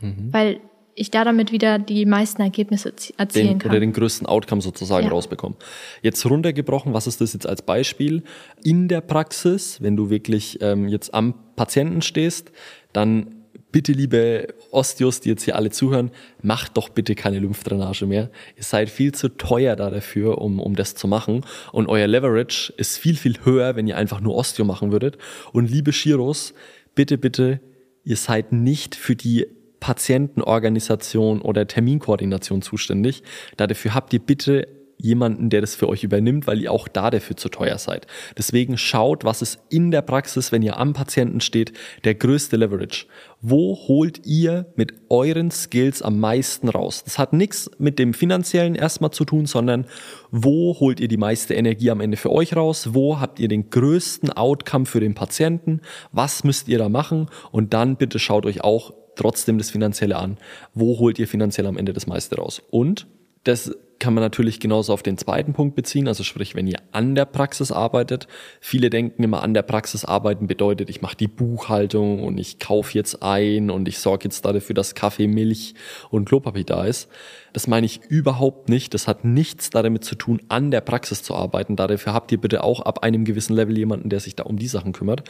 mhm. 0.00 0.32
weil 0.32 0.60
ich 0.94 1.12
da 1.12 1.22
damit 1.22 1.52
wieder 1.52 1.78
die 1.78 2.06
meisten 2.06 2.42
Ergebnisse 2.42 2.92
erzielen 3.16 3.46
den, 3.46 3.58
kann. 3.60 3.70
Oder 3.70 3.78
den 3.78 3.92
größten 3.92 4.26
Outcome 4.26 4.60
sozusagen 4.60 5.06
ja. 5.06 5.12
rausbekommen. 5.12 5.56
Jetzt 6.02 6.26
runtergebrochen, 6.28 6.92
was 6.92 7.06
ist 7.06 7.20
das 7.20 7.34
jetzt 7.34 7.46
als 7.46 7.62
Beispiel? 7.62 8.24
In 8.64 8.88
der 8.88 9.00
Praxis, 9.00 9.80
wenn 9.80 9.96
du 9.96 10.10
wirklich 10.10 10.58
ähm, 10.60 10.88
jetzt 10.88 11.14
am 11.14 11.34
Patienten 11.54 12.02
stehst, 12.02 12.50
dann 12.92 13.37
bitte 13.70 13.92
liebe 13.92 14.54
Osteos, 14.70 15.20
die 15.20 15.28
jetzt 15.28 15.42
hier 15.42 15.56
alle 15.56 15.70
zuhören, 15.70 16.10
macht 16.42 16.76
doch 16.76 16.88
bitte 16.88 17.14
keine 17.14 17.38
Lymphdrainage 17.38 18.06
mehr. 18.06 18.30
Ihr 18.56 18.62
seid 18.62 18.90
viel 18.90 19.12
zu 19.12 19.28
teuer 19.28 19.76
da 19.76 19.90
dafür, 19.90 20.38
um, 20.38 20.60
um 20.60 20.74
das 20.74 20.94
zu 20.94 21.06
machen. 21.06 21.44
Und 21.72 21.88
euer 21.88 22.06
Leverage 22.06 22.72
ist 22.76 22.98
viel, 22.98 23.16
viel 23.16 23.36
höher, 23.44 23.76
wenn 23.76 23.86
ihr 23.86 23.96
einfach 23.96 24.20
nur 24.20 24.34
Osteo 24.34 24.64
machen 24.64 24.92
würdet. 24.92 25.18
Und 25.52 25.70
liebe 25.70 25.92
Shiros, 25.92 26.54
bitte, 26.94 27.18
bitte, 27.18 27.60
ihr 28.04 28.16
seid 28.16 28.52
nicht 28.52 28.94
für 28.94 29.16
die 29.16 29.46
Patientenorganisation 29.80 31.40
oder 31.40 31.66
Terminkoordination 31.66 32.62
zuständig. 32.62 33.22
Dafür 33.56 33.94
habt 33.94 34.12
ihr 34.12 34.18
bitte 34.20 34.66
jemanden, 34.98 35.48
der 35.48 35.60
das 35.60 35.74
für 35.74 35.88
euch 35.88 36.04
übernimmt, 36.04 36.46
weil 36.46 36.60
ihr 36.60 36.72
auch 36.72 36.88
da 36.88 37.10
dafür 37.10 37.36
zu 37.36 37.48
teuer 37.48 37.78
seid. 37.78 38.06
Deswegen 38.36 38.76
schaut, 38.76 39.24
was 39.24 39.42
ist 39.42 39.60
in 39.70 39.90
der 39.90 40.02
Praxis, 40.02 40.52
wenn 40.52 40.62
ihr 40.62 40.78
am 40.78 40.92
Patienten 40.92 41.40
steht, 41.40 41.72
der 42.04 42.14
größte 42.14 42.56
Leverage. 42.56 43.06
Wo 43.40 43.76
holt 43.86 44.26
ihr 44.26 44.66
mit 44.74 44.94
euren 45.08 45.52
Skills 45.52 46.02
am 46.02 46.18
meisten 46.18 46.68
raus? 46.68 47.04
Das 47.04 47.18
hat 47.18 47.32
nichts 47.32 47.70
mit 47.78 48.00
dem 48.00 48.12
finanziellen 48.12 48.74
erstmal 48.74 49.12
zu 49.12 49.24
tun, 49.24 49.46
sondern 49.46 49.86
wo 50.32 50.78
holt 50.80 50.98
ihr 50.98 51.08
die 51.08 51.16
meiste 51.16 51.54
Energie 51.54 51.90
am 51.90 52.00
Ende 52.00 52.16
für 52.16 52.32
euch 52.32 52.56
raus? 52.56 52.90
Wo 52.92 53.20
habt 53.20 53.38
ihr 53.38 53.46
den 53.46 53.70
größten 53.70 54.32
Outcome 54.32 54.86
für 54.86 55.00
den 55.00 55.14
Patienten? 55.14 55.80
Was 56.10 56.42
müsst 56.42 56.66
ihr 56.66 56.78
da 56.78 56.88
machen? 56.88 57.28
Und 57.52 57.72
dann 57.72 57.96
bitte 57.96 58.18
schaut 58.18 58.44
euch 58.44 58.62
auch 58.64 58.92
trotzdem 59.14 59.58
das 59.58 59.70
Finanzielle 59.70 60.16
an. 60.16 60.38
Wo 60.74 60.98
holt 60.98 61.18
ihr 61.20 61.28
finanziell 61.28 61.66
am 61.66 61.76
Ende 61.76 61.92
das 61.92 62.08
meiste 62.08 62.36
raus? 62.36 62.62
Und 62.70 63.06
das 63.44 63.72
kann 63.98 64.14
man 64.14 64.22
natürlich 64.22 64.60
genauso 64.60 64.92
auf 64.92 65.02
den 65.02 65.18
zweiten 65.18 65.52
Punkt 65.52 65.74
beziehen, 65.74 66.08
also 66.08 66.22
sprich, 66.22 66.54
wenn 66.54 66.66
ihr 66.66 66.78
an 66.92 67.14
der 67.14 67.24
Praxis 67.24 67.72
arbeitet. 67.72 68.28
Viele 68.60 68.90
denken 68.90 69.22
immer, 69.22 69.42
an 69.42 69.54
der 69.54 69.62
Praxis 69.62 70.04
arbeiten 70.04 70.46
bedeutet, 70.46 70.88
ich 70.90 71.02
mache 71.02 71.16
die 71.16 71.28
Buchhaltung 71.28 72.22
und 72.22 72.38
ich 72.38 72.58
kaufe 72.58 72.94
jetzt 72.94 73.22
ein 73.22 73.70
und 73.70 73.88
ich 73.88 73.98
sorge 73.98 74.24
jetzt 74.24 74.44
dafür, 74.44 74.74
dass 74.74 74.94
Kaffee, 74.94 75.26
Milch 75.26 75.74
und 76.10 76.26
Klopapier 76.28 76.64
da 76.64 76.84
ist. 76.84 77.08
Das 77.52 77.66
meine 77.66 77.86
ich 77.86 78.02
überhaupt 78.08 78.68
nicht. 78.68 78.94
Das 78.94 79.08
hat 79.08 79.24
nichts 79.24 79.70
damit 79.70 80.04
zu 80.04 80.14
tun, 80.14 80.40
an 80.48 80.70
der 80.70 80.80
Praxis 80.80 81.22
zu 81.22 81.34
arbeiten. 81.34 81.76
Dafür 81.76 82.14
habt 82.14 82.30
ihr 82.30 82.40
bitte 82.40 82.62
auch 82.62 82.80
ab 82.80 83.02
einem 83.02 83.24
gewissen 83.24 83.54
Level 83.54 83.76
jemanden, 83.76 84.10
der 84.10 84.20
sich 84.20 84.36
da 84.36 84.44
um 84.44 84.58
die 84.58 84.68
Sachen 84.68 84.92
kümmert. 84.92 85.24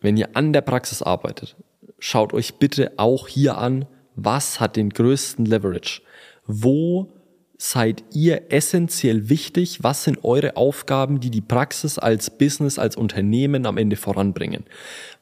Wenn 0.00 0.16
ihr 0.16 0.30
an 0.34 0.52
der 0.52 0.62
Praxis 0.62 1.02
arbeitet, 1.02 1.56
schaut 1.98 2.34
euch 2.34 2.54
bitte 2.54 2.92
auch 2.96 3.28
hier 3.28 3.58
an, 3.58 3.86
was 4.16 4.60
hat 4.60 4.76
den 4.76 4.90
größten 4.90 5.46
Leverage? 5.46 6.02
Wo 6.46 7.21
seid 7.64 8.02
ihr 8.12 8.50
essentiell 8.50 9.28
wichtig? 9.28 9.84
Was 9.84 10.02
sind 10.02 10.24
eure 10.24 10.56
Aufgaben, 10.56 11.20
die 11.20 11.30
die 11.30 11.40
Praxis 11.40 11.96
als 11.96 12.36
Business, 12.36 12.76
als 12.76 12.96
Unternehmen 12.96 13.66
am 13.66 13.78
Ende 13.78 13.94
voranbringen? 13.94 14.64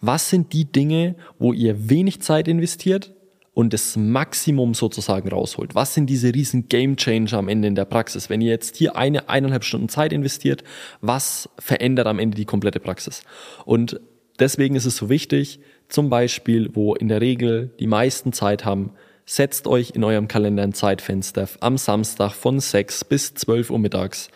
Was 0.00 0.30
sind 0.30 0.54
die 0.54 0.64
Dinge, 0.64 1.16
wo 1.38 1.52
ihr 1.52 1.90
wenig 1.90 2.22
Zeit 2.22 2.48
investiert 2.48 3.12
und 3.52 3.74
das 3.74 3.94
Maximum 3.98 4.72
sozusagen 4.72 5.28
rausholt? 5.28 5.74
Was 5.74 5.92
sind 5.92 6.08
diese 6.08 6.32
riesen 6.32 6.68
Game 6.68 6.96
Changer 6.96 7.34
am 7.34 7.48
Ende 7.48 7.68
in 7.68 7.74
der 7.74 7.84
Praxis? 7.84 8.30
Wenn 8.30 8.40
ihr 8.40 8.52
jetzt 8.52 8.76
hier 8.76 8.96
eine, 8.96 9.28
eineinhalb 9.28 9.62
Stunden 9.62 9.90
Zeit 9.90 10.10
investiert, 10.10 10.64
was 11.02 11.50
verändert 11.58 12.06
am 12.06 12.18
Ende 12.18 12.36
die 12.36 12.46
komplette 12.46 12.80
Praxis? 12.80 13.22
Und 13.66 14.00
deswegen 14.38 14.76
ist 14.76 14.86
es 14.86 14.96
so 14.96 15.10
wichtig, 15.10 15.60
zum 15.90 16.08
Beispiel, 16.08 16.70
wo 16.72 16.94
in 16.94 17.08
der 17.08 17.20
Regel 17.20 17.74
die 17.80 17.86
meisten 17.86 18.32
Zeit 18.32 18.64
haben, 18.64 18.92
setzt 19.30 19.68
euch 19.68 19.92
in 19.94 20.02
eurem 20.02 20.26
Kalender 20.26 20.64
ein 20.64 20.72
Zeitfenster 20.72 21.48
am 21.60 21.78
Samstag 21.78 22.32
von 22.32 22.58
6 22.58 23.04
bis 23.04 23.32
12 23.34 23.70
Uhr 23.70 23.78
mittags, 23.78 24.28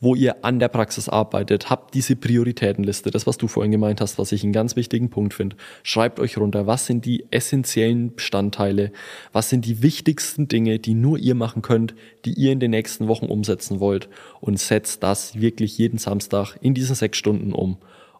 wo 0.00 0.16
ihr 0.16 0.44
an 0.44 0.58
der 0.58 0.66
Praxis 0.66 1.08
arbeitet, 1.08 1.70
habt 1.70 1.94
diese 1.94 2.16
Prioritätenliste, 2.16 3.12
das 3.12 3.28
was 3.28 3.38
du 3.38 3.46
vorhin 3.46 3.70
gemeint 3.70 4.00
hast, 4.00 4.18
was 4.18 4.32
ich 4.32 4.42
einen 4.42 4.52
ganz 4.52 4.74
wichtigen 4.74 5.10
Punkt 5.10 5.32
finde. 5.32 5.54
Schreibt 5.84 6.18
euch 6.18 6.38
runter, 6.38 6.66
was 6.66 6.86
sind 6.86 7.04
die 7.04 7.24
essentiellen 7.30 8.16
Bestandteile, 8.16 8.90
was 9.30 9.48
sind 9.48 9.64
die 9.64 9.80
wichtigsten 9.80 10.48
Dinge, 10.48 10.80
die 10.80 10.94
nur 10.94 11.18
ihr 11.18 11.36
machen 11.36 11.62
könnt, 11.62 11.94
die 12.24 12.32
ihr 12.32 12.50
in 12.50 12.58
den 12.58 12.72
nächsten 12.72 13.06
Wochen 13.06 13.26
umsetzen 13.26 13.78
wollt 13.78 14.08
und 14.40 14.58
setzt 14.58 15.04
das 15.04 15.40
wirklich 15.40 15.78
jeden 15.78 15.98
Samstag 15.98 16.56
in 16.60 16.74
diesen 16.74 16.96
sechs 16.96 17.16
Stunden 17.16 17.52
um 17.52 17.76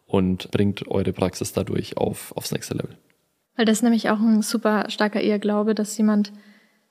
und 0.07 0.51
bringt 0.51 0.87
eure 0.87 1.11
Praxis 1.11 1.51
dadurch 1.51 1.97
auf, 1.97 2.31
aufs 2.37 2.53
nächste 2.53 2.75
Level. 2.75 2.95
Weil 3.55 3.65
das 3.65 3.77
ist 3.77 3.83
nämlich 3.83 4.09
auch 4.09 4.19
ein 4.19 4.41
super 4.41 4.89
starker 4.89 5.21
Irrglaube, 5.21 5.75
dass 5.75 5.97
jemand 5.97 6.31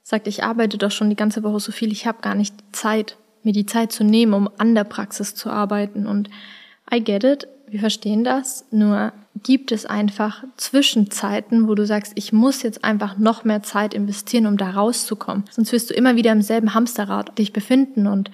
sagt, 0.03 0.27
ich 0.27 0.45
arbeite 0.45 0.79
doch 0.79 0.91
schon 0.91 1.11
die 1.11 1.17
ganze 1.17 1.43
Woche 1.43 1.61
so 1.61 1.73
viel, 1.73 1.93
ich 1.93 2.07
habe 2.07 2.23
gar 2.23 2.35
nicht 2.35 2.55
Zeit, 2.73 3.17
mir 3.43 3.53
die 3.53 3.67
Zeit 3.67 3.93
zu 3.93 4.05
nehmen, 4.05 4.35
um 4.35 4.49
an 4.59 4.75
der 4.75 4.85
Praxis 4.85 5.35
zu 5.35 5.51
arbeiten. 5.51 6.07
Und 6.07 6.29
I 6.93 7.03
get 7.03 7.25
it, 7.25 7.49
wir 7.69 7.81
verstehen 7.81 8.25
das, 8.25 8.67
nur 8.71 9.13
gibt 9.43 9.73
es 9.73 9.87
einfach 9.87 10.45
Zwischenzeiten, 10.57 11.67
wo 11.67 11.75
du 11.75 11.87
sagst, 11.87 12.13
ich 12.17 12.33
muss 12.33 12.63
jetzt 12.63 12.85
einfach 12.85 13.19
noch 13.19 13.45
mehr 13.45 13.63
Zeit 13.63 13.95
investieren, 13.95 14.47
um 14.47 14.57
da 14.57 14.71
rauszukommen. 14.71 15.45
Sonst 15.51 15.73
wirst 15.73 15.91
du 15.91 15.95
immer 15.95 16.17
wieder 16.17 16.33
im 16.33 16.43
selben 16.43 16.75
Hamsterrad 16.75 17.39
dich 17.39 17.53
befinden 17.53 18.07
und 18.07 18.31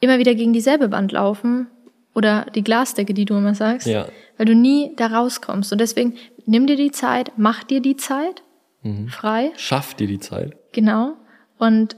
immer 0.00 0.18
wieder 0.18 0.34
gegen 0.34 0.52
dieselbe 0.52 0.92
Wand 0.92 1.12
laufen, 1.12 1.68
oder 2.16 2.46
die 2.54 2.64
Glasdecke, 2.64 3.12
die 3.12 3.26
du 3.26 3.36
immer 3.36 3.54
sagst, 3.54 3.86
ja. 3.86 4.08
weil 4.38 4.46
du 4.46 4.54
nie 4.54 4.92
da 4.96 5.08
rauskommst. 5.08 5.70
Und 5.70 5.82
deswegen 5.82 6.14
nimm 6.46 6.66
dir 6.66 6.76
die 6.76 6.90
Zeit, 6.90 7.32
mach 7.36 7.62
dir 7.62 7.80
die 7.82 7.96
Zeit 7.96 8.42
mhm. 8.82 9.08
frei. 9.08 9.52
Schaff 9.56 9.92
dir 9.92 10.06
die 10.06 10.18
Zeit. 10.18 10.56
Genau. 10.72 11.12
Und 11.58 11.96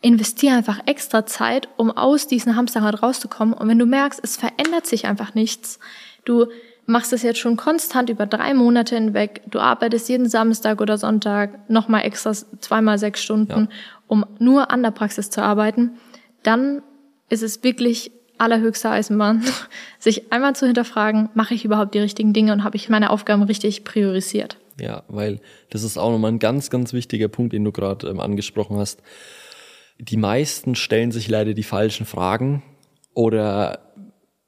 investier 0.00 0.56
einfach 0.56 0.80
extra 0.86 1.26
Zeit, 1.26 1.68
um 1.76 1.90
aus 1.90 2.26
diesem 2.26 2.56
Hamsterrad 2.56 3.02
rauszukommen. 3.02 3.52
Und 3.52 3.68
wenn 3.68 3.78
du 3.78 3.84
merkst, 3.84 4.18
es 4.22 4.38
verändert 4.38 4.86
sich 4.86 5.04
einfach 5.04 5.34
nichts, 5.34 5.78
du 6.24 6.46
machst 6.86 7.12
es 7.12 7.22
jetzt 7.22 7.38
schon 7.38 7.56
konstant 7.56 8.08
über 8.08 8.24
drei 8.24 8.54
Monate 8.54 8.94
hinweg, 8.94 9.42
du 9.50 9.58
arbeitest 9.58 10.08
jeden 10.08 10.28
Samstag 10.28 10.80
oder 10.80 10.96
Sonntag 10.96 11.68
nochmal 11.68 12.04
extra 12.04 12.32
zweimal 12.32 12.98
sechs 12.98 13.22
Stunden, 13.22 13.60
ja. 13.60 13.68
um 14.06 14.24
nur 14.38 14.70
an 14.70 14.82
der 14.82 14.90
Praxis 14.90 15.28
zu 15.28 15.42
arbeiten, 15.42 15.98
dann 16.42 16.82
ist 17.28 17.42
es 17.42 17.62
wirklich 17.62 18.10
allerhöchste 18.38 18.90
Eisenbahn, 18.90 19.42
sich 19.98 20.32
einmal 20.32 20.54
zu 20.54 20.66
hinterfragen, 20.66 21.30
mache 21.34 21.54
ich 21.54 21.64
überhaupt 21.64 21.94
die 21.94 22.00
richtigen 22.00 22.32
Dinge 22.32 22.52
und 22.52 22.64
habe 22.64 22.76
ich 22.76 22.88
meine 22.88 23.10
Aufgaben 23.10 23.42
richtig 23.42 23.84
priorisiert. 23.84 24.58
Ja, 24.80 25.04
weil 25.08 25.40
das 25.70 25.82
ist 25.82 25.98
auch 25.98 26.10
nochmal 26.10 26.32
ein 26.32 26.38
ganz, 26.38 26.70
ganz 26.70 26.92
wichtiger 26.92 27.28
Punkt, 27.28 27.52
den 27.52 27.64
du 27.64 27.72
gerade 27.72 28.08
ähm, 28.08 28.20
angesprochen 28.20 28.76
hast. 28.76 29.02
Die 29.98 30.16
meisten 30.16 30.74
stellen 30.74 31.12
sich 31.12 31.28
leider 31.28 31.54
die 31.54 31.62
falschen 31.62 32.06
Fragen 32.06 32.62
oder 33.14 33.92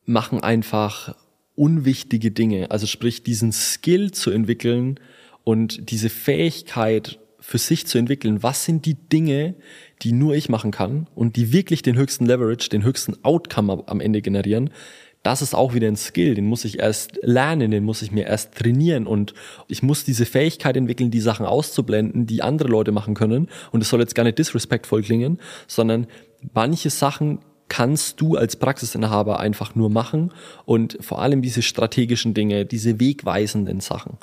machen 0.05 0.43
einfach 0.43 1.15
unwichtige 1.55 2.33
Dinge. 2.33 2.71
Also 2.71 2.87
sprich, 2.87 3.23
diesen 3.23 3.53
Skill 3.53 4.11
zu 4.11 4.31
entwickeln 4.31 4.99
und 5.45 5.91
diese 5.91 6.09
Fähigkeit 6.09 7.21
für 7.47 7.59
sich 7.59 7.87
zu 7.87 7.97
entwickeln, 7.97 8.43
was 8.43 8.65
sind 8.65 8.87
die 8.87 8.95
Dinge, 8.95 9.55
die 10.03 10.11
nur 10.11 10.35
ich 10.35 10.49
machen 10.49 10.73
kann 10.73 11.07
und 11.15 11.37
die 11.37 11.53
wirklich 11.53 11.81
den 11.81 11.97
höchsten 11.97 12.27
Leverage, 12.27 12.69
den 12.71 12.83
höchsten 12.83 13.23
Outcome 13.23 13.85
am 13.87 14.01
Ende 14.01 14.21
generieren, 14.21 14.71
das 15.23 15.43
ist 15.43 15.55
auch 15.55 15.73
wieder 15.73 15.87
ein 15.87 15.95
Skill, 15.95 16.35
den 16.35 16.47
muss 16.47 16.65
ich 16.65 16.81
erst 16.81 17.21
lernen, 17.23 17.71
den 17.71 17.85
muss 17.85 18.03
ich 18.03 18.11
mir 18.11 18.27
erst 18.27 18.57
trainieren 18.57 19.07
und 19.07 19.33
ich 19.69 19.81
muss 19.81 20.03
diese 20.03 20.27
Fähigkeit 20.27 20.77
entwickeln, 20.77 21.13
die 21.13 21.21
Sachen 21.21 21.47
auszublenden, 21.47 22.27
die 22.27 22.43
andere 22.43 22.69
Leute 22.69 22.91
machen 22.91 23.15
können. 23.15 23.49
Und 23.71 23.81
es 23.81 23.91
soll 23.91 24.01
jetzt 24.01 24.17
gar 24.17 24.25
nicht 24.25 24.39
disrespektvoll 24.39 25.03
klingen, 25.03 25.39
sondern 25.69 26.09
manche 26.53 26.91
Sachen 26.91 27.39
kannst 27.69 28.21
du 28.21 28.37
als 28.37 28.57
Praxisinhaber 28.57 29.39
einfach 29.39 29.77
nur 29.77 29.89
machen 29.89 30.33
und 30.65 30.99
vor 31.01 31.23
allem 31.23 31.43
diese 31.43 31.63
strategischen 31.63 32.35
Dinge, 32.35 32.67
diese 32.67 32.99
wegweisenden 32.99 33.79
Sachen 33.79 34.19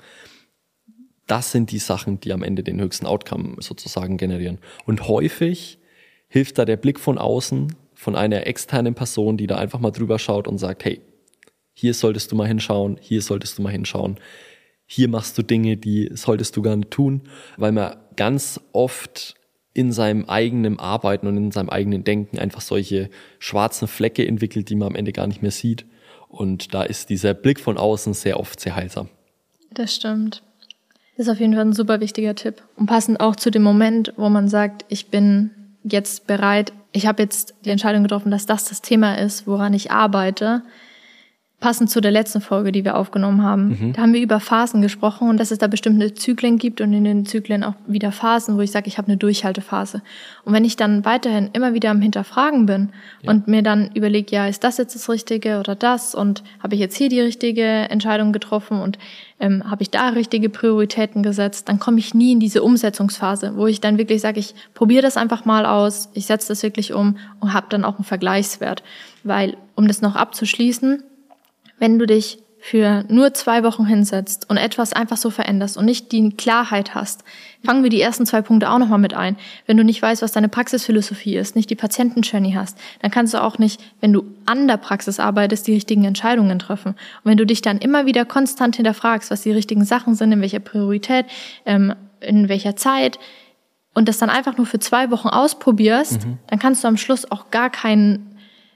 das 1.27 1.51
sind 1.51 1.71
die 1.71 1.79
Sachen, 1.79 2.19
die 2.19 2.33
am 2.33 2.43
Ende 2.43 2.63
den 2.63 2.81
höchsten 2.81 3.05
Outcome 3.05 3.55
sozusagen 3.59 4.17
generieren. 4.17 4.59
Und 4.85 5.07
häufig 5.07 5.79
hilft 6.27 6.57
da 6.57 6.65
der 6.65 6.77
Blick 6.77 6.99
von 6.99 7.17
außen, 7.17 7.75
von 7.93 8.15
einer 8.15 8.47
externen 8.47 8.95
Person, 8.95 9.37
die 9.37 9.47
da 9.47 9.57
einfach 9.57 9.79
mal 9.79 9.91
drüber 9.91 10.19
schaut 10.19 10.47
und 10.47 10.57
sagt, 10.57 10.83
hey, 10.83 11.01
hier 11.73 11.93
solltest 11.93 12.31
du 12.31 12.35
mal 12.35 12.47
hinschauen, 12.47 12.97
hier 12.99 13.21
solltest 13.21 13.57
du 13.57 13.61
mal 13.61 13.71
hinschauen, 13.71 14.19
hier 14.85 15.07
machst 15.07 15.37
du 15.37 15.43
Dinge, 15.43 15.77
die 15.77 16.09
solltest 16.13 16.55
du 16.55 16.61
gar 16.61 16.75
nicht 16.75 16.91
tun, 16.91 17.21
weil 17.57 17.71
man 17.71 17.95
ganz 18.15 18.59
oft 18.73 19.35
in 19.73 19.91
seinem 19.91 20.25
eigenen 20.25 20.79
Arbeiten 20.79 21.25
und 21.25 21.37
in 21.37 21.51
seinem 21.51 21.69
eigenen 21.69 22.03
Denken 22.03 22.37
einfach 22.37 22.61
solche 22.61 23.09
schwarzen 23.39 23.87
Flecke 23.87 24.27
entwickelt, 24.27 24.69
die 24.69 24.75
man 24.75 24.89
am 24.89 24.95
Ende 24.95 25.13
gar 25.13 25.25
nicht 25.25 25.41
mehr 25.41 25.51
sieht. 25.51 25.85
Und 26.27 26.73
da 26.73 26.83
ist 26.83 27.09
dieser 27.09 27.33
Blick 27.33 27.59
von 27.59 27.77
außen 27.77 28.13
sehr 28.13 28.39
oft 28.39 28.59
sehr 28.59 28.75
heilsam. 28.75 29.09
Das 29.71 29.95
stimmt. 29.95 30.43
Das 31.15 31.27
ist 31.27 31.31
auf 31.31 31.39
jeden 31.39 31.53
Fall 31.53 31.65
ein 31.65 31.73
super 31.73 31.99
wichtiger 31.99 32.35
Tipp. 32.35 32.61
Und 32.75 32.87
passend 32.87 33.19
auch 33.19 33.35
zu 33.35 33.51
dem 33.51 33.61
Moment, 33.61 34.13
wo 34.17 34.29
man 34.29 34.47
sagt, 34.47 34.85
ich 34.89 35.09
bin 35.09 35.51
jetzt 35.83 36.27
bereit, 36.27 36.73
ich 36.91 37.05
habe 37.05 37.21
jetzt 37.21 37.53
die 37.65 37.69
Entscheidung 37.69 38.03
getroffen, 38.03 38.31
dass 38.31 38.45
das 38.45 38.65
das 38.65 38.81
Thema 38.81 39.17
ist, 39.19 39.45
woran 39.45 39.73
ich 39.73 39.91
arbeite, 39.91 40.63
passend 41.63 41.89
zu 41.89 42.01
der 42.01 42.11
letzten 42.11 42.41
Folge, 42.41 42.73
die 42.73 42.83
wir 42.83 42.97
aufgenommen 42.97 43.41
haben. 43.41 43.69
Mhm. 43.69 43.93
Da 43.93 44.01
haben 44.01 44.11
wir 44.11 44.19
über 44.19 44.41
Phasen 44.41 44.81
gesprochen 44.81 45.29
und 45.29 45.37
dass 45.39 45.49
es 45.49 45.59
da 45.59 45.67
bestimmte 45.67 46.13
Zyklen 46.13 46.57
gibt 46.57 46.81
und 46.81 46.91
in 46.91 47.05
den 47.05 47.25
Zyklen 47.25 47.63
auch 47.63 47.75
wieder 47.87 48.11
Phasen, 48.11 48.57
wo 48.57 48.59
ich 48.59 48.71
sage, 48.71 48.89
ich 48.89 48.97
habe 48.97 49.07
eine 49.07 49.15
Durchhaltephase. 49.15 50.01
Und 50.43 50.51
wenn 50.51 50.65
ich 50.65 50.75
dann 50.75 51.05
weiterhin 51.05 51.51
immer 51.53 51.73
wieder 51.73 51.91
am 51.91 52.01
Hinterfragen 52.01 52.65
bin 52.65 52.89
ja. 53.21 53.31
und 53.31 53.47
mir 53.47 53.63
dann 53.63 53.91
überlege, 53.93 54.35
ja, 54.35 54.45
ist 54.45 54.65
das 54.65 54.77
jetzt 54.77 54.93
das 54.93 55.09
Richtige 55.09 55.57
oder 55.57 55.73
das 55.73 56.13
und 56.13 56.43
habe 56.61 56.75
ich 56.75 56.81
jetzt 56.81 56.97
hier 56.97 57.07
die 57.07 57.21
richtige 57.21 57.63
Entscheidung 57.63 58.33
getroffen 58.33 58.81
und 58.81 58.99
ähm, 59.39 59.63
habe 59.71 59.83
ich 59.83 59.89
da 59.89 60.09
richtige 60.09 60.49
Prioritäten 60.49 61.23
gesetzt, 61.23 61.69
dann 61.69 61.79
komme 61.79 61.99
ich 61.99 62.13
nie 62.13 62.33
in 62.33 62.41
diese 62.41 62.61
Umsetzungsphase, 62.61 63.53
wo 63.55 63.67
ich 63.67 63.79
dann 63.79 63.97
wirklich 63.97 64.19
sage, 64.19 64.41
ich 64.41 64.53
probiere 64.73 65.01
das 65.01 65.15
einfach 65.15 65.45
mal 65.45 65.65
aus, 65.65 66.09
ich 66.13 66.25
setze 66.25 66.49
das 66.49 66.61
wirklich 66.61 66.91
um 66.91 67.15
und 67.39 67.53
habe 67.53 67.67
dann 67.69 67.85
auch 67.85 67.95
einen 67.95 68.03
Vergleichswert. 68.03 68.83
Weil, 69.23 69.55
um 69.75 69.87
das 69.87 70.01
noch 70.01 70.17
abzuschließen, 70.17 71.03
wenn 71.83 71.99
du 71.99 72.07
dich 72.07 72.37
für 72.59 73.03
nur 73.09 73.33
zwei 73.33 73.61
Wochen 73.65 73.85
hinsetzt 73.85 74.49
und 74.49 74.55
etwas 74.55 74.93
einfach 74.93 75.17
so 75.17 75.29
veränderst 75.29 75.75
und 75.75 75.83
nicht 75.83 76.13
die 76.13 76.29
Klarheit 76.29 76.95
hast, 76.95 77.25
fangen 77.65 77.83
wir 77.83 77.89
die 77.89 77.99
ersten 77.99 78.25
zwei 78.25 78.41
Punkte 78.41 78.69
auch 78.69 78.77
nochmal 78.77 78.99
mit 78.99 79.13
ein. 79.13 79.35
Wenn 79.65 79.75
du 79.75 79.83
nicht 79.83 80.01
weißt, 80.01 80.21
was 80.21 80.31
deine 80.31 80.47
Praxisphilosophie 80.47 81.35
ist, 81.35 81.57
nicht 81.57 81.69
die 81.69 81.75
Patientenjourney 81.75 82.53
hast, 82.53 82.77
dann 83.01 83.11
kannst 83.11 83.33
du 83.33 83.43
auch 83.43 83.57
nicht, 83.57 83.81
wenn 83.99 84.13
du 84.13 84.23
an 84.45 84.69
der 84.69 84.77
Praxis 84.77 85.19
arbeitest, 85.19 85.67
die 85.67 85.73
richtigen 85.73 86.05
Entscheidungen 86.05 86.57
treffen. 86.57 86.91
Und 86.91 87.31
wenn 87.31 87.37
du 87.37 87.45
dich 87.45 87.61
dann 87.61 87.79
immer 87.79 88.05
wieder 88.05 88.23
konstant 88.23 88.77
hinterfragst, 88.77 89.29
was 89.29 89.41
die 89.41 89.51
richtigen 89.51 89.83
Sachen 89.83 90.15
sind, 90.15 90.31
in 90.31 90.39
welcher 90.39 90.61
Priorität, 90.61 91.25
ähm, 91.65 91.93
in 92.21 92.47
welcher 92.47 92.77
Zeit, 92.77 93.19
und 93.93 94.07
das 94.07 94.19
dann 94.19 94.29
einfach 94.29 94.55
nur 94.55 94.65
für 94.65 94.79
zwei 94.79 95.11
Wochen 95.11 95.27
ausprobierst, 95.27 96.25
mhm. 96.25 96.37
dann 96.47 96.59
kannst 96.59 96.83
du 96.85 96.87
am 96.87 96.95
Schluss 96.95 97.29
auch 97.29 97.51
gar 97.51 97.69
keinen 97.69 98.32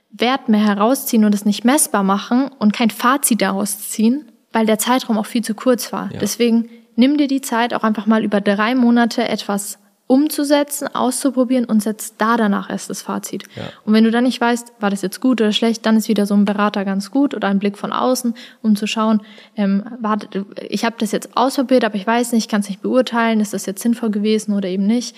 Wert 0.09 0.49
mehr 0.49 0.65
herausziehen 0.65 1.25
und 1.25 1.35
es 1.35 1.45
nicht 1.45 1.65
messbar 1.65 2.03
machen 2.03 2.49
und 2.59 2.73
kein 2.73 2.89
Fazit 2.89 3.41
daraus 3.41 3.89
ziehen, 3.89 4.31
weil 4.51 4.65
der 4.65 4.79
Zeitraum 4.79 5.17
auch 5.17 5.25
viel 5.25 5.43
zu 5.43 5.53
kurz 5.53 5.91
war. 5.91 6.11
Ja. 6.11 6.19
Deswegen 6.19 6.69
nimm 6.95 7.17
dir 7.17 7.27
die 7.27 7.41
Zeit, 7.41 7.73
auch 7.73 7.83
einfach 7.83 8.05
mal 8.05 8.23
über 8.23 8.41
drei 8.41 8.75
Monate 8.75 9.27
etwas 9.27 9.79
umzusetzen, 10.07 10.87
auszuprobieren 10.87 11.65
und 11.65 11.83
setz 11.83 12.15
da 12.17 12.37
danach 12.37 12.69
erst 12.69 12.89
das 12.89 13.01
Fazit. 13.01 13.43
Ja. 13.55 13.63
Und 13.83 13.93
wenn 13.93 14.05
du 14.05 14.11
dann 14.11 14.23
nicht 14.23 14.39
weißt, 14.39 14.73
war 14.79 14.89
das 14.89 15.01
jetzt 15.01 15.19
gut 15.19 15.41
oder 15.41 15.51
schlecht, 15.51 15.85
dann 15.85 15.97
ist 15.97 16.07
wieder 16.07 16.25
so 16.25 16.33
ein 16.33 16.45
Berater 16.45 16.85
ganz 16.85 17.11
gut 17.11 17.33
oder 17.33 17.49
ein 17.49 17.59
Blick 17.59 17.77
von 17.77 17.91
außen, 17.91 18.33
um 18.61 18.77
zu 18.77 18.87
schauen, 18.87 19.21
ähm, 19.57 19.83
warte, 19.99 20.45
ich 20.69 20.85
habe 20.85 20.95
das 20.97 21.11
jetzt 21.11 21.35
ausprobiert, 21.35 21.83
aber 21.83 21.95
ich 21.95 22.07
weiß 22.07 22.31
nicht, 22.31 22.45
ich 22.45 22.49
kann 22.49 22.61
es 22.61 22.69
nicht 22.69 22.81
beurteilen, 22.81 23.41
ist 23.41 23.53
das 23.53 23.65
jetzt 23.65 23.81
sinnvoll 23.81 24.09
gewesen 24.09 24.53
oder 24.53 24.69
eben 24.69 24.87
nicht. 24.87 25.13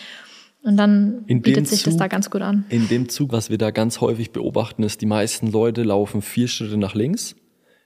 Und 0.61 0.77
dann 0.77 1.23
in 1.27 1.41
bietet 1.41 1.67
sich 1.67 1.79
Zug, 1.79 1.93
das 1.93 1.97
da 1.97 2.07
ganz 2.07 2.29
gut 2.29 2.41
an. 2.41 2.65
In 2.69 2.87
dem 2.89 3.07
Zug, 3.07 3.31
was 3.31 3.49
wir 3.49 3.57
da 3.57 3.71
ganz 3.71 4.01
häufig 4.01 4.31
beobachten, 4.31 4.83
ist, 4.83 5.01
die 5.01 5.05
meisten 5.05 5.47
Leute 5.47 5.83
laufen 5.83 6.21
vier 6.21 6.47
Schritte 6.47 6.77
nach 6.77 6.95
links, 6.95 7.35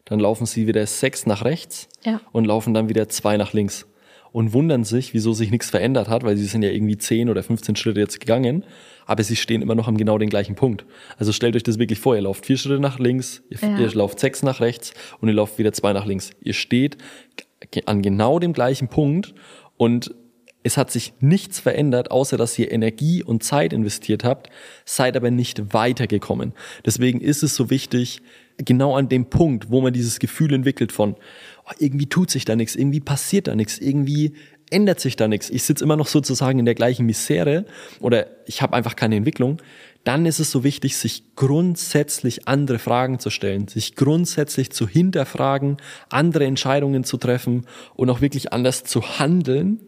dann 0.05 0.19
laufen 0.19 0.45
sie 0.45 0.67
wieder 0.67 0.86
sechs 0.86 1.26
nach 1.26 1.45
rechts 1.45 1.88
ja. 2.03 2.19
und 2.32 2.45
laufen 2.45 2.74
dann 2.74 2.89
wieder 2.89 3.09
zwei 3.09 3.38
nach 3.38 3.53
links 3.53 3.86
und 4.34 4.51
wundern 4.51 4.84
sich, 4.84 5.13
wieso 5.13 5.32
sich 5.32 5.51
nichts 5.51 5.69
verändert 5.69 6.09
hat, 6.09 6.24
weil 6.24 6.36
sie 6.36 6.45
sind 6.45 6.63
ja 6.63 6.71
irgendwie 6.71 6.97
zehn 6.97 7.30
oder 7.30 7.43
15 7.43 7.76
Schritte 7.76 7.99
jetzt 7.99 8.19
gegangen, 8.19 8.65
aber 9.05 9.24
sie 9.24 9.36
stehen 9.36 9.61
immer 9.61 9.76
noch 9.76 9.88
am 9.88 9.95
genau 9.95 10.17
den 10.17 10.30
gleichen 10.30 10.55
Punkt. 10.55 10.86
Also 11.17 11.32
stellt 11.32 11.55
euch 11.55 11.63
das 11.63 11.78
wirklich 11.78 11.99
vor, 11.99 12.15
ihr 12.15 12.24
lauft 12.24 12.45
vier 12.45 12.57
Schritte 12.57 12.82
nach 12.82 12.97
links, 12.99 13.43
ihr, 13.49 13.59
ja. 13.61 13.80
ihr 13.80 13.93
lauft 13.93 14.19
sechs 14.19 14.41
nach 14.41 14.59
rechts 14.59 14.93
und 15.21 15.30
ihr 15.30 15.36
lauft 15.36 15.59
wieder 15.59 15.71
zwei 15.71 15.93
nach 15.93 16.05
links. 16.05 16.32
Ihr 16.41 16.53
steht 16.53 16.97
an 17.86 18.01
genau 18.01 18.39
dem 18.39 18.53
gleichen 18.53 18.88
Punkt 18.88 19.36
und 19.78 20.15
es 20.64 20.78
hat 20.78 20.91
sich 20.91 21.14
nichts 21.20 21.59
verändert, 21.59 22.09
außer 22.09 22.38
dass 22.38 22.57
ihr 22.57 22.72
Energie 22.72 23.22
und 23.22 23.43
Zeit 23.43 23.74
investiert 23.74 24.24
habt, 24.24 24.49
seid 24.86 25.18
aber 25.18 25.30
nicht 25.30 25.74
weitergekommen. 25.74 26.53
Deswegen 26.86 27.20
ist 27.20 27.43
es 27.43 27.55
so 27.55 27.70
wichtig, 27.70 28.22
genau 28.57 28.95
an 28.95 29.09
dem 29.09 29.30
Punkt, 29.30 29.70
wo 29.70 29.82
man 29.82 29.93
dieses 29.93 30.20
Gefühl 30.20 30.53
entwickelt 30.53 30.91
von, 30.91 31.16
oh, 31.66 31.72
irgendwie 31.80 32.07
tut 32.07 32.30
sich 32.32 32.45
da 32.45 32.55
nichts, 32.55 32.76
irgendwie 32.76 33.01
passiert 33.01 33.47
da 33.47 33.55
nichts, 33.55 33.78
irgendwie 33.78 34.34
ändert 34.70 34.99
sich 34.99 35.16
da 35.16 35.28
nichts. 35.28 35.49
Ich 35.49 35.64
sitze 35.64 35.84
immer 35.84 35.97
noch 35.97 36.07
sozusagen 36.07 36.59
in 36.59 36.66
der 36.66 36.76
gleichen 36.76 37.05
Misere 37.05 37.66
oder 37.99 38.28
ich 38.47 38.61
habe 38.61 38.74
einfach 38.74 38.95
keine 38.95 39.16
Entwicklung. 39.16 39.61
Dann 40.03 40.26
ist 40.26 40.39
es 40.39 40.51
so 40.51 40.64
wichtig, 40.64 40.97
sich 40.97 41.36
grundsätzlich 41.36 42.47
andere 42.47 42.80
Fragen 42.80 43.20
zu 43.20 43.30
stellen, 43.30 43.68
sich 43.68 43.95
grundsätzlich 43.95 44.72
zu 44.72 44.88
hinterfragen, 44.88 45.78
andere 46.09 46.45
Entscheidungen 46.45 47.03
zu 47.03 47.18
treffen 47.18 47.66
und 47.95 48.09
auch 48.09 48.20
wirklich 48.20 48.51
anders 48.51 48.84
zu 48.84 49.20
handeln, 49.20 49.80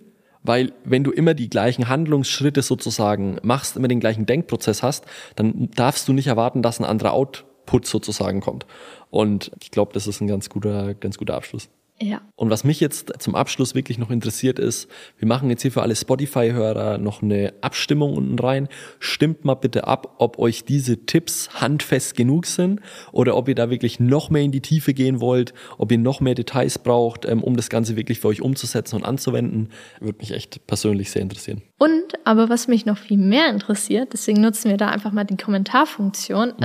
weil 0.46 0.74
wenn 0.84 1.04
du 1.04 1.12
immer 1.12 1.34
die 1.34 1.50
gleichen 1.50 1.90
Handlungsschritte 1.90 2.62
sozusagen 2.62 3.38
machst, 3.44 3.76
immer 3.76 3.88
den 3.88 4.00
gleichen 4.00 4.26
Denkprozess 4.26 4.84
hast, 4.84 5.06
dann 5.36 5.70
darfst 5.76 6.08
du 6.08 6.14
nicht 6.14 6.28
erwarten, 6.28 6.62
dass 6.62 6.80
ein 6.80 6.86
anderer 6.86 7.14
Output 7.14 7.86
sozusagen 7.86 8.42
kommt. 8.42 8.66
Und 9.10 9.52
ich 9.62 9.72
glaube, 9.72 9.94
das 9.94 10.08
ist 10.08 10.22
ein 10.22 10.28
ganz 10.28 10.50
guter, 10.50 10.94
ganz 10.94 11.18
guter 11.18 11.36
Abschluss. 11.36 11.70
Ja. 12.02 12.22
Und 12.36 12.50
was 12.50 12.66
mich 12.66 12.82
jetzt 12.82 13.14
zum 13.20 13.36
Abschluss 13.36 13.74
wirklich 13.74 13.98
noch 13.98 14.12
interessiert 14.12 14.60
ist, 14.60 14.90
wir 15.18 15.28
machen 15.28 15.50
jetzt 15.50 15.62
hier 15.62 15.72
für 15.72 15.82
alle 15.82 15.96
Spotify-Hörer 15.96 16.98
noch 16.98 17.22
eine 17.22 17.54
Abstimmung 17.62 18.18
unten 18.18 18.38
rein. 18.38 18.68
Stimmt 19.00 19.46
mal 19.46 19.56
bitte 19.56 19.88
ab, 19.88 20.16
ob 20.18 20.38
euch 20.38 20.66
diese 20.66 21.06
Tipps 21.06 21.62
handfest 21.62 22.18
genug 22.18 22.48
sind 22.48 22.82
oder 23.14 23.38
ob 23.38 23.48
ihr 23.48 23.56
da 23.56 23.70
wirklich 23.70 24.02
noch 24.02 24.30
mehr 24.30 24.42
in 24.42 24.52
die 24.52 24.60
Tiefe 24.60 24.94
gehen 24.94 25.22
wollt, 25.22 25.54
ob 25.78 25.90
ihr 25.90 25.98
noch 25.98 26.20
mehr 26.20 26.36
Details 26.36 26.80
braucht, 26.80 27.26
ähm, 27.26 27.42
um 27.42 27.56
das 27.56 27.70
Ganze 27.70 27.96
wirklich 27.96 28.20
für 28.20 28.28
euch 28.28 28.42
umzusetzen 28.42 28.98
und 28.98 29.06
anzuwenden. 29.06 29.70
Würde 30.02 30.20
mich 30.20 30.32
echt 30.32 30.68
persönlich 30.68 31.12
sehr 31.12 31.22
interessieren. 31.22 31.62
Und, 31.78 32.04
aber 32.26 32.50
was 32.50 32.68
mich 32.68 32.86
noch 32.86 32.98
viel 32.98 33.18
mehr 33.18 33.50
interessiert, 33.50 34.12
deswegen 34.12 34.42
nutzen 34.42 34.70
wir 34.70 34.78
da 34.78 34.90
einfach 34.90 35.14
mal 35.14 35.24
die 35.24 35.38
Kommentarfunktion, 35.38 36.54
mhm. 36.58 36.64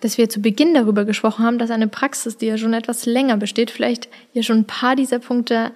Dass 0.00 0.18
wir 0.18 0.28
zu 0.28 0.40
Beginn 0.40 0.74
darüber 0.74 1.04
gesprochen 1.04 1.44
haben, 1.44 1.58
dass 1.58 1.70
eine 1.70 1.88
Praxis, 1.88 2.36
die 2.36 2.46
ja 2.46 2.58
schon 2.58 2.74
etwas 2.74 3.06
länger 3.06 3.36
besteht, 3.36 3.70
vielleicht 3.70 4.08
ja 4.32 4.42
schon 4.42 4.58
ein 4.58 4.66
paar 4.66 4.96
dieser 4.96 5.18
Punkte 5.18 5.72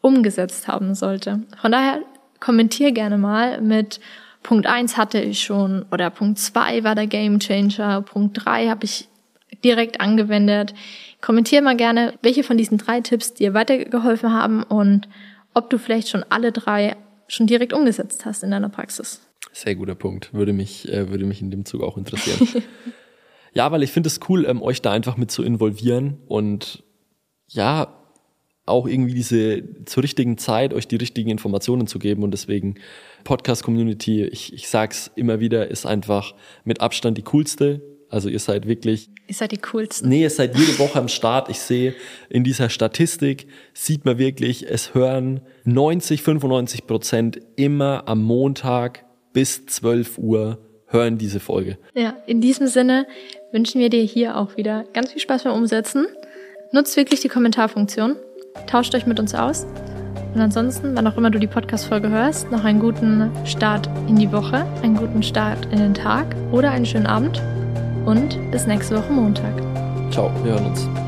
umgesetzt 0.00 0.68
haben 0.68 0.94
sollte. 0.94 1.42
Von 1.60 1.72
daher 1.72 2.00
kommentier 2.40 2.92
gerne 2.92 3.18
mal 3.18 3.60
mit 3.60 4.00
Punkt 4.42 4.66
eins 4.66 4.96
hatte 4.96 5.20
ich 5.20 5.42
schon 5.42 5.84
oder 5.90 6.10
Punkt 6.10 6.38
zwei 6.38 6.84
war 6.84 6.94
der 6.94 7.08
Game 7.08 7.40
Changer, 7.40 8.02
Punkt 8.02 8.44
drei 8.44 8.68
habe 8.68 8.84
ich 8.84 9.08
direkt 9.64 10.00
angewendet. 10.00 10.74
Kommentier 11.20 11.62
mal 11.62 11.76
gerne, 11.76 12.14
welche 12.22 12.44
von 12.44 12.56
diesen 12.56 12.78
drei 12.78 13.00
Tipps 13.00 13.34
dir 13.34 13.54
weitergeholfen 13.54 14.32
haben 14.32 14.62
und 14.62 15.08
ob 15.54 15.70
du 15.70 15.78
vielleicht 15.78 16.08
schon 16.08 16.24
alle 16.28 16.52
drei 16.52 16.96
schon 17.26 17.46
direkt 17.46 17.72
umgesetzt 17.72 18.24
hast 18.24 18.44
in 18.44 18.50
deiner 18.50 18.68
Praxis. 18.68 19.20
Sehr 19.52 19.74
guter 19.74 19.94
Punkt. 19.94 20.34
Würde 20.34 20.52
mich, 20.52 20.88
äh, 20.92 21.08
würde 21.10 21.24
mich 21.24 21.40
in 21.40 21.50
dem 21.50 21.64
Zug 21.64 21.82
auch 21.82 21.96
interessieren. 21.96 22.62
Ja, 23.56 23.72
weil 23.72 23.82
ich 23.82 23.90
finde 23.90 24.08
es 24.08 24.20
cool, 24.28 24.44
ähm, 24.44 24.60
euch 24.60 24.82
da 24.82 24.92
einfach 24.92 25.16
mit 25.16 25.30
zu 25.30 25.42
involvieren 25.42 26.18
und 26.26 26.84
ja, 27.48 27.96
auch 28.66 28.86
irgendwie 28.86 29.14
diese 29.14 29.62
zur 29.86 30.02
richtigen 30.02 30.36
Zeit 30.36 30.74
euch 30.74 30.86
die 30.88 30.96
richtigen 30.96 31.30
Informationen 31.30 31.86
zu 31.86 31.98
geben 31.98 32.22
und 32.22 32.32
deswegen 32.32 32.74
Podcast 33.24 33.62
Community, 33.62 34.24
ich, 34.24 34.52
ich 34.52 34.68
sag's 34.68 35.10
immer 35.14 35.40
wieder, 35.40 35.70
ist 35.70 35.86
einfach 35.86 36.34
mit 36.64 36.82
Abstand 36.82 37.16
die 37.16 37.22
coolste. 37.22 37.80
Also 38.10 38.28
ihr 38.28 38.40
seid 38.40 38.68
wirklich. 38.68 39.08
Ihr 39.26 39.34
seid 39.34 39.52
die 39.52 39.58
coolsten. 39.58 40.10
Nee, 40.10 40.20
ihr 40.20 40.30
seid 40.30 40.54
jede 40.54 40.78
Woche 40.78 40.98
am 40.98 41.08
Start. 41.08 41.48
Ich 41.48 41.60
sehe 41.60 41.94
in 42.28 42.44
dieser 42.44 42.68
Statistik 42.68 43.46
sieht 43.72 44.04
man 44.04 44.18
wirklich, 44.18 44.68
es 44.68 44.92
hören 44.92 45.40
90, 45.64 46.22
95 46.22 46.86
Prozent 46.86 47.40
immer 47.56 48.06
am 48.06 48.22
Montag 48.22 49.06
bis 49.32 49.64
12 49.64 50.18
Uhr 50.18 50.58
hören 50.96 51.18
diese 51.18 51.40
Folge. 51.40 51.78
Ja, 51.94 52.14
in 52.26 52.40
diesem 52.40 52.66
Sinne 52.66 53.06
wünschen 53.52 53.80
wir 53.80 53.90
dir 53.90 54.02
hier 54.02 54.36
auch 54.36 54.56
wieder 54.56 54.84
ganz 54.92 55.12
viel 55.12 55.20
Spaß 55.20 55.44
beim 55.44 55.52
Umsetzen. 55.52 56.06
Nutzt 56.72 56.96
wirklich 56.96 57.20
die 57.20 57.28
Kommentarfunktion. 57.28 58.16
Tauscht 58.66 58.94
euch 58.94 59.06
mit 59.06 59.20
uns 59.20 59.34
aus. 59.34 59.66
Und 60.34 60.40
ansonsten, 60.40 60.94
wann 60.94 61.06
auch 61.06 61.16
immer 61.16 61.30
du 61.30 61.38
die 61.38 61.46
Podcast-Folge 61.46 62.10
hörst, 62.10 62.50
noch 62.50 62.64
einen 62.64 62.80
guten 62.80 63.30
Start 63.46 63.88
in 64.08 64.16
die 64.16 64.30
Woche, 64.32 64.66
einen 64.82 64.96
guten 64.96 65.22
Start 65.22 65.66
in 65.72 65.78
den 65.78 65.94
Tag 65.94 66.26
oder 66.52 66.70
einen 66.70 66.84
schönen 66.84 67.06
Abend. 67.06 67.40
Und 68.04 68.38
bis 68.50 68.66
nächste 68.66 68.96
Woche 68.96 69.12
Montag. 69.12 69.54
Ciao, 70.12 70.30
wir 70.44 70.52
hören 70.52 70.66
uns. 70.66 71.05